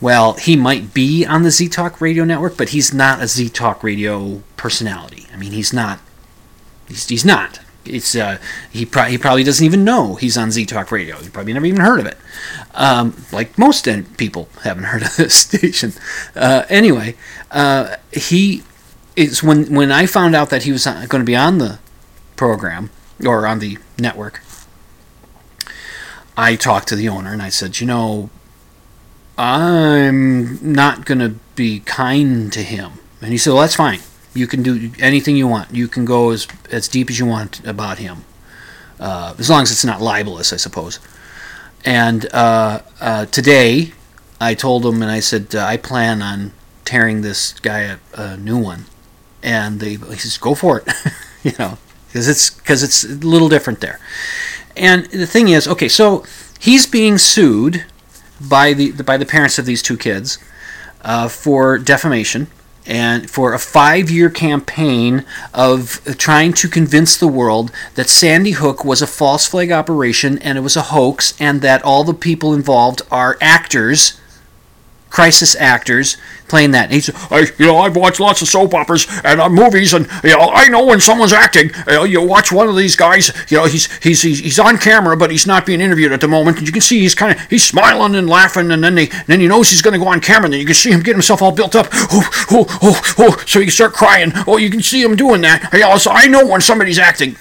well, 0.01 0.33
he 0.33 0.55
might 0.55 0.93
be 0.93 1.25
on 1.25 1.43
the 1.43 1.51
Z 1.51 1.69
Talk 1.69 2.01
radio 2.01 2.23
network, 2.23 2.57
but 2.57 2.69
he's 2.69 2.93
not 2.93 3.21
a 3.21 3.27
Z 3.27 3.49
Talk 3.49 3.83
radio 3.83 4.43
personality. 4.57 5.27
I 5.33 5.37
mean, 5.37 5.51
he's 5.51 5.73
not. 5.73 5.99
He's, 6.87 7.07
he's 7.07 7.25
not. 7.25 7.59
It's 7.85 8.15
uh, 8.15 8.37
he, 8.71 8.85
pro- 8.85 9.05
he 9.05 9.17
probably 9.17 9.43
doesn't 9.43 9.65
even 9.65 9.83
know 9.83 10.15
he's 10.15 10.37
on 10.37 10.51
Z 10.51 10.65
Talk 10.65 10.91
Radio. 10.91 11.17
He 11.17 11.29
probably 11.29 11.53
never 11.53 11.65
even 11.65 11.81
heard 11.81 11.99
of 11.99 12.05
it. 12.05 12.17
Um, 12.73 13.25
like 13.31 13.57
most 13.57 13.87
people 14.17 14.47
haven't 14.63 14.85
heard 14.85 15.03
of 15.03 15.15
this 15.17 15.33
station. 15.35 15.93
Uh, 16.35 16.63
anyway, 16.69 17.15
uh, 17.51 17.97
he 18.11 18.63
it's 19.15 19.43
when 19.43 19.73
when 19.73 19.91
I 19.91 20.05
found 20.05 20.35
out 20.35 20.49
that 20.49 20.63
he 20.63 20.71
was 20.71 20.85
going 20.85 21.07
to 21.07 21.23
be 21.23 21.35
on 21.35 21.57
the 21.57 21.79
program 22.35 22.89
or 23.25 23.45
on 23.45 23.59
the 23.59 23.77
network. 23.99 24.41
I 26.35 26.55
talked 26.55 26.87
to 26.87 26.95
the 26.95 27.09
owner 27.09 27.31
and 27.31 27.41
I 27.41 27.49
said, 27.49 27.79
you 27.79 27.85
know, 27.85 28.31
I'm 29.37 30.73
not 30.73 31.05
going 31.05 31.19
to 31.19 31.35
be 31.55 31.79
kind 31.81 32.51
to 32.53 32.63
him. 32.63 32.93
And 33.21 33.31
he 33.31 33.37
said, 33.37 33.51
well, 33.51 33.61
that's 33.61 33.75
fine. 33.75 33.99
You 34.33 34.47
can 34.47 34.63
do 34.63 34.91
anything 34.99 35.37
you 35.37 35.47
want. 35.47 35.73
You 35.73 35.87
can 35.87 36.05
go 36.05 36.31
as 36.31 36.47
as 36.71 36.87
deep 36.87 37.09
as 37.09 37.19
you 37.19 37.27
want 37.27 37.65
about 37.65 37.99
him, 37.99 38.25
uh, 38.99 39.35
as 39.37 39.49
long 39.49 39.61
as 39.61 39.71
it's 39.71 39.85
not 39.85 40.01
libelous, 40.01 40.51
I 40.51 40.57
suppose. 40.57 40.99
And 41.85 42.25
uh, 42.33 42.81
uh, 42.99 43.25
today, 43.27 43.93
I 44.41 44.55
told 44.55 44.85
him 44.85 45.03
and 45.03 45.11
I 45.11 45.19
said, 45.19 45.53
uh, 45.53 45.63
I 45.63 45.77
plan 45.77 46.23
on 46.23 46.53
tearing 46.83 47.21
this 47.21 47.53
guy 47.59 47.81
a, 47.81 47.97
a 48.15 48.37
new 48.37 48.57
one 48.57 48.85
and 49.43 49.79
they 49.79 49.95
he 49.95 50.15
says 50.15 50.37
go 50.37 50.55
for 50.55 50.79
it, 50.79 50.87
you 51.43 51.51
know, 51.59 51.77
because 52.07 52.27
it's 52.27 52.49
because 52.49 52.81
it's 52.81 53.03
a 53.03 53.09
little 53.09 53.49
different 53.49 53.81
there. 53.81 53.99
And 54.75 55.05
the 55.07 55.27
thing 55.27 55.49
is, 55.49 55.67
okay, 55.67 55.87
so 55.87 56.25
he's 56.59 56.87
being 56.87 57.17
sued 57.17 57.85
by 58.41 58.73
the 58.73 58.91
by 58.91 59.17
the 59.17 59.25
parents 59.25 59.59
of 59.59 59.65
these 59.65 59.83
two 59.83 59.97
kids 59.97 60.39
uh, 61.01 61.27
for 61.27 61.77
defamation 61.77 62.47
and 62.85 63.29
for 63.29 63.53
a 63.53 63.59
five 63.59 64.09
year 64.09 64.29
campaign 64.29 65.25
of 65.53 66.01
trying 66.17 66.53
to 66.53 66.67
convince 66.67 67.17
the 67.17 67.27
world 67.27 67.71
that 67.95 68.09
Sandy 68.09 68.51
Hook 68.51 68.83
was 68.83 69.01
a 69.01 69.07
false 69.07 69.47
flag 69.47 69.71
operation 69.71 70.37
and 70.39 70.57
it 70.57 70.61
was 70.61 70.75
a 70.75 70.83
hoax 70.83 71.33
and 71.39 71.61
that 71.61 71.83
all 71.83 72.03
the 72.03 72.13
people 72.13 72.53
involved 72.53 73.01
are 73.09 73.37
actors 73.39 74.19
crisis 75.13 75.55
actors 75.55 76.17
playing 76.47 76.71
that. 76.71 76.85
And 76.85 76.93
he's, 76.93 77.09
I, 77.31 77.41
you 77.59 77.67
know, 77.67 77.77
I've 77.77 77.95
watched 77.95 78.19
lots 78.19 78.41
of 78.41 78.47
soap 78.47 78.73
operas 78.73 79.05
and 79.23 79.39
uh, 79.39 79.47
movies, 79.47 79.93
and 79.93 80.09
you 80.23 80.31
know, 80.31 80.49
I 80.51 80.67
know 80.69 80.83
when 80.85 80.99
someone's 80.99 81.31
acting. 81.31 81.69
You, 81.87 81.93
know, 81.93 82.03
you 82.03 82.21
watch 82.25 82.51
one 82.51 82.67
of 82.67 82.75
these 82.75 82.95
guys. 82.95 83.31
You 83.49 83.57
know, 83.57 83.65
he's 83.65 83.95
he's 83.99 84.23
he's, 84.23 84.39
he's 84.39 84.59
on 84.59 84.79
camera, 84.79 85.15
but 85.15 85.29
he's 85.29 85.45
not 85.45 85.67
being 85.67 85.81
interviewed 85.81 86.11
at 86.11 86.19
the 86.19 86.27
moment, 86.27 86.57
and 86.57 86.65
you 86.65 86.73
can 86.73 86.81
see 86.81 86.99
he's 86.99 87.13
kind 87.13 87.37
of 87.37 87.41
he's 87.47 87.63
smiling 87.63 88.15
and 88.15 88.27
laughing, 88.27 88.71
and 88.71 88.83
then 88.83 88.95
they 88.95 89.07
and 89.07 89.27
then 89.27 89.39
he 89.39 89.47
knows 89.47 89.69
he's 89.69 89.83
going 89.83 89.93
to 89.93 90.03
go 90.03 90.09
on 90.09 90.19
camera, 90.19 90.45
and 90.45 90.53
then 90.53 90.59
you 90.59 90.65
can 90.65 90.75
see 90.75 90.91
him 90.91 91.01
get 91.01 91.13
himself 91.13 91.43
all 91.43 91.51
built 91.51 91.75
up. 91.75 91.87
Oh, 91.93 92.47
oh, 92.51 92.79
oh, 92.81 93.13
oh, 93.19 93.43
so 93.45 93.59
you 93.59 93.69
start 93.69 93.93
crying. 93.93 94.31
Oh, 94.47 94.57
you 94.57 94.71
can 94.71 94.81
see 94.81 95.03
him 95.03 95.15
doing 95.15 95.41
that. 95.41 95.69
You 95.71 95.81
know, 95.81 95.97
so 95.97 96.09
I 96.11 96.25
know 96.25 96.45
when 96.45 96.61
somebody's 96.61 96.99
acting. 96.99 97.37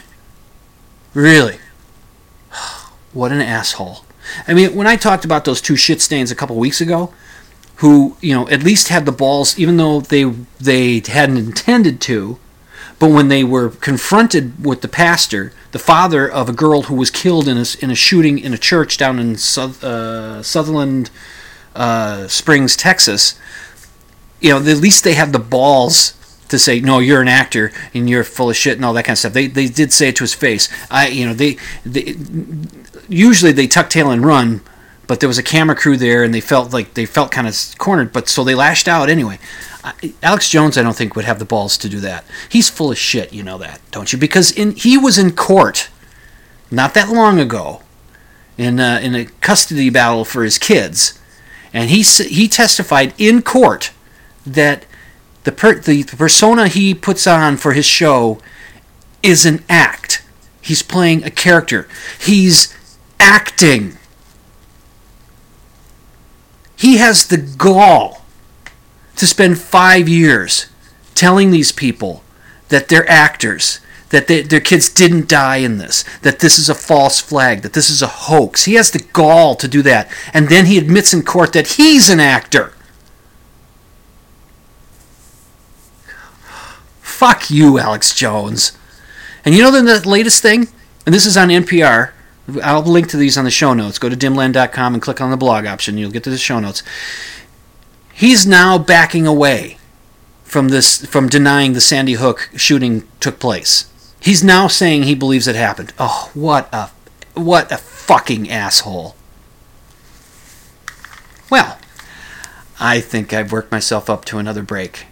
Really? 1.15 1.59
What 3.15 3.31
an 3.31 3.43
asshole. 3.43 4.07
I 4.49 4.55
mean, 4.55 4.75
when 4.75 4.87
I 4.87 4.97
talked 4.97 5.27
about 5.27 5.45
those 5.45 5.61
two 5.61 5.77
shit 5.77 6.01
stains 6.01 6.31
a 6.31 6.35
couple 6.35 6.57
weeks 6.57 6.81
ago, 6.81 7.13
who, 7.83 8.17
you 8.21 8.33
know, 8.33 8.49
at 8.49 8.63
least 8.63 8.89
had 8.89 9.07
the 9.07 9.13
balls, 9.13 9.59
even 9.59 9.77
though 9.77 10.01
they 10.01 10.23
they 10.61 11.03
hadn't 11.05 11.37
intended 11.37 12.01
to, 12.03 12.39
but 13.01 13.11
when 13.11 13.27
they 13.27 13.43
were 13.43 13.71
confronted 13.71 14.65
with 14.65 14.83
the 14.83 14.89
pastor, 14.89 15.53
the 15.73 15.81
father 15.81 16.31
of 16.31 16.49
a 16.49 16.53
girl 16.53 16.83
who 16.83 16.95
was 16.95 17.11
killed 17.11 17.49
in 17.49 17.57
a, 17.57 17.65
in 17.81 17.91
a 17.91 17.97
shooting 17.97 18.39
in 18.39 18.55
a 18.55 18.59
church 18.59 18.97
down 18.97 19.19
in 19.19 19.37
South, 19.37 19.83
uh, 19.83 20.45
Sutherland 20.45 21.11
uh, 21.75 22.29
Springs, 22.29 22.77
Texas, 22.77 23.35
you 24.41 24.51
know, 24.51 24.59
at 24.59 24.77
least 24.77 25.03
they 25.03 25.15
had 25.15 25.33
the 25.33 25.41
balls 25.41 26.15
to 26.51 26.61
say, 26.61 26.79
no, 26.79 27.01
you're 27.01 27.21
an 27.21 27.27
actor 27.27 27.73
and 27.95 28.09
you're 28.09 28.23
full 28.23 28.51
of 28.51 28.57
shit 28.57 28.77
and 28.77 28.85
all 28.85 28.93
that 28.93 29.07
kind 29.07 29.15
of 29.15 29.19
stuff. 29.19 29.33
They, 29.33 29.49
they 29.49 29.67
did 29.67 29.93
say 29.93 30.11
it 30.11 30.17
to 30.17 30.23
his 30.23 30.35
face. 30.35 30.69
I, 30.89 31.09
you 31.09 31.27
know, 31.27 31.35
they, 31.35 31.57
they 31.85 32.15
usually 33.09 33.51
they 33.51 33.67
tuck 33.67 33.91
tail 33.91 34.13
and 34.13 34.25
run, 34.25 34.61
but 35.13 35.21
there 35.21 35.29
was 35.29 35.37
a 35.37 35.43
camera 35.43 35.77
crew 35.77 35.99
there 35.99 36.25
and 36.25 36.33
they 36.33 36.41
felt 36.41 36.73
like 36.73 36.95
they 36.95 37.05
felt 37.05 37.31
kind 37.31 37.47
of 37.47 37.55
cornered, 37.77 38.15
but 38.15 38.31
so 38.31 38.43
they 38.43 38.55
lashed 38.55 38.89
out 38.89 39.11
anyway. 39.11 39.39
Alex 40.23 40.49
Jones, 40.49 40.79
I 40.79 40.83
don't 40.83 40.97
think 40.97 41.15
would 41.15 41.27
have 41.27 41.39
the 41.39 41.45
balls 41.45 41.77
to 41.77 41.89
do 41.91 42.01
that. 42.01 42.25
He's 42.49 42.71
full 42.71 42.91
of 42.91 42.97
shit, 42.97 43.31
you 43.31 43.43
know 43.43 43.59
that, 43.59 43.79
don't 43.91 44.11
you? 44.11 44.19
Because 44.19 44.51
in 44.51 44.71
he 44.71 44.97
was 44.97 45.19
in 45.19 45.33
court 45.37 45.91
not 46.71 46.95
that 46.95 47.11
long 47.11 47.39
ago 47.39 47.83
in 48.57 48.81
uh, 48.81 49.01
in 49.03 49.15
a 49.15 49.27
custody 49.43 49.91
battle 49.91 50.25
for 50.25 50.45
his 50.45 50.57
kids, 50.57 51.21
and 51.75 51.91
he 51.91 52.01
he 52.01 52.49
testified 52.49 53.13
in 53.19 53.43
court 53.43 53.91
that 54.47 54.87
the 55.45 55.53
per, 55.53 55.75
the 55.75 56.05
persona 56.05 56.69
he 56.69 56.95
puts 56.95 57.27
on 57.27 57.59
for 57.59 57.75
his 57.75 57.85
show 57.85 58.39
is 59.23 59.45
an 59.45 59.63
act. 59.69 60.23
He's 60.63 60.83
playing 60.83 61.23
a 61.23 61.31
character. 61.31 61.87
He's 62.19 62.75
acting. 63.21 63.99
He 66.83 66.97
has 66.97 67.27
the 67.27 67.37
gall 67.37 68.23
to 69.15 69.25
spend 69.25 69.61
five 69.61 70.09
years 70.09 70.67
telling 71.15 71.53
these 71.53 71.71
people 71.71 72.25
that 72.71 72.89
they're 72.89 73.09
actors, 73.09 73.79
that 74.11 74.27
they, 74.27 74.43
their 74.43 74.59
kids 74.59 74.89
didn't 74.89 75.29
die 75.29 75.59
in 75.59 75.79
this, 75.79 76.03
that 76.23 76.41
this 76.41 76.59
is 76.59 76.69
a 76.69 76.75
false 76.75 77.21
flag, 77.21 77.63
that 77.63 77.75
this 77.75 77.89
is 77.89 78.03
a 78.03 78.09
hoax. 78.09 78.65
He 78.65 78.75
has 78.75 78.91
the 78.91 78.99
gall 79.13 79.55
to 79.55 79.69
do 79.69 79.81
that. 79.83 80.11
And 80.35 80.49
then 80.49 80.67
he 80.67 80.77
admits 80.77 81.15
in 81.15 81.23
court 81.23 81.53
that 81.53 81.77
he's 81.77 82.11
an 82.11 82.19
actor. 82.19 82.73
Fuck 87.01 87.49
you, 87.49 87.79
Alex 87.79 88.13
Jones. 88.13 88.77
And 89.45 89.55
you 89.55 89.63
know 89.63 89.71
the, 89.71 89.83
the 89.83 90.09
latest 90.09 90.43
thing? 90.43 90.67
And 91.07 91.15
this 91.15 91.27
is 91.27 91.37
on 91.37 91.47
NPR. 91.47 92.11
I'll 92.63 92.83
link 92.83 93.09
to 93.09 93.17
these 93.17 93.39
on 93.39 93.45
the 93.45 93.51
show 93.51 93.75
notes. 93.75 93.99
Go 93.99 94.09
to 94.09 94.17
dimland.com 94.17 94.95
and 94.95 95.03
click 95.03 95.21
on 95.21 95.31
the 95.31 95.37
blog 95.37 95.67
option. 95.67 95.99
You'll 95.99 96.11
get 96.11 96.25
to 96.25 96.31
the 96.31 96.39
show 96.39 96.61
notes. 96.61 96.83
He's 98.13 98.47
now 98.47 98.79
backing 98.79 99.27
away 99.27 99.79
from 100.45 100.69
this 100.69 101.05
from 101.07 101.29
denying 101.29 101.73
the 101.73 101.81
Sandy 101.81 102.15
Hook 102.15 102.51
shooting 102.57 103.09
took 103.21 103.39
place. 103.39 103.91
He's 104.21 104.45
now 104.45 104.69
saying 104.69 105.03
he 105.03 105.15
believes 105.15 105.49
it 105.49 105.57
happened. 105.57 105.93
Oh, 105.99 106.31
what 106.35 106.69
a 106.73 106.91
what 107.35 107.73
a 107.73 107.79
fucking 107.79 108.51
asshole. 108.51 109.17
Well, 111.51 111.79
I 112.79 113.01
think 113.01 113.33
I've 113.33 113.53
worked 113.53 113.73
myself 113.73 114.11
up 114.11 114.25
to 114.27 114.39
another 114.39 114.63
break. 114.63 115.07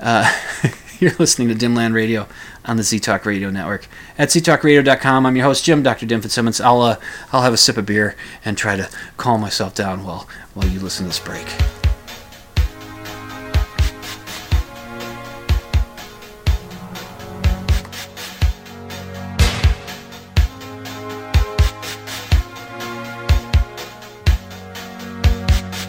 Uh, 0.00 0.32
you're 0.98 1.14
listening 1.18 1.48
to 1.48 1.54
Dimland 1.54 1.94
Radio 1.94 2.28
on 2.64 2.76
the 2.76 2.82
ZTalk 2.82 3.24
Radio 3.24 3.50
Network. 3.50 3.86
At 4.16 4.28
ztalkradio.com, 4.28 5.26
I'm 5.26 5.36
your 5.36 5.44
host, 5.44 5.64
Jim, 5.64 5.82
Dr. 5.82 6.06
Dim 6.06 6.20
Fitzsimmons. 6.20 6.60
I'll, 6.60 6.80
uh, 6.82 6.96
I'll 7.32 7.42
have 7.42 7.52
a 7.52 7.58
sip 7.58 7.76
of 7.76 7.86
beer 7.86 8.16
and 8.44 8.56
try 8.56 8.76
to 8.76 8.88
calm 9.16 9.40
myself 9.40 9.74
down 9.74 10.04
while, 10.04 10.28
while 10.54 10.66
you 10.66 10.80
listen 10.80 11.04
to 11.04 11.08
this 11.08 11.18
break. 11.18 11.46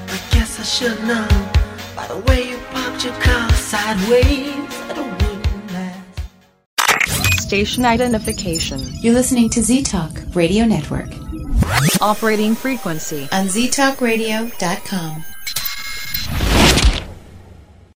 I 0.07 0.59
I 0.59 0.63
should 0.67 1.03
know 1.03 1.27
by 1.95 2.07
the 2.07 2.17
way 2.27 2.49
you 2.49 2.57
parked 2.71 3.05
your 3.05 3.13
car 3.21 3.49
sideways 3.51 4.75
wouldn't 4.89 4.95
last. 4.95 5.14
Station 7.45 7.85
identification. 7.85 8.81
You're 9.01 9.13
listening 9.13 9.51
to 9.51 9.61
Z 9.61 9.83
Talk 9.83 10.09
Radio 10.33 10.65
Network 10.65 11.09
Operating 12.01 12.55
frequency. 12.55 13.27
on 13.31 13.45
ztalkradio.com. 13.45 15.34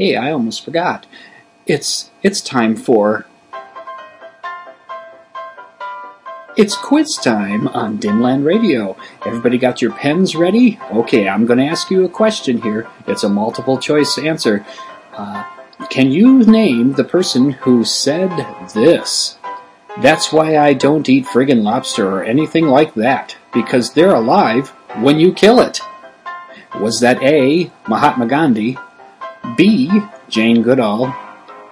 Hey, 0.00 0.16
I 0.16 0.32
almost 0.32 0.64
forgot. 0.64 1.04
It's 1.66 2.10
it's 2.22 2.40
time 2.40 2.74
for 2.74 3.26
It's 6.56 6.74
quiz 6.74 7.18
time 7.22 7.68
on 7.68 7.98
Dimland 7.98 8.46
Radio. 8.46 8.96
Everybody 9.26 9.58
got 9.58 9.82
your 9.82 9.92
pens 9.92 10.34
ready? 10.34 10.80
Okay, 10.90 11.28
I'm 11.28 11.44
going 11.44 11.58
to 11.58 11.66
ask 11.66 11.90
you 11.90 12.06
a 12.06 12.08
question 12.08 12.62
here. 12.62 12.88
It's 13.06 13.24
a 13.24 13.28
multiple 13.28 13.76
choice 13.76 14.16
answer. 14.16 14.64
Uh, 15.12 15.44
can 15.90 16.10
you 16.10 16.44
name 16.44 16.94
the 16.94 17.04
person 17.04 17.50
who 17.50 17.84
said 17.84 18.30
this? 18.72 19.36
That's 20.00 20.32
why 20.32 20.56
I 20.56 20.72
don't 20.72 21.10
eat 21.10 21.26
friggin' 21.26 21.62
lobster 21.62 22.08
or 22.08 22.24
anything 22.24 22.68
like 22.68 22.94
that, 22.94 23.36
because 23.52 23.92
they're 23.92 24.14
alive 24.14 24.70
when 25.02 25.20
you 25.20 25.34
kill 25.34 25.60
it. 25.60 25.78
Was 26.80 27.00
that 27.00 27.22
A. 27.22 27.70
Mahatma 27.86 28.26
Gandhi, 28.26 28.78
B. 29.56 29.90
Jane 30.28 30.62
Goodall, 30.62 31.14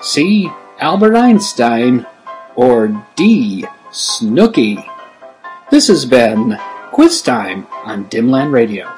C. 0.00 0.50
Albert 0.78 1.16
Einstein, 1.16 2.06
or 2.56 2.88
D. 3.16 3.64
Snooki? 3.90 4.84
This 5.70 5.88
has 5.88 6.04
been 6.04 6.58
Quiz 6.92 7.22
Time 7.22 7.66
on 7.84 8.06
Dimland 8.06 8.52
Radio. 8.52 8.97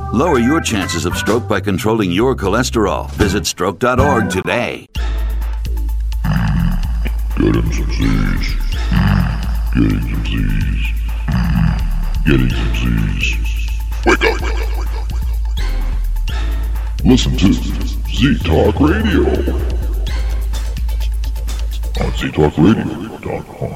Lower 0.13 0.39
your 0.39 0.59
chances 0.59 1.05
of 1.05 1.15
stroke 1.15 1.47
by 1.47 1.61
controlling 1.61 2.11
your 2.11 2.35
cholesterol. 2.35 3.09
Visit 3.11 3.45
stroke.org 3.45 4.29
today. 4.29 4.85
Get 7.37 7.55
him 7.55 7.71
some 7.71 7.91
Z's. 7.93 8.55
Get 9.73 9.87
him 9.87 10.01
some 10.01 10.25
Z's. 10.25 10.91
Get 12.25 12.39
him 12.41 12.49
some 12.49 12.75
Z's. 12.75 13.69
Wake 14.05 14.21
up, 14.25 14.41
wake 14.41 14.51
up, 14.51 14.77
wake 14.77 14.93
up, 14.93 15.11
wake 15.13 15.23
up. 15.23 17.05
Listen 17.05 17.37
to 17.37 17.53
Z 17.53 18.37
Talk 18.43 18.81
Radio 18.81 19.23
on 22.01 22.11
ztalkradio.com. 22.11 23.71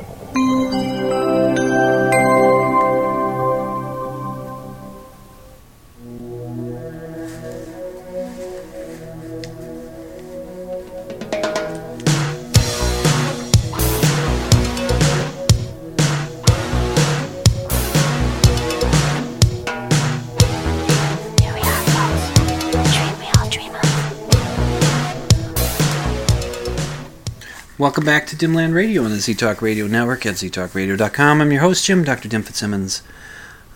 Welcome 27.85 28.03
back 28.03 28.25
to 28.27 28.35
Dimland 28.35 28.73
Radio 28.73 29.03
on 29.03 29.11
the 29.11 29.19
Z 29.19 29.35
Talk 29.35 29.61
Radio 29.61 29.85
Network 29.85 30.25
at 30.25 30.33
ztalkradio.com. 30.33 31.39
I'm 31.39 31.51
your 31.51 31.61
host, 31.61 31.85
Jim, 31.85 32.03
Dr. 32.03 32.27
Dim 32.27 32.41
Fitzsimmons. 32.41 33.03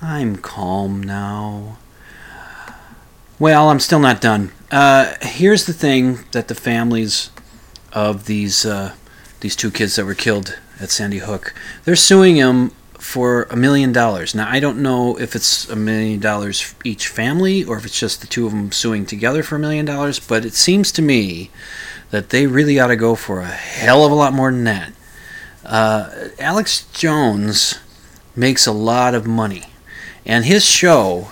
I'm 0.01 0.38
calm 0.38 1.03
now. 1.03 1.78
Well, 3.38 3.70
I'm 3.70 3.80
still 3.80 3.99
not 3.99 4.20
done. 4.20 4.51
Uh, 4.72 5.14
here's 5.22 5.68
the 5.68 5.74
thing 5.74 6.22
that 6.32 6.47
the 6.47 6.55
families 6.55 7.30
of 7.93 8.26
these 8.26 8.66
uh, 8.66 8.95
these 9.41 9.55
two 9.55 9.70
kids 9.70 9.95
that 9.95 10.05
were 10.05 10.16
killed 10.16 10.57
at 10.80 10.89
Sandy 10.89 11.20
Hook, 11.20 11.53
they're 11.86 11.95
suing 11.95 12.38
him 12.38 12.72
for 12.93 13.43
a 13.51 13.55
million 13.55 13.91
dollars. 13.91 14.34
Now, 14.34 14.49
I 14.49 14.60
don't 14.60 14.82
know 14.82 15.20
if 15.20 15.36
it's 15.36 15.70
a 15.70 15.76
million 15.76 16.20
dollars 16.20 16.74
each 16.84 17.07
family 17.07 17.64
or 17.64 17.78
if 17.78 17.86
it's 17.86 17.99
just 17.99 18.22
the 18.22 18.28
two 18.28 18.47
of 18.47 18.53
them 18.53 18.72
suing 18.72 19.05
together 19.05 19.43
for 19.43 19.57
a 19.57 19.60
million 19.60 19.86
dollars, 19.86 20.20
but 20.20 20.45
it 20.45 20.53
seems 20.53 20.91
to 20.93 21.03
me 21.03 21.51
that 22.12 22.30
they 22.30 22.47
really 22.47 22.80
ought 22.80 22.88
to 22.88 22.95
go 22.95 23.16
for 23.16 23.39
a 23.39 23.47
hell 23.47 24.05
of 24.05 24.12
a 24.12 24.16
lot 24.16 24.34
more 24.34 24.51
than 24.51 24.64
that. 24.64 24.93
Uh, 25.66 26.30
Alex 26.39 26.86
Jones 26.93 27.80
makes 28.36 28.66
a 28.66 28.72
lot 28.72 29.14
of 29.14 29.28
money, 29.28 29.66
and 30.26 30.45
his 30.45 30.66
show 30.66 31.30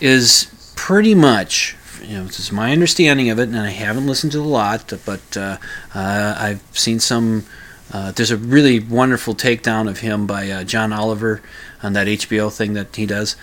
is 0.00 0.72
pretty 0.74 1.14
much, 1.14 1.76
you 2.02 2.18
know, 2.18 2.24
this 2.24 2.40
is 2.40 2.52
my 2.52 2.72
understanding 2.72 3.30
of 3.30 3.38
it, 3.38 3.48
and 3.48 3.58
I 3.58 3.70
haven't 3.70 4.06
listened 4.06 4.32
to 4.32 4.40
a 4.40 4.42
lot, 4.42 4.92
but 5.04 5.36
uh, 5.36 5.58
uh, 5.94 6.36
I've 6.38 6.62
seen 6.72 7.00
some. 7.00 7.46
Uh, 7.92 8.10
there's 8.10 8.32
a 8.32 8.36
really 8.36 8.80
wonderful 8.80 9.34
takedown 9.34 9.88
of 9.88 10.00
him 10.00 10.26
by 10.26 10.50
uh, 10.50 10.64
John 10.64 10.92
Oliver 10.92 11.40
on 11.84 11.92
that 11.92 12.08
HBO 12.08 12.52
thing 12.52 12.72
that 12.72 12.96
he 12.96 13.06
does. 13.06 13.36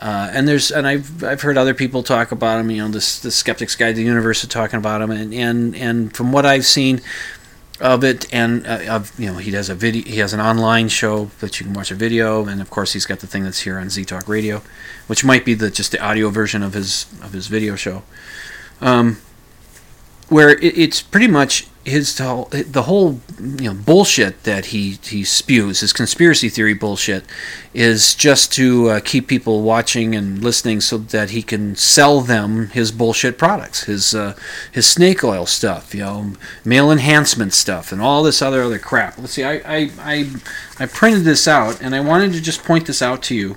Uh, 0.00 0.30
and 0.32 0.48
there's 0.48 0.70
and 0.70 0.86
I've 0.86 1.22
I've 1.22 1.42
heard 1.42 1.58
other 1.58 1.74
people 1.74 2.02
talk 2.02 2.32
about 2.32 2.58
him. 2.58 2.70
You 2.70 2.82
know, 2.82 2.88
this 2.88 3.18
the 3.18 3.30
Skeptics 3.30 3.76
Guide 3.76 3.90
to 3.90 3.96
the 3.96 4.02
Universe 4.02 4.42
is 4.42 4.48
talking 4.48 4.78
about 4.78 5.02
him, 5.02 5.10
and 5.10 5.34
and 5.34 5.76
and 5.76 6.16
from 6.16 6.32
what 6.32 6.46
I've 6.46 6.64
seen 6.64 7.02
of 7.80 8.02
it, 8.02 8.32
and 8.32 8.66
uh, 8.66 8.80
of 8.88 9.18
you 9.20 9.30
know, 9.30 9.38
he 9.38 9.50
does 9.50 9.68
a 9.68 9.74
video. 9.74 10.02
He 10.04 10.18
has 10.20 10.32
an 10.32 10.40
online 10.40 10.88
show 10.88 11.26
that 11.40 11.60
you 11.60 11.66
can 11.66 11.74
watch 11.74 11.90
a 11.90 11.94
video, 11.94 12.46
and 12.46 12.62
of 12.62 12.70
course, 12.70 12.94
he's 12.94 13.04
got 13.04 13.20
the 13.20 13.26
thing 13.26 13.44
that's 13.44 13.60
here 13.60 13.78
on 13.78 13.90
Z 13.90 14.06
Talk 14.06 14.26
Radio, 14.26 14.62
which 15.06 15.22
might 15.22 15.44
be 15.44 15.52
the 15.52 15.70
just 15.70 15.92
the 15.92 16.02
audio 16.02 16.30
version 16.30 16.62
of 16.62 16.72
his 16.72 17.04
of 17.22 17.34
his 17.34 17.46
video 17.48 17.76
show. 17.76 18.02
Um, 18.80 19.18
where 20.30 20.50
it, 20.50 20.78
it's 20.78 21.02
pretty 21.02 21.26
much 21.26 21.66
his 21.84 22.14
the 22.16 22.82
whole 22.86 23.20
you 23.38 23.72
know 23.72 23.74
bullshit 23.74 24.42
that 24.44 24.66
he 24.66 24.98
he 25.02 25.24
spews 25.24 25.80
his 25.80 25.94
conspiracy 25.94 26.50
theory 26.50 26.74
bullshit 26.74 27.24
is 27.72 28.14
just 28.14 28.52
to 28.52 28.90
uh, 28.90 29.00
keep 29.00 29.26
people 29.26 29.62
watching 29.62 30.14
and 30.14 30.44
listening 30.44 30.80
so 30.80 30.98
that 30.98 31.30
he 31.30 31.42
can 31.42 31.74
sell 31.74 32.20
them 32.20 32.68
his 32.68 32.92
bullshit 32.92 33.38
products 33.38 33.84
his 33.84 34.14
uh, 34.14 34.36
his 34.70 34.86
snake 34.86 35.24
oil 35.24 35.46
stuff 35.46 35.94
you 35.94 36.00
know 36.00 36.32
male 36.66 36.90
enhancement 36.90 37.54
stuff 37.54 37.92
and 37.92 38.02
all 38.02 38.22
this 38.22 38.42
other 38.42 38.62
other 38.62 38.78
crap. 38.78 39.16
Let's 39.18 39.32
see 39.32 39.44
I, 39.44 39.54
I 39.64 39.90
I 39.98 40.30
I 40.78 40.86
printed 40.86 41.24
this 41.24 41.48
out 41.48 41.80
and 41.80 41.94
I 41.94 42.00
wanted 42.00 42.32
to 42.34 42.40
just 42.42 42.62
point 42.62 42.86
this 42.86 43.00
out 43.00 43.22
to 43.24 43.34
you. 43.34 43.56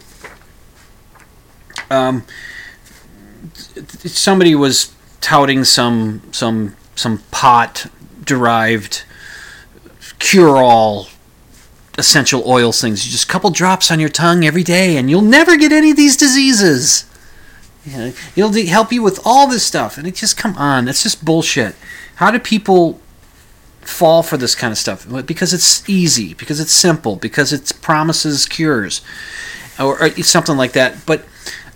Um 1.89 2.23
somebody 3.75 4.55
was 4.55 4.95
touting 5.19 5.65
some 5.65 6.21
some 6.31 6.75
some 6.95 7.17
pot 7.31 7.87
derived 8.25 9.03
cure 10.19 10.57
all 10.57 11.07
essential 11.97 12.43
oils 12.47 12.81
things. 12.81 13.05
You 13.05 13.11
just 13.11 13.25
a 13.25 13.27
couple 13.27 13.49
drops 13.51 13.91
on 13.91 13.99
your 13.99 14.09
tongue 14.09 14.45
every 14.45 14.63
day, 14.63 14.97
and 14.97 15.09
you'll 15.09 15.21
never 15.21 15.57
get 15.57 15.71
any 15.71 15.91
of 15.91 15.97
these 15.97 16.17
diseases. 16.17 17.05
You 17.85 17.97
know, 17.97 18.13
it'll 18.35 18.65
help 18.67 18.91
you 18.91 19.03
with 19.03 19.19
all 19.25 19.47
this 19.47 19.65
stuff, 19.65 19.97
and 19.97 20.07
it 20.07 20.15
just 20.15 20.37
come 20.37 20.55
on. 20.55 20.85
That's 20.85 21.03
just 21.03 21.23
bullshit. 21.23 21.75
How 22.15 22.31
do 22.31 22.39
people 22.39 22.99
fall 23.81 24.23
for 24.23 24.37
this 24.37 24.55
kind 24.55 24.71
of 24.71 24.77
stuff? 24.77 25.05
Because 25.25 25.53
it's 25.53 25.87
easy, 25.89 26.33
because 26.33 26.59
it's 26.59 26.71
simple, 26.71 27.17
because 27.17 27.51
it 27.51 27.73
promises 27.81 28.45
cures, 28.45 29.01
or, 29.79 30.01
or 30.01 30.09
something 30.23 30.55
like 30.55 30.71
that. 30.71 31.05
But 31.05 31.25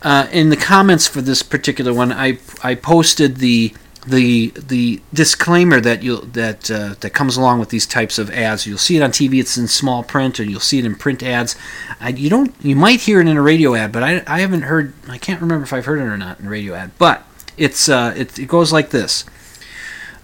uh, 0.02 0.28
in 0.32 0.50
the 0.50 0.56
comments 0.56 1.08
for 1.08 1.22
this 1.22 1.43
particular 1.43 1.93
one, 1.93 2.14
I 2.14 2.39
I 2.64 2.76
posted 2.76 3.38
the 3.38 3.74
the 4.08 4.51
the 4.51 5.01
disclaimer 5.14 5.82
that 5.82 6.01
you 6.01 6.22
that 6.22 6.72
uh, 6.72 6.95
that 7.01 7.12
comes 7.12 7.38
along 7.38 7.60
with 7.60 7.70
these 7.70 7.86
types 7.86 8.18
of 8.18 8.32
ads. 8.32 8.66
You'll 8.66 8.78
see 8.78 8.97
it 8.97 9.01
on 9.01 9.12
TV. 9.12 9.39
It's 9.39 9.58
in 9.58 9.68
small 9.68 10.03
print, 10.03 10.39
and 10.39 10.49
you'll 10.49 10.60
see 10.60 10.80
it 10.80 10.86
in 10.86 10.95
print 10.95 11.22
ads. 11.22 11.55
I, 11.99 12.10
you 12.10 12.30
don't. 12.30 12.55
You 12.62 12.76
might 12.76 13.01
hear 13.01 13.20
it 13.20 13.28
in 13.28 13.38
a 13.38 13.41
radio 13.41 13.76
ad, 13.76 13.91
but 13.91 14.03
I, 14.03 14.24
I 14.26 14.39
haven't 14.39 14.64
heard. 14.64 14.93
I 15.08 15.18
can't 15.18 15.41
remember 15.41 15.64
if 15.64 15.74
I've 15.74 15.86
heard 15.86 15.99
it 15.99 16.03
or 16.03 16.18
not 16.18 16.39
in 16.39 16.47
a 16.47 16.49
radio 16.49 16.74
ad. 16.74 16.91
But 16.97 17.24
it's 17.58 17.89
uh, 17.89 18.14
it, 18.16 18.39
it 18.39 18.47
goes 18.47 18.72
like 18.72 18.91
this. 18.91 19.26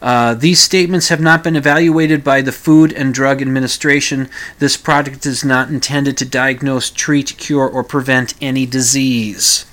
Uh, 0.01 0.33
these 0.33 0.59
statements 0.59 1.07
have 1.07 1.21
not 1.21 1.45
been 1.45 1.55
evaluated 1.55 2.25
by 2.25 2.41
the 2.41 2.51
Food 2.51 2.91
and 2.91 3.13
Drug 3.13 3.41
Administration. 3.41 4.29
This 4.59 4.75
product 4.75 5.25
is 5.25 5.45
not 5.45 5.69
intended 5.69 6.17
to 6.17 6.25
diagnose, 6.25 6.89
treat, 6.89 7.37
cure, 7.37 7.69
or 7.69 7.85
prevent 7.85 8.33
any 8.41 8.65
disease. 8.65 9.65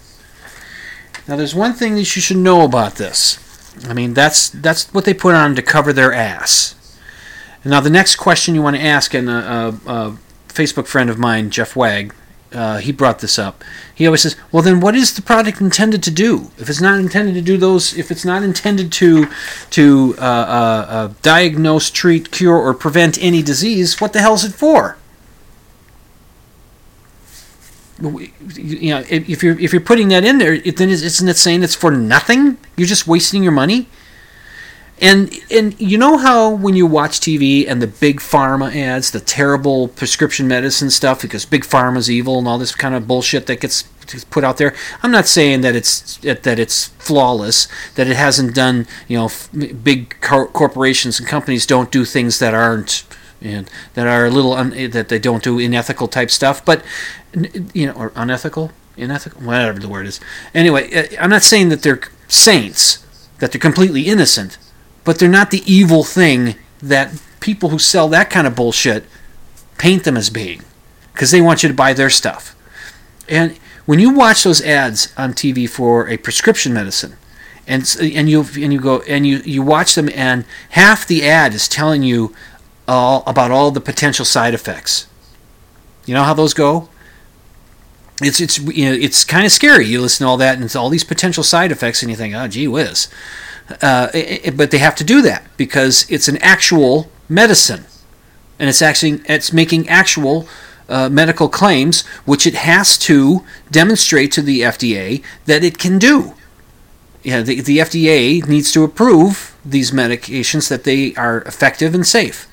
Now, 1.27 1.35
there's 1.35 1.55
one 1.55 1.73
thing 1.73 1.97
that 1.97 2.15
you 2.15 2.23
should 2.23 2.37
know 2.37 2.65
about 2.65 2.95
this 2.95 3.50
I 3.87 3.95
mean, 3.95 4.15
that's 4.15 4.49
that's 4.49 4.93
what 4.93 5.05
they 5.05 5.15
put 5.15 5.35
on 5.35 5.55
to 5.57 5.63
cover 5.63 5.93
their 5.93 6.13
ass. 6.13 6.75
Now, 7.65 7.81
the 7.81 7.91
next 7.91 8.17
question 8.17 8.55
you 8.55 8.63
want 8.63 8.77
to 8.77 8.83
ask, 8.83 9.13
and 9.15 9.29
a, 9.29 9.33
a, 9.87 9.91
a 9.91 10.19
Facebook 10.49 10.87
friend 10.87 11.11
of 11.11 11.19
mine, 11.19 11.51
Jeff 11.51 11.77
Wagg, 11.77 12.15
uh, 12.53 12.79
he 12.79 12.91
brought 12.91 13.21
this 13.21 13.39
up. 13.39 13.63
He 13.95 14.07
always 14.07 14.23
says, 14.23 14.37
"Well, 14.51 14.63
then, 14.63 14.81
what 14.81 14.95
is 14.95 15.15
the 15.15 15.23
product 15.23 15.61
intended 15.61 16.03
to 16.05 16.11
do? 16.11 16.51
If 16.59 16.69
it's 16.69 16.81
not 16.81 16.99
intended 16.99 17.35
to 17.35 17.43
do 17.43 17.57
those, 17.57 17.97
if 17.97 18.11
it's 18.11 18.25
not 18.25 18.43
intended 18.43 18.91
to 18.93 19.29
to 19.71 20.15
uh, 20.19 20.21
uh, 20.21 20.87
uh 20.89 21.13
diagnose, 21.23 21.91
treat, 21.91 22.31
cure, 22.31 22.57
or 22.57 22.75
prevent 22.75 23.23
any 23.23 23.43
disease, 23.43 24.01
what 24.01 24.13
the 24.13 24.21
hell 24.21 24.35
is 24.35 24.45
it 24.45 24.53
for?" 24.53 24.97
You 28.01 28.91
know, 28.91 29.05
if 29.09 29.43
you're 29.43 29.59
if 29.59 29.73
you're 29.73 29.81
putting 29.81 30.09
that 30.09 30.25
in 30.25 30.39
there, 30.39 30.59
then 30.59 30.89
isn't 30.89 31.29
it 31.29 31.37
saying 31.37 31.63
it's 31.63 31.75
for 31.75 31.91
nothing? 31.91 32.59
You're 32.77 32.89
just 32.89 33.07
wasting 33.07 33.43
your 33.43 33.53
money. 33.53 33.89
And 35.01 35.33
and 35.51 35.81
you 35.81 35.97
know 35.97 36.19
how 36.19 36.51
when 36.51 36.77
you 36.77 36.87
watch 36.87 37.21
TV 37.21 37.67
and 37.67 37.81
the 37.81 37.87
big 37.87 38.21
pharma 38.21 38.75
ads, 38.75 39.11
the 39.11 39.21
terrible 39.21 39.89
prescription 39.89 40.47
medicine 40.47 40.91
stuff, 40.91 41.23
because 41.23 41.47
big 41.47 41.65
pharma's 41.65 42.11
evil 42.11 42.39
and 42.39 42.47
all 42.47 42.59
this 42.59 42.75
kind 42.75 42.95
of 42.95 43.07
bullshit 43.07 43.47
that 43.47 43.61
gets 43.61 43.85
put 44.31 44.45
out 44.45 44.59
there. 44.59 44.75
I'm 45.03 45.11
not 45.11 45.27
saying 45.27 45.63
that 45.63 45.75
it's 45.75 46.19
that 46.19 46.59
it's 46.59 46.89
flawless, 46.99 47.67
that 47.95 48.09
it 48.09 48.17
hasn't 48.17 48.55
done. 48.55 48.87
You 49.09 49.19
know, 49.19 49.31
big 49.83 50.21
corporations 50.21 51.19
and 51.19 51.29
companies 51.29 51.65
don't 51.65 51.91
do 51.91 52.05
things 52.05 52.39
that 52.39 52.53
aren't 52.53 53.05
and 53.41 53.71
that 53.95 54.07
are 54.07 54.27
a 54.27 54.31
little 54.31 54.53
un- 54.53 54.91
that 54.91 55.09
they 55.09 55.19
don't 55.19 55.43
do 55.43 55.59
unethical 55.59 56.09
type 56.09 56.31
stuff. 56.31 56.65
But 56.65 56.85
you 57.73 57.87
know, 57.87 57.93
or 57.93 58.13
unethical, 58.15 58.73
unethical, 58.97 59.43
whatever 59.43 59.79
the 59.79 59.89
word 59.89 60.07
is. 60.07 60.21
Anyway, 60.55 60.93
uh, 60.93 61.07
I'm 61.21 61.31
not 61.31 61.43
saying 61.43 61.69
that 61.71 61.83
they're 61.83 62.01
saints, 62.29 63.05
that 63.39 63.53
they're 63.53 63.61
completely 63.61 64.03
innocent, 64.03 64.59
but 65.05 65.19
they're 65.19 65.29
not 65.29 65.51
the 65.51 65.63
evil 65.71 66.05
thing 66.05 66.57
that 66.83 67.21
people 67.41 67.71
who 67.71 67.79
sell 67.79 68.09
that 68.09 68.31
kind 68.31 68.47
of 68.47 68.55
bullshit 68.55 69.05
paint 69.79 70.05
them 70.05 70.17
as 70.17 70.31
being, 70.31 70.63
because 71.13 71.31
they 71.31 71.41
want 71.41 71.63
you 71.63 71.69
to 71.69 71.75
buy 71.75 71.93
their 71.93 72.11
stuff. 72.11 72.55
And 73.29 73.57
when 73.87 73.99
you 73.99 74.11
watch 74.11 74.45
those 74.45 74.61
ads 74.63 75.13
on 75.17 75.33
TV 75.33 75.69
for 75.69 76.09
a 76.09 76.17
prescription 76.17 76.73
medicine, 76.73 77.17
and 77.67 77.97
and 78.01 78.29
you 78.29 78.45
and 78.57 78.73
you 78.73 78.81
go 78.81 79.01
and 79.03 79.27
you 79.27 79.39
you 79.45 79.63
watch 79.63 79.95
them, 79.95 80.11
and 80.15 80.45
half 80.71 81.07
the 81.07 81.25
ad 81.25 81.55
is 81.55 81.69
telling 81.69 82.03
you 82.03 82.35
all 82.91 83.23
about 83.27 83.51
all 83.51 83.71
the 83.71 83.81
potential 83.81 84.25
side 84.25 84.55
effects. 84.55 85.07
You 86.07 86.15
know 86.15 86.25
how 86.25 86.35
those 86.35 86.55
go? 86.55 86.89
it's 88.23 88.41
it's 88.41 88.59
you 88.59 88.85
know 88.85 88.93
it's 88.93 89.25
kind 89.25 89.47
of 89.47 89.53
scary. 89.53 89.87
You 89.87 90.01
listen 90.01 90.25
to 90.25 90.29
all 90.29 90.37
that 90.39 90.55
and 90.55 90.65
it's 90.65 90.77
all 90.77 90.89
these 90.89 91.05
potential 91.05 91.43
side 91.43 91.73
effects, 91.73 92.03
and 92.03 92.11
you 92.11 92.17
think, 92.17 92.35
oh, 92.35 92.49
gee 92.49 92.69
whiz. 92.69 93.09
Uh, 93.83 94.09
it, 94.13 94.47
it, 94.47 94.57
but 94.57 94.71
they 94.73 94.79
have 94.79 94.97
to 94.97 95.05
do 95.05 95.23
that 95.23 95.45
because 95.57 96.11
it's 96.11 96.29
an 96.29 96.37
actual 96.39 97.11
medicine, 97.29 97.87
and 98.59 98.69
it's 98.69 98.83
actually 98.83 99.23
it's 99.27 99.53
making 99.53 99.89
actual 99.89 100.47
uh, 100.89 101.09
medical 101.09 101.49
claims, 101.49 102.03
which 102.25 102.47
it 102.47 102.55
has 102.55 102.99
to 102.99 103.45
demonstrate 103.71 104.33
to 104.33 104.43
the 104.43 104.61
FDA 104.61 105.23
that 105.47 105.65
it 105.65 105.79
can 105.79 105.99
do. 105.99 106.35
Yeah, 107.23 107.43
the, 107.43 107.61
the 107.61 107.79
FDA 107.79 108.47
needs 108.47 108.73
to 108.73 108.83
approve 108.83 109.55
these 109.65 109.91
medications 109.91 110.69
that 110.69 110.85
they 110.85 111.15
are 111.17 111.43
effective 111.43 111.95
and 111.95 112.07
safe. 112.07 112.50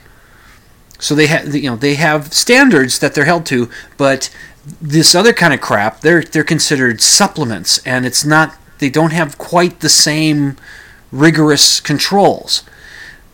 So 1.00 1.16
they 1.16 1.28
have, 1.28 1.56
you 1.56 1.70
know, 1.70 1.76
they 1.76 1.96
have 1.96 2.34
standards 2.34 3.00
that 3.00 3.14
they're 3.14 3.26
held 3.26 3.46
to, 3.48 3.70
but 3.98 4.30
this 4.82 5.16
other 5.16 5.34
kind 5.34 5.54
of 5.54 5.62
crap, 5.62 6.02
they're 6.02 6.24
they're 6.24 6.44
considered 6.44 7.02
supplements, 7.02 7.80
and 7.86 8.06
it's 8.06 8.26
not. 8.26 8.56
They 8.80 8.90
don't 8.90 9.14
have 9.14 9.38
quite 9.38 9.80
the 9.80 9.90
same 9.90 10.58
rigorous 11.12 11.80
controls. 11.80 12.64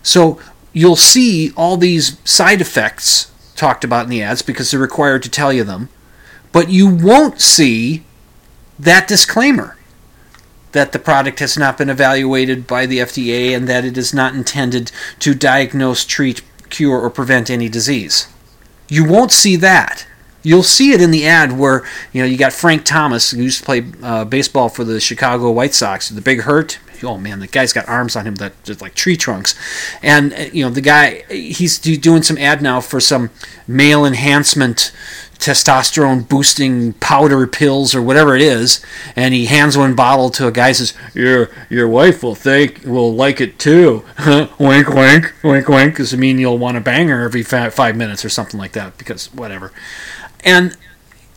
So 0.01 0.39
you'll 0.71 0.95
see 0.95 1.51
all 1.55 1.77
these 1.77 2.17
side 2.23 2.61
effects 2.61 3.31
talked 3.55 3.83
about 3.83 4.05
in 4.05 4.09
the 4.09 4.23
ads 4.23 4.41
because 4.41 4.71
they're 4.71 4.79
required 4.79 5.23
to 5.23 5.29
tell 5.29 5.51
you 5.51 5.63
them, 5.63 5.89
but 6.51 6.69
you 6.69 6.87
won't 6.87 7.41
see 7.41 8.03
that 8.79 9.07
disclaimer 9.07 9.77
that 10.71 10.91
the 10.91 10.99
product 10.99 11.39
has 11.39 11.57
not 11.57 11.77
been 11.77 11.89
evaluated 11.89 12.65
by 12.65 12.85
the 12.85 12.97
FDA 12.97 13.55
and 13.55 13.67
that 13.69 13.85
it 13.85 13.97
is 13.97 14.13
not 14.13 14.33
intended 14.33 14.91
to 15.19 15.35
diagnose, 15.35 16.03
treat, 16.03 16.41
cure 16.73 16.99
or 16.99 17.09
prevent 17.09 17.49
any 17.49 17.69
disease. 17.69 18.27
You 18.89 19.05
won't 19.05 19.31
see 19.31 19.55
that. 19.57 20.05
You'll 20.41 20.63
see 20.63 20.91
it 20.91 21.01
in 21.01 21.11
the 21.11 21.25
ad 21.25 21.57
where 21.57 21.85
you 22.11 22.21
know 22.21 22.27
you 22.27 22.37
got 22.37 22.51
Frank 22.51 22.83
Thomas 22.83 23.31
who 23.31 23.41
used 23.41 23.59
to 23.59 23.65
play 23.65 23.85
uh, 24.01 24.25
baseball 24.25 24.67
for 24.67 24.83
the 24.83 24.99
Chicago 24.99 25.49
White 25.51 25.73
Sox, 25.73 26.09
the 26.09 26.19
big 26.19 26.41
hurt. 26.41 26.79
Oh 27.03 27.17
man, 27.17 27.39
the 27.39 27.47
guy's 27.47 27.73
got 27.73 27.87
arms 27.87 28.15
on 28.15 28.25
him 28.25 28.35
that 28.35 28.61
just 28.63 28.81
like 28.81 28.95
tree 28.95 29.17
trunks, 29.17 29.55
and 30.01 30.33
uh, 30.33 30.45
you 30.51 30.63
know 30.63 30.69
the 30.69 30.81
guy 30.81 31.23
he's 31.29 31.77
doing 31.77 32.23
some 32.23 32.37
ad 32.37 32.61
now 32.61 32.81
for 32.81 32.99
some 32.99 33.29
male 33.67 34.05
enhancement 34.05 34.91
testosterone 35.43 36.27
boosting 36.27 36.93
powder 36.93 37.45
pills 37.45 37.93
or 37.93 38.01
whatever 38.01 38.35
it 38.35 38.41
is, 38.41 38.83
and 39.15 39.33
he 39.33 39.45
hands 39.45 39.77
one 39.77 39.93
bottle 39.93 40.29
to 40.29 40.47
a 40.47 40.51
guy 40.51 40.71
says, 40.71 40.93
"Your 41.13 41.49
your 41.69 41.87
wife 41.87 42.23
will 42.23 42.35
think 42.35 42.83
will 42.85 43.13
like 43.13 43.41
it 43.41 43.59
too." 43.59 44.05
wink, 44.57 44.89
wink, 44.89 45.33
wink, 45.43 45.67
wink. 45.67 45.97
Does 45.97 46.13
it 46.13 46.17
mean 46.17 46.39
you'll 46.39 46.57
want 46.57 46.75
to 46.75 46.81
bang 46.81 47.09
her 47.09 47.23
every 47.23 47.43
five 47.43 47.95
minutes 47.95 48.23
or 48.23 48.29
something 48.29 48.59
like 48.59 48.71
that? 48.71 48.97
Because 48.97 49.33
whatever. 49.33 49.73
And 50.45 50.77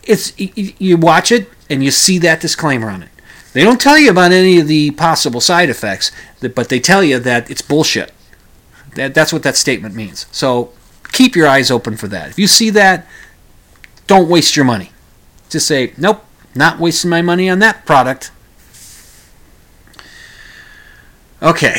it's 0.04 0.32
you 0.38 0.96
watch 0.96 1.32
it 1.32 1.50
and 1.68 1.82
you 1.82 1.90
see 1.90 2.18
that 2.18 2.40
disclaimer 2.40 2.88
on 2.88 3.02
it. 3.02 3.08
They 3.56 3.64
don't 3.64 3.80
tell 3.80 3.96
you 3.96 4.10
about 4.10 4.32
any 4.32 4.58
of 4.58 4.68
the 4.68 4.90
possible 4.90 5.40
side 5.40 5.70
effects, 5.70 6.12
but 6.42 6.68
they 6.68 6.78
tell 6.78 7.02
you 7.02 7.18
that 7.20 7.50
it's 7.50 7.62
bullshit. 7.62 8.12
That, 8.96 9.14
that's 9.14 9.32
what 9.32 9.44
that 9.44 9.56
statement 9.56 9.94
means. 9.94 10.26
So 10.30 10.74
keep 11.10 11.34
your 11.34 11.48
eyes 11.48 11.70
open 11.70 11.96
for 11.96 12.06
that. 12.08 12.28
If 12.28 12.38
you 12.38 12.48
see 12.48 12.68
that, 12.68 13.06
don't 14.06 14.28
waste 14.28 14.56
your 14.56 14.66
money. 14.66 14.92
Just 15.48 15.66
say, 15.66 15.94
nope, 15.96 16.22
not 16.54 16.78
wasting 16.78 17.08
my 17.08 17.22
money 17.22 17.48
on 17.48 17.60
that 17.60 17.86
product. 17.86 18.30
Okay. 21.40 21.76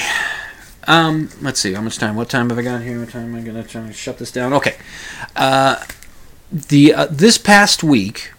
Um, 0.88 1.30
let's 1.44 1.60
see, 1.60 1.74
how 1.74 1.82
much 1.82 2.00
time? 2.00 2.16
What 2.16 2.28
time 2.28 2.50
have 2.50 2.58
I 2.58 2.64
got 2.64 2.82
here? 2.82 3.00
What 3.00 3.10
time 3.10 3.36
am 3.36 3.36
I 3.36 3.42
going 3.42 3.64
to 3.64 3.70
try 3.70 3.86
to 3.86 3.94
shut 3.94 4.18
this 4.18 4.32
down? 4.32 4.52
Okay. 4.52 4.78
Uh, 5.36 5.84
the 6.52 6.96
uh, 6.96 7.06
This 7.12 7.38
past 7.38 7.84
week, 7.84 8.32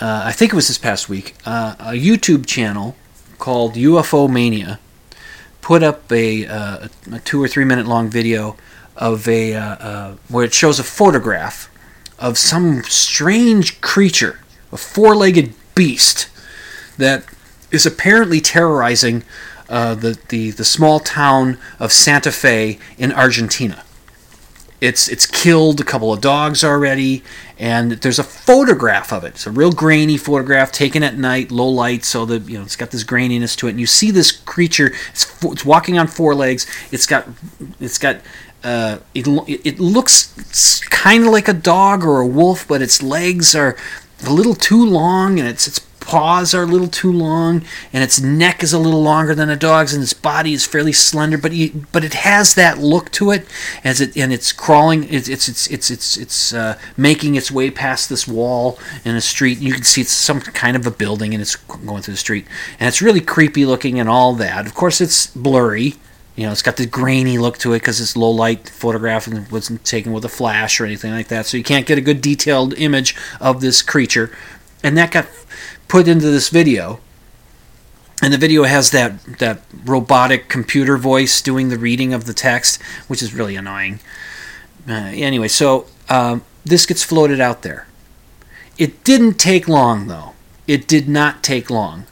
uh, 0.00 0.22
I 0.24 0.32
think 0.32 0.52
it 0.52 0.56
was 0.56 0.68
this 0.68 0.78
past 0.78 1.08
week, 1.08 1.34
uh, 1.44 1.76
a 1.78 1.92
YouTube 1.92 2.46
channel 2.46 2.96
called 3.38 3.74
UFO 3.74 4.30
Mania 4.30 4.80
put 5.60 5.82
up 5.82 6.10
a, 6.12 6.46
uh, 6.46 6.88
a 7.12 7.18
two 7.20 7.42
or 7.42 7.48
three 7.48 7.64
minute 7.64 7.86
long 7.86 8.08
video 8.10 8.56
of 8.96 9.26
a 9.28 9.54
uh, 9.54 10.14
where 10.28 10.44
it 10.44 10.54
shows 10.54 10.78
a 10.78 10.84
photograph 10.84 11.68
of 12.18 12.38
some 12.38 12.82
strange 12.84 13.80
creature, 13.80 14.40
a 14.72 14.76
four 14.76 15.14
legged 15.14 15.52
beast 15.74 16.28
that 16.96 17.24
is 17.70 17.84
apparently 17.84 18.40
terrorizing 18.40 19.24
uh, 19.68 19.94
the, 19.94 20.18
the, 20.28 20.50
the 20.50 20.64
small 20.64 21.00
town 21.00 21.58
of 21.80 21.92
Santa 21.92 22.30
Fe 22.30 22.78
in 22.98 23.12
Argentina. 23.12 23.82
It's, 24.84 25.08
it's 25.08 25.26
killed 25.26 25.80
a 25.80 25.84
couple 25.84 26.12
of 26.12 26.20
dogs 26.20 26.62
already, 26.62 27.22
and 27.58 27.92
there's 27.92 28.18
a 28.18 28.24
photograph 28.24 29.12
of 29.12 29.24
it. 29.24 29.28
It's 29.28 29.46
a 29.46 29.50
real 29.50 29.72
grainy 29.72 30.18
photograph 30.18 30.72
taken 30.72 31.02
at 31.02 31.16
night, 31.16 31.50
low 31.50 31.68
light, 31.68 32.04
so 32.04 32.26
that 32.26 32.48
you 32.48 32.58
know 32.58 32.64
it's 32.64 32.76
got 32.76 32.90
this 32.90 33.02
graininess 33.02 33.56
to 33.58 33.66
it. 33.66 33.70
And 33.70 33.80
you 33.80 33.86
see 33.86 34.10
this 34.10 34.30
creature. 34.30 34.92
It's, 35.10 35.42
it's 35.44 35.64
walking 35.64 35.98
on 35.98 36.06
four 36.06 36.34
legs. 36.34 36.66
It's 36.92 37.06
got 37.06 37.26
it's 37.80 37.96
got 37.96 38.20
uh, 38.62 38.98
it, 39.14 39.26
it 39.64 39.80
looks 39.80 40.80
kind 40.90 41.24
of 41.24 41.32
like 41.32 41.48
a 41.48 41.54
dog 41.54 42.04
or 42.04 42.20
a 42.20 42.26
wolf, 42.26 42.68
but 42.68 42.82
its 42.82 43.02
legs 43.02 43.54
are 43.54 43.76
a 44.26 44.32
little 44.32 44.54
too 44.54 44.84
long, 44.84 45.38
and 45.38 45.48
its 45.48 45.66
its 45.66 45.78
paws 46.06 46.54
are 46.54 46.62
a 46.62 46.66
little 46.66 46.88
too 46.88 47.12
long, 47.12 47.62
and 47.92 48.02
its 48.02 48.20
neck 48.20 48.62
is 48.62 48.72
a 48.72 48.78
little 48.78 49.02
longer 49.02 49.34
than 49.34 49.50
a 49.50 49.56
dog's, 49.56 49.92
and 49.94 50.02
its 50.02 50.12
body 50.12 50.52
is 50.52 50.66
fairly 50.66 50.92
slender. 50.92 51.38
But 51.38 51.52
but 51.92 52.04
it 52.04 52.14
has 52.14 52.54
that 52.54 52.78
look 52.78 53.10
to 53.12 53.30
it 53.30 53.46
as 53.82 54.00
it 54.00 54.16
and 54.16 54.32
it's 54.32 54.52
crawling. 54.52 55.04
It's 55.12 55.28
it's 55.28 55.48
it's 55.48 55.66
it's 55.68 55.90
it's, 55.90 56.16
it's 56.16 56.52
uh, 56.54 56.78
making 56.96 57.34
its 57.34 57.50
way 57.50 57.70
past 57.70 58.08
this 58.08 58.26
wall 58.26 58.78
in 59.04 59.16
a 59.16 59.20
street. 59.20 59.58
You 59.58 59.72
can 59.72 59.84
see 59.84 60.00
it's 60.00 60.12
some 60.12 60.40
kind 60.40 60.76
of 60.76 60.86
a 60.86 60.90
building, 60.90 61.34
and 61.34 61.40
it's 61.40 61.56
going 61.56 62.02
through 62.02 62.14
the 62.14 62.18
street, 62.18 62.46
and 62.78 62.88
it's 62.88 63.02
really 63.02 63.20
creepy 63.20 63.64
looking 63.64 63.98
and 63.98 64.08
all 64.08 64.34
that. 64.34 64.66
Of 64.66 64.74
course, 64.74 65.00
it's 65.00 65.26
blurry 65.28 65.94
you 66.36 66.46
know, 66.46 66.52
it's 66.52 66.62
got 66.62 66.76
the 66.76 66.86
grainy 66.86 67.38
look 67.38 67.58
to 67.58 67.72
it 67.74 67.80
because 67.80 68.00
it's 68.00 68.16
low 68.16 68.30
light 68.30 68.68
photograph 68.68 69.26
and 69.26 69.48
wasn't 69.52 69.84
taken 69.84 70.12
with 70.12 70.24
a 70.24 70.28
flash 70.28 70.80
or 70.80 70.84
anything 70.84 71.12
like 71.12 71.28
that. 71.28 71.46
So 71.46 71.56
you 71.56 71.62
can't 71.62 71.86
get 71.86 71.96
a 71.96 72.00
good 72.00 72.20
detailed 72.20 72.74
image 72.74 73.14
of 73.40 73.60
this 73.60 73.82
creature. 73.82 74.36
And 74.82 74.98
that 74.98 75.12
got 75.12 75.26
put 75.88 76.08
into 76.08 76.30
this 76.30 76.48
video. 76.48 77.00
And 78.22 78.32
the 78.32 78.38
video 78.38 78.64
has 78.64 78.90
that, 78.92 79.22
that 79.38 79.62
robotic 79.84 80.48
computer 80.48 80.96
voice 80.96 81.42
doing 81.42 81.68
the 81.68 81.78
reading 81.78 82.14
of 82.14 82.24
the 82.24 82.32
text, 82.32 82.80
which 83.08 83.22
is 83.22 83.34
really 83.34 83.56
annoying. 83.56 84.00
Uh, 84.88 84.92
anyway, 85.12 85.48
so 85.48 85.86
um, 86.08 86.42
this 86.64 86.86
gets 86.86 87.02
floated 87.02 87.40
out 87.40 87.62
there. 87.62 87.86
It 88.78 89.04
didn't 89.04 89.34
take 89.34 89.68
long, 89.68 90.06
though. 90.06 90.34
It 90.66 90.88
did 90.88 91.08
not 91.08 91.42
take 91.42 91.70
long 91.70 92.06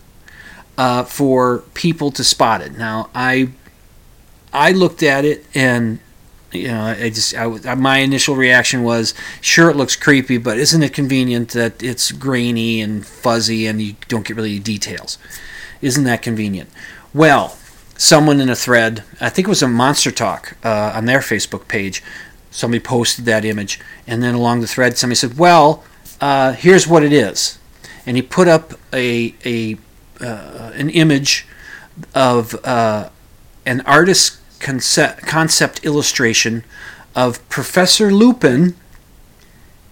uh, 0.77 1.05
for 1.05 1.59
people 1.75 2.11
to 2.13 2.25
spot 2.25 2.61
it. 2.61 2.77
Now, 2.77 3.11
I 3.15 3.51
I 4.53 4.73
looked 4.73 5.03
at 5.03 5.25
it 5.25 5.47
and 5.55 5.99
you 6.53 6.69
know, 6.69 6.83
I 6.83 7.11
just 7.11 7.37
I, 7.37 7.75
my 7.75 7.99
initial 7.99 8.37
reaction 8.37 8.83
was, 8.83 9.15
sure, 9.41 9.71
it 9.71 9.77
looks 9.77 9.97
creepy, 9.97 10.37
but 10.37 10.59
isn't 10.59 10.83
it 10.83 10.93
convenient 10.93 11.51
that 11.51 11.83
it's 11.83 12.13
grainy 12.13 12.81
and 12.81 13.07
fuzzy 13.07 13.67
and 13.67 13.81
you 13.81 13.97
don't 14.09 14.27
get 14.27 14.37
really 14.37 14.59
details? 14.59 15.19
Isn't 15.81 16.05
that 16.05 16.23
convenient? 16.23 16.71
Well, 17.15 17.57
someone 17.97 18.41
in 18.41 18.49
a 18.49 18.57
thread, 18.57 19.05
I 19.21 19.29
think 19.29 19.47
it 19.47 19.51
was 19.51 19.63
a 19.63 19.69
Monster 19.69 20.11
Talk 20.11 20.57
uh, 20.65 20.93
on 20.95 21.07
their 21.07 21.21
Facebook 21.21 21.69
page, 21.69 22.03
somebody 22.51 22.81
posted 22.81 23.25
that 23.25 23.45
image, 23.45 23.81
and 24.07 24.23
then 24.23 24.35
along 24.35 24.61
the 24.61 24.67
thread, 24.67 24.99
somebody 24.99 25.17
said, 25.17 25.39
"Well, 25.39 25.85
uh, 26.21 26.53
here's 26.53 26.87
what 26.87 27.03
it 27.03 27.13
is," 27.13 27.59
and 28.07 28.17
he 28.17 28.23
put 28.23 28.49
up 28.49 28.75
a 28.93 29.35
a 29.45 29.77
uh, 30.21 30.73
an 30.75 30.91
image 30.91 31.47
of 32.15 32.55
uh, 32.65 33.09
an 33.67 33.81
artist 33.83 34.39
concept, 34.63 35.27
concept 35.27 35.85
illustration 35.85 36.65
of 37.15 37.47
Professor 37.49 38.11
Lupin 38.11 38.75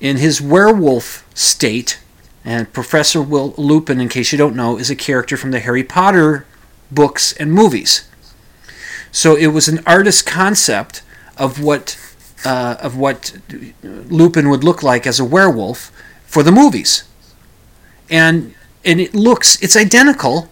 in 0.01 0.17
his 0.17 0.41
werewolf 0.41 1.27
state. 1.35 2.01
And 2.43 2.73
Professor 2.73 3.21
Will 3.21 3.53
Lupin, 3.59 4.01
in 4.01 4.09
case 4.09 4.33
you 4.33 4.39
don't 4.39 4.57
know, 4.57 4.79
is 4.79 4.89
a 4.89 4.97
character 4.97 5.37
from 5.37 5.51
the 5.51 5.61
Harry 5.61 5.85
Potter 5.85 6.47
books 6.91 7.35
and 7.35 7.53
movies. 7.53 8.09
So 9.13 9.37
it 9.37 9.49
was 9.49 9.69
an 9.69 9.81
artist 9.87 10.25
concept 10.25 11.03
of 11.37 11.63
what 11.63 11.99
uh, 12.45 12.77
of 12.81 12.97
what 12.97 13.37
Lupin 13.83 14.49
would 14.49 14.65
look 14.65 14.83
like 14.83 15.07
as 15.07 15.21
a 15.21 15.25
werewolf 15.25 15.93
for 16.25 16.43
the 16.43 16.53
movies, 16.53 17.05
and 18.09 18.55
and 18.85 19.01
it 19.01 19.15
looks 19.15 19.61
it's 19.63 19.77
identical 19.77 20.49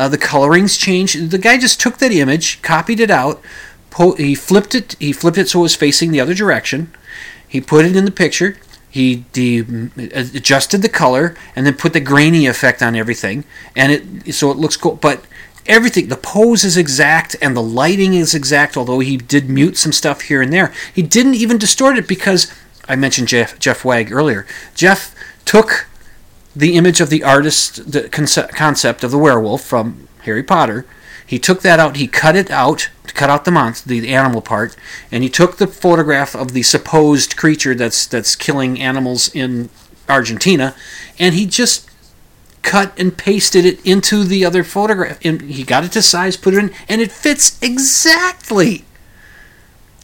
uh, 0.00 0.08
the 0.08 0.16
colorings 0.16 0.78
changed. 0.78 1.30
The 1.30 1.36
guy 1.36 1.58
just 1.58 1.78
took 1.78 1.98
that 1.98 2.10
image, 2.10 2.62
copied 2.62 3.00
it 3.00 3.10
out, 3.10 3.42
po- 3.90 4.14
he 4.14 4.34
flipped 4.34 4.74
it. 4.74 4.96
He 4.98 5.12
flipped 5.12 5.36
it 5.36 5.50
so 5.50 5.58
it 5.58 5.62
was 5.62 5.76
facing 5.76 6.10
the 6.10 6.20
other 6.20 6.32
direction. 6.32 6.90
He 7.46 7.60
put 7.60 7.84
it 7.84 7.94
in 7.94 8.06
the 8.06 8.10
picture. 8.10 8.56
He 8.88 9.26
de- 9.34 9.60
adjusted 10.14 10.80
the 10.80 10.88
color 10.88 11.36
and 11.54 11.66
then 11.66 11.74
put 11.74 11.92
the 11.92 12.00
grainy 12.00 12.46
effect 12.46 12.82
on 12.82 12.96
everything, 12.96 13.44
and 13.76 13.92
it 13.92 14.32
so 14.32 14.50
it 14.50 14.56
looks 14.56 14.78
cool. 14.78 14.96
But 14.96 15.22
everything, 15.66 16.08
the 16.08 16.16
pose 16.16 16.64
is 16.64 16.78
exact 16.78 17.36
and 17.42 17.54
the 17.54 17.62
lighting 17.62 18.14
is 18.14 18.34
exact. 18.34 18.78
Although 18.78 19.00
he 19.00 19.18
did 19.18 19.50
mute 19.50 19.76
some 19.76 19.92
stuff 19.92 20.22
here 20.22 20.40
and 20.40 20.50
there, 20.50 20.72
he 20.94 21.02
didn't 21.02 21.34
even 21.34 21.58
distort 21.58 21.98
it 21.98 22.08
because 22.08 22.50
I 22.88 22.96
mentioned 22.96 23.28
Jeff 23.28 23.58
Jeff 23.58 23.84
Wagg 23.84 24.10
earlier. 24.10 24.46
Jeff 24.74 25.14
took 25.44 25.89
the 26.54 26.76
image 26.76 27.00
of 27.00 27.10
the 27.10 27.22
artist, 27.22 27.92
the 27.92 28.08
concept 28.08 29.04
of 29.04 29.10
the 29.10 29.18
werewolf 29.18 29.62
from 29.62 30.08
Harry 30.22 30.42
Potter. 30.42 30.86
He 31.26 31.38
took 31.38 31.62
that 31.62 31.78
out. 31.78 31.96
He 31.96 32.08
cut 32.08 32.34
it 32.34 32.50
out, 32.50 32.90
cut 33.06 33.30
out 33.30 33.44
the 33.44 33.52
monster, 33.52 33.88
the 33.88 34.12
animal 34.12 34.42
part, 34.42 34.76
and 35.12 35.22
he 35.22 35.28
took 35.28 35.56
the 35.56 35.68
photograph 35.68 36.34
of 36.34 36.52
the 36.52 36.62
supposed 36.62 37.36
creature 37.36 37.74
that's 37.74 38.06
that's 38.06 38.34
killing 38.34 38.80
animals 38.80 39.32
in 39.34 39.70
Argentina, 40.08 40.74
and 41.18 41.34
he 41.34 41.46
just 41.46 41.88
cut 42.62 42.92
and 42.98 43.16
pasted 43.16 43.64
it 43.64 43.84
into 43.86 44.24
the 44.24 44.44
other 44.44 44.64
photograph. 44.64 45.18
And 45.24 45.42
he 45.42 45.62
got 45.62 45.84
it 45.84 45.92
to 45.92 46.02
size, 46.02 46.36
put 46.36 46.54
it 46.54 46.58
in, 46.58 46.74
and 46.88 47.00
it 47.00 47.12
fits 47.12 47.62
exactly. 47.62 48.84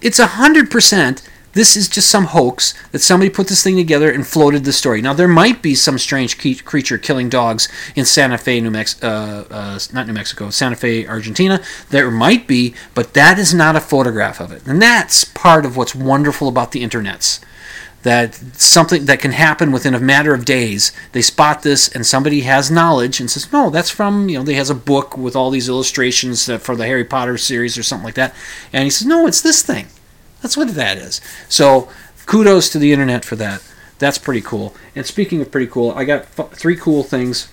It's 0.00 0.20
a 0.20 0.28
hundred 0.28 0.70
percent 0.70 1.28
this 1.56 1.74
is 1.74 1.88
just 1.88 2.10
some 2.10 2.26
hoax 2.26 2.74
that 2.92 2.98
somebody 2.98 3.30
put 3.30 3.48
this 3.48 3.64
thing 3.64 3.76
together 3.76 4.10
and 4.10 4.26
floated 4.26 4.64
the 4.64 4.74
story. 4.74 5.00
Now 5.00 5.14
there 5.14 5.26
might 5.26 5.62
be 5.62 5.74
some 5.74 5.96
strange 5.98 6.36
creature 6.36 6.98
killing 6.98 7.30
dogs 7.30 7.70
in 7.94 8.04
Santa 8.04 8.36
Fe, 8.36 8.60
New 8.60 8.70
Mexico, 8.70 9.08
uh, 9.08 9.44
uh, 9.50 9.78
not 9.90 10.06
New 10.06 10.12
Mexico, 10.12 10.50
Santa 10.50 10.76
Fe, 10.76 11.06
Argentina. 11.06 11.62
There 11.88 12.10
might 12.10 12.46
be, 12.46 12.74
but 12.94 13.14
that 13.14 13.38
is 13.38 13.54
not 13.54 13.74
a 13.74 13.80
photograph 13.80 14.38
of 14.38 14.52
it, 14.52 14.66
and 14.66 14.82
that's 14.82 15.24
part 15.24 15.64
of 15.64 15.78
what's 15.78 15.94
wonderful 15.94 16.46
about 16.46 16.72
the 16.72 16.82
internets. 16.82 17.40
That 18.02 18.34
something 18.60 19.06
that 19.06 19.20
can 19.20 19.32
happen 19.32 19.72
within 19.72 19.94
a 19.94 19.98
matter 19.98 20.34
of 20.34 20.44
days. 20.44 20.92
They 21.12 21.22
spot 21.22 21.62
this, 21.62 21.88
and 21.88 22.06
somebody 22.06 22.42
has 22.42 22.70
knowledge 22.70 23.18
and 23.18 23.30
says, 23.30 23.50
"No, 23.50 23.70
that's 23.70 23.90
from 23.90 24.28
you 24.28 24.38
know." 24.38 24.44
They 24.44 24.54
has 24.54 24.70
a 24.70 24.74
book 24.74 25.16
with 25.16 25.34
all 25.34 25.50
these 25.50 25.70
illustrations 25.70 26.50
for 26.60 26.76
the 26.76 26.86
Harry 26.86 27.04
Potter 27.04 27.38
series 27.38 27.78
or 27.78 27.82
something 27.82 28.04
like 28.04 28.14
that, 28.14 28.34
and 28.74 28.84
he 28.84 28.90
says, 28.90 29.06
"No, 29.06 29.26
it's 29.26 29.40
this 29.40 29.62
thing." 29.62 29.86
That's 30.46 30.56
what 30.56 30.76
that 30.76 30.96
is. 30.96 31.20
So 31.48 31.88
kudos 32.26 32.70
to 32.70 32.78
the 32.78 32.92
internet 32.92 33.24
for 33.24 33.34
that. 33.34 33.64
That's 33.98 34.16
pretty 34.16 34.40
cool. 34.40 34.76
And 34.94 35.04
speaking 35.04 35.40
of 35.40 35.50
pretty 35.50 35.66
cool, 35.66 35.90
I 35.90 36.04
got 36.04 36.28
f- 36.38 36.52
three 36.52 36.76
cool 36.76 37.02
things 37.02 37.46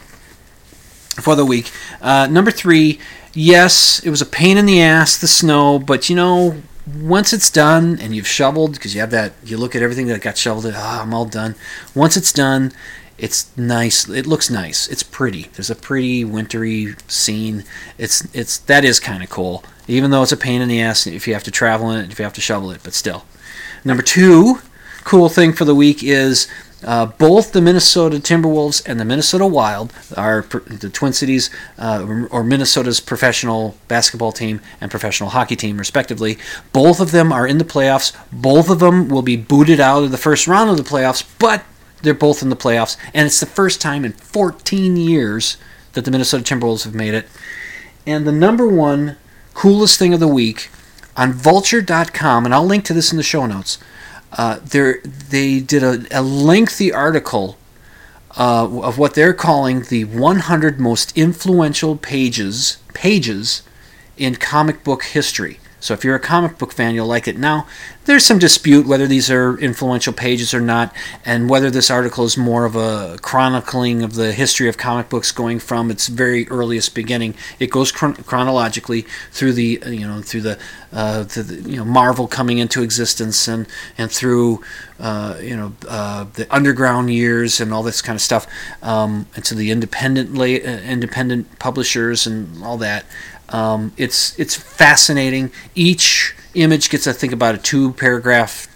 for 1.20 1.36
the 1.36 1.44
week. 1.44 1.72
Uh, 2.02 2.28
number 2.30 2.52
three, 2.52 3.00
yes, 3.34 4.00
it 4.06 4.12
was 4.12 4.22
a 4.22 4.28
pain 4.28 4.60
in 4.60 4.68
the 4.68 4.80
ass, 4.80 5.18
the 5.18 5.28
snow, 5.28 5.80
but 5.80 6.08
you 6.08 6.16
know, 6.16 6.62
once 7.02 7.34
it's 7.34 7.50
done 7.50 7.98
and 8.00 8.16
you've 8.16 8.28
shoveled, 8.28 8.74
because 8.74 8.94
you 8.94 9.02
have 9.02 9.10
that, 9.10 9.34
you 9.44 9.58
look 9.58 9.76
at 9.76 9.82
everything 9.82 10.06
that 10.10 10.22
got 10.22 10.38
shoveled, 10.38 10.72
ah, 10.76 11.02
I'm 11.02 11.16
all 11.16 11.26
done. 11.26 11.56
Once 11.96 12.16
it's 12.16 12.32
done, 12.32 12.74
it's 13.18 13.50
nice. 13.58 14.08
It 14.08 14.28
looks 14.28 14.52
nice. 14.52 14.88
It's 14.88 15.02
pretty. 15.02 15.50
There's 15.54 15.72
a 15.72 15.76
pretty 15.76 16.24
wintry 16.24 16.94
scene. 17.08 17.64
It's 17.98 18.28
it's 18.36 18.60
that 18.60 18.86
is 18.86 19.00
kind 19.00 19.24
of 19.24 19.32
cool, 19.32 19.64
even 19.88 20.12
though 20.12 20.24
it's 20.24 20.32
a 20.32 20.38
pain 20.38 20.62
in 20.62 20.70
the 20.70 20.82
ass 20.82 21.08
if 21.08 21.28
you 21.28 21.34
have 21.34 21.44
to 21.44 21.52
travel 21.52 21.92
in 21.92 22.04
it, 22.04 22.12
if 22.12 22.20
you 22.20 22.24
have 22.24 22.34
to 22.34 22.42
shovel 22.42 22.72
it. 22.72 22.82
But 22.84 22.94
still, 22.94 23.26
number 23.84 24.04
two, 24.04 24.60
cool 25.04 25.30
thing 25.30 25.54
for 25.54 25.66
the 25.66 25.76
week 25.76 26.04
is 26.04 26.48
uh, 26.86 27.06
both 27.06 27.54
the 27.54 27.62
Minnesota 27.62 28.18
Timberwolves 28.18 28.84
and 28.86 29.00
the 29.00 29.06
Minnesota 29.06 29.48
Wild, 29.48 29.94
are 30.18 30.42
the 30.42 30.90
Twin 30.90 31.14
Cities 31.14 31.50
uh, 31.78 32.26
or 32.30 32.44
Minnesota's 32.44 33.00
professional 33.00 33.78
basketball 33.88 34.32
team 34.32 34.60
and 34.82 34.92
professional 34.92 35.30
hockey 35.30 35.56
team, 35.56 35.78
respectively. 35.78 36.38
Both 36.74 37.00
of 37.00 37.12
them 37.12 37.32
are 37.32 37.48
in 37.48 37.58
the 37.58 37.64
playoffs. 37.64 38.16
Both 38.32 38.70
of 38.70 38.80
them 38.80 39.08
will 39.08 39.22
be 39.22 39.38
booted 39.38 39.80
out 39.80 40.04
of 40.04 40.12
the 40.12 40.18
first 40.18 40.48
round 40.48 40.70
of 40.70 40.78
the 40.78 40.84
playoffs, 40.84 41.26
but 41.40 41.64
they're 42.02 42.14
both 42.14 42.42
in 42.42 42.50
the 42.50 42.56
playoffs, 42.56 42.98
and 43.14 43.26
it's 43.26 43.40
the 43.40 43.46
first 43.46 43.80
time 43.80 44.04
in 44.04 44.12
14 44.12 44.98
years 44.98 45.58
that 45.94 46.04
the 46.04 46.12
Minnesota 46.12 46.44
Timberwolves 46.44 46.84
have 46.84 46.94
made 46.94 47.14
it. 47.14 47.28
And 48.06 48.28
the 48.28 48.34
number 48.34 48.68
one 48.68 49.16
coolest 49.54 50.00
thing 50.00 50.14
of 50.14 50.20
the 50.20 50.28
week 50.28 50.70
on 51.16 51.34
Vulture.com, 51.34 52.46
and 52.46 52.54
I'll 52.54 52.66
link 52.66 52.86
to 52.86 52.94
this 52.94 53.12
in 53.12 53.18
the 53.18 53.24
show 53.24 53.46
notes. 53.46 53.78
Uh, 54.32 54.60
they 54.64 55.60
did 55.60 55.84
a, 55.84 56.06
a 56.12 56.22
lengthy 56.22 56.92
article 56.92 57.58
uh, 58.38 58.64
of 58.82 58.98
what 58.98 59.14
they're 59.14 59.34
calling 59.34 59.84
the 59.84 60.06
100 60.06 60.80
most 60.80 61.16
influential 61.16 61.96
pages 61.96 62.78
pages 62.94 63.62
in 64.18 64.36
comic 64.36 64.84
book 64.84 65.04
history. 65.04 65.60
So 65.84 65.94
if 65.94 66.06
you're 66.06 66.16
a 66.16 66.20
comic 66.20 66.58
book 66.58 66.72
fan, 66.72 66.96
you'll 66.96 67.08
like 67.08 67.28
it. 67.28 67.38
Now, 67.38 67.68
there's 68.06 68.26
some 68.26 68.40
dispute 68.40 68.88
whether 68.88 69.06
these 69.06 69.30
are 69.30 69.58
influential 69.60 70.14
pages 70.14 70.54
or 70.54 70.62
not, 70.62 70.96
and 71.26 71.50
whether 71.50 71.70
this 71.70 71.92
article 71.92 72.24
is 72.24 72.38
more 72.38 72.64
of 72.64 72.78
a 72.78 73.18
chronicling 73.22 74.02
of 74.02 74.16
the 74.16 74.32
history 74.32 74.70
of 74.70 74.78
comic 74.78 75.10
books 75.10 75.34
going 75.34 75.60
from 75.60 75.92
its 75.92 76.08
very 76.08 76.48
earliest 76.48 76.96
beginning. 76.96 77.36
It 77.60 77.70
goes 77.70 77.92
chron- 77.92 78.16
chronologically 78.16 79.06
through 79.32 79.54
the 79.54 79.84
you 79.88 80.08
know 80.08 80.22
through 80.22 80.42
the, 80.42 80.60
uh, 80.94 81.24
the, 81.24 81.62
you 81.66 81.76
know 81.76 81.86
Marvel 81.86 82.28
coming 82.28 82.60
into 82.60 82.82
existence 82.82 83.50
and 83.50 83.68
and 83.98 84.10
through 84.10 84.64
uh, 85.02 85.38
you 85.42 85.58
know 85.58 85.74
uh, 85.90 86.26
the 86.36 86.48
underground 86.54 87.14
years 87.14 87.60
and 87.60 87.74
all 87.74 87.84
this 87.84 88.02
kind 88.02 88.16
of 88.16 88.22
stuff, 88.22 88.48
um, 88.82 89.28
and 89.36 89.44
to 89.44 89.56
the 89.56 89.70
independent 89.70 90.34
la- 90.34 90.46
uh, 90.46 90.82
independent 90.88 91.60
publishers 91.60 92.26
and 92.26 92.64
all 92.64 92.78
that. 92.78 93.06
Um, 93.54 93.94
it's 93.98 94.38
it's 94.40 94.56
fascinating. 94.56 95.52
Each 95.76 96.36
image 96.56 96.90
gets 96.90 97.08
I 97.08 97.14
think 97.14 97.32
about 97.32 97.56
a 97.56 97.58
two 97.60 97.94
paragraph 97.94 98.68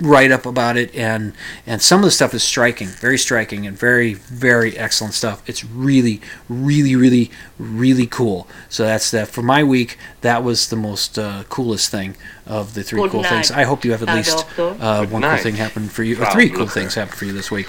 write 0.00 0.30
up 0.30 0.46
about 0.46 0.76
it, 0.76 0.94
and 0.94 1.34
and 1.66 1.82
some 1.82 2.00
of 2.00 2.04
the 2.04 2.10
stuff 2.10 2.32
is 2.32 2.42
striking, 2.42 2.88
very 2.88 3.18
striking, 3.18 3.66
and 3.66 3.76
very 3.76 4.14
very 4.14 4.76
excellent 4.76 5.14
stuff. 5.14 5.42
It's 5.46 5.64
really 5.64 6.20
really 6.48 6.96
really 6.96 7.30
really 7.58 8.06
cool. 8.06 8.48
So 8.68 8.84
that's 8.84 9.10
that 9.10 9.28
for 9.28 9.42
my 9.42 9.62
week. 9.62 9.98
That 10.22 10.42
was 10.42 10.70
the 10.70 10.76
most 10.76 11.18
uh, 11.18 11.44
coolest 11.48 11.90
thing 11.90 12.16
of 12.46 12.74
the 12.74 12.82
three 12.82 13.02
Good 13.02 13.10
cool 13.10 13.22
night, 13.22 13.30
things. 13.30 13.50
I 13.50 13.64
hope 13.64 13.84
you 13.84 13.92
have 13.92 14.02
at 14.02 14.14
least 14.14 14.46
uh, 14.58 15.06
one 15.06 15.22
night, 15.22 15.36
cool 15.36 15.42
thing 15.42 15.54
happen 15.56 15.88
for 15.88 16.02
you, 16.02 16.20
or 16.20 16.26
three 16.26 16.48
cool 16.48 16.66
things 16.66 16.94
happen 16.94 17.14
for 17.14 17.26
you 17.26 17.32
this 17.32 17.50
week 17.50 17.68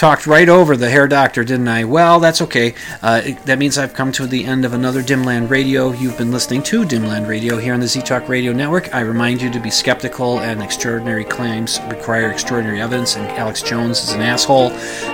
talked 0.00 0.26
right 0.26 0.48
over 0.48 0.78
the 0.78 0.88
hair 0.88 1.06
doctor, 1.06 1.44
didn't 1.44 1.68
I? 1.68 1.84
Well, 1.84 2.20
that's 2.20 2.40
okay. 2.40 2.74
Uh, 3.02 3.20
it- 3.22 3.44
that 3.44 3.58
means 3.58 3.76
I've 3.76 3.92
come 3.92 4.12
to 4.12 4.26
the 4.26 4.46
end 4.46 4.64
of 4.64 4.72
another 4.72 5.02
Dimland 5.02 5.50
Radio. 5.50 5.92
You've 5.92 6.16
been 6.16 6.32
listening 6.32 6.62
to 6.64 6.84
Dimland 6.86 7.28
Radio 7.28 7.58
here 7.58 7.74
on 7.74 7.80
the 7.80 7.86
Z 7.86 8.00
Talk 8.00 8.26
Radio 8.26 8.54
Network. 8.54 8.94
I 8.94 9.00
remind 9.00 9.42
you 9.42 9.50
to 9.50 9.60
be 9.60 9.68
skeptical, 9.70 10.40
and 10.40 10.62
extraordinary 10.62 11.24
claims 11.24 11.78
require 11.90 12.30
extraordinary 12.30 12.80
evidence. 12.80 13.16
And 13.16 13.28
Alex 13.32 13.60
Jones 13.60 14.02
is 14.02 14.12
an 14.12 14.22
asshole. 14.22 14.70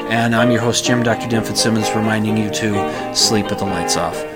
And 0.08 0.36
I'm 0.36 0.52
your 0.52 0.60
host, 0.60 0.84
Jim 0.84 1.02
Dr. 1.02 1.26
Dim 1.26 1.42
Fitzsimmons, 1.42 1.90
reminding 1.90 2.36
you 2.36 2.48
to 2.50 3.12
sleep 3.12 3.50
with 3.50 3.58
the 3.58 3.64
lights 3.64 3.96
off. 3.96 4.35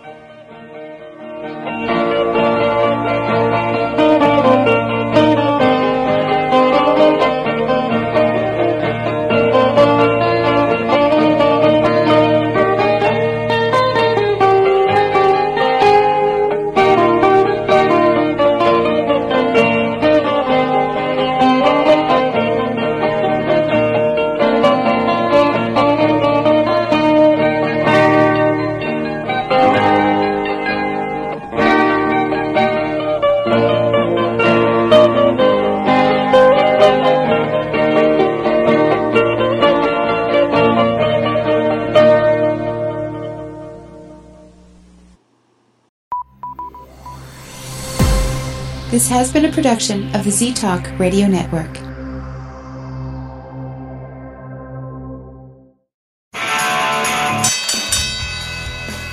Has 49.21 49.31
been 49.31 49.45
a 49.45 49.51
production 49.51 50.15
of 50.15 50.23
the 50.23 50.31
Z 50.31 50.51
Talk 50.55 50.97
Radio 50.97 51.27
Network. 51.27 51.77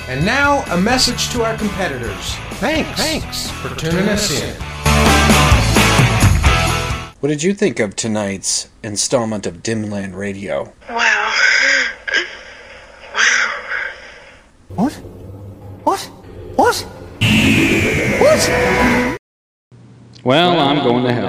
And 0.09 0.25
now, 0.25 0.63
a 0.73 0.81
message 0.81 1.29
to 1.29 1.43
our 1.43 1.55
competitors. 1.55 2.33
Thanks. 2.53 2.99
Thanks 2.99 3.51
for 3.51 3.69
tuning 3.75 4.09
us 4.09 4.31
in. 4.31 4.55
What 7.19 7.29
did 7.29 7.43
you 7.43 7.53
think 7.53 7.79
of 7.79 7.95
tonight's 7.95 8.67
installment 8.81 9.45
of 9.45 9.61
Dimland 9.61 10.15
Radio? 10.15 10.73
Going 20.89 21.03
to 21.05 21.13
hell. 21.13 21.28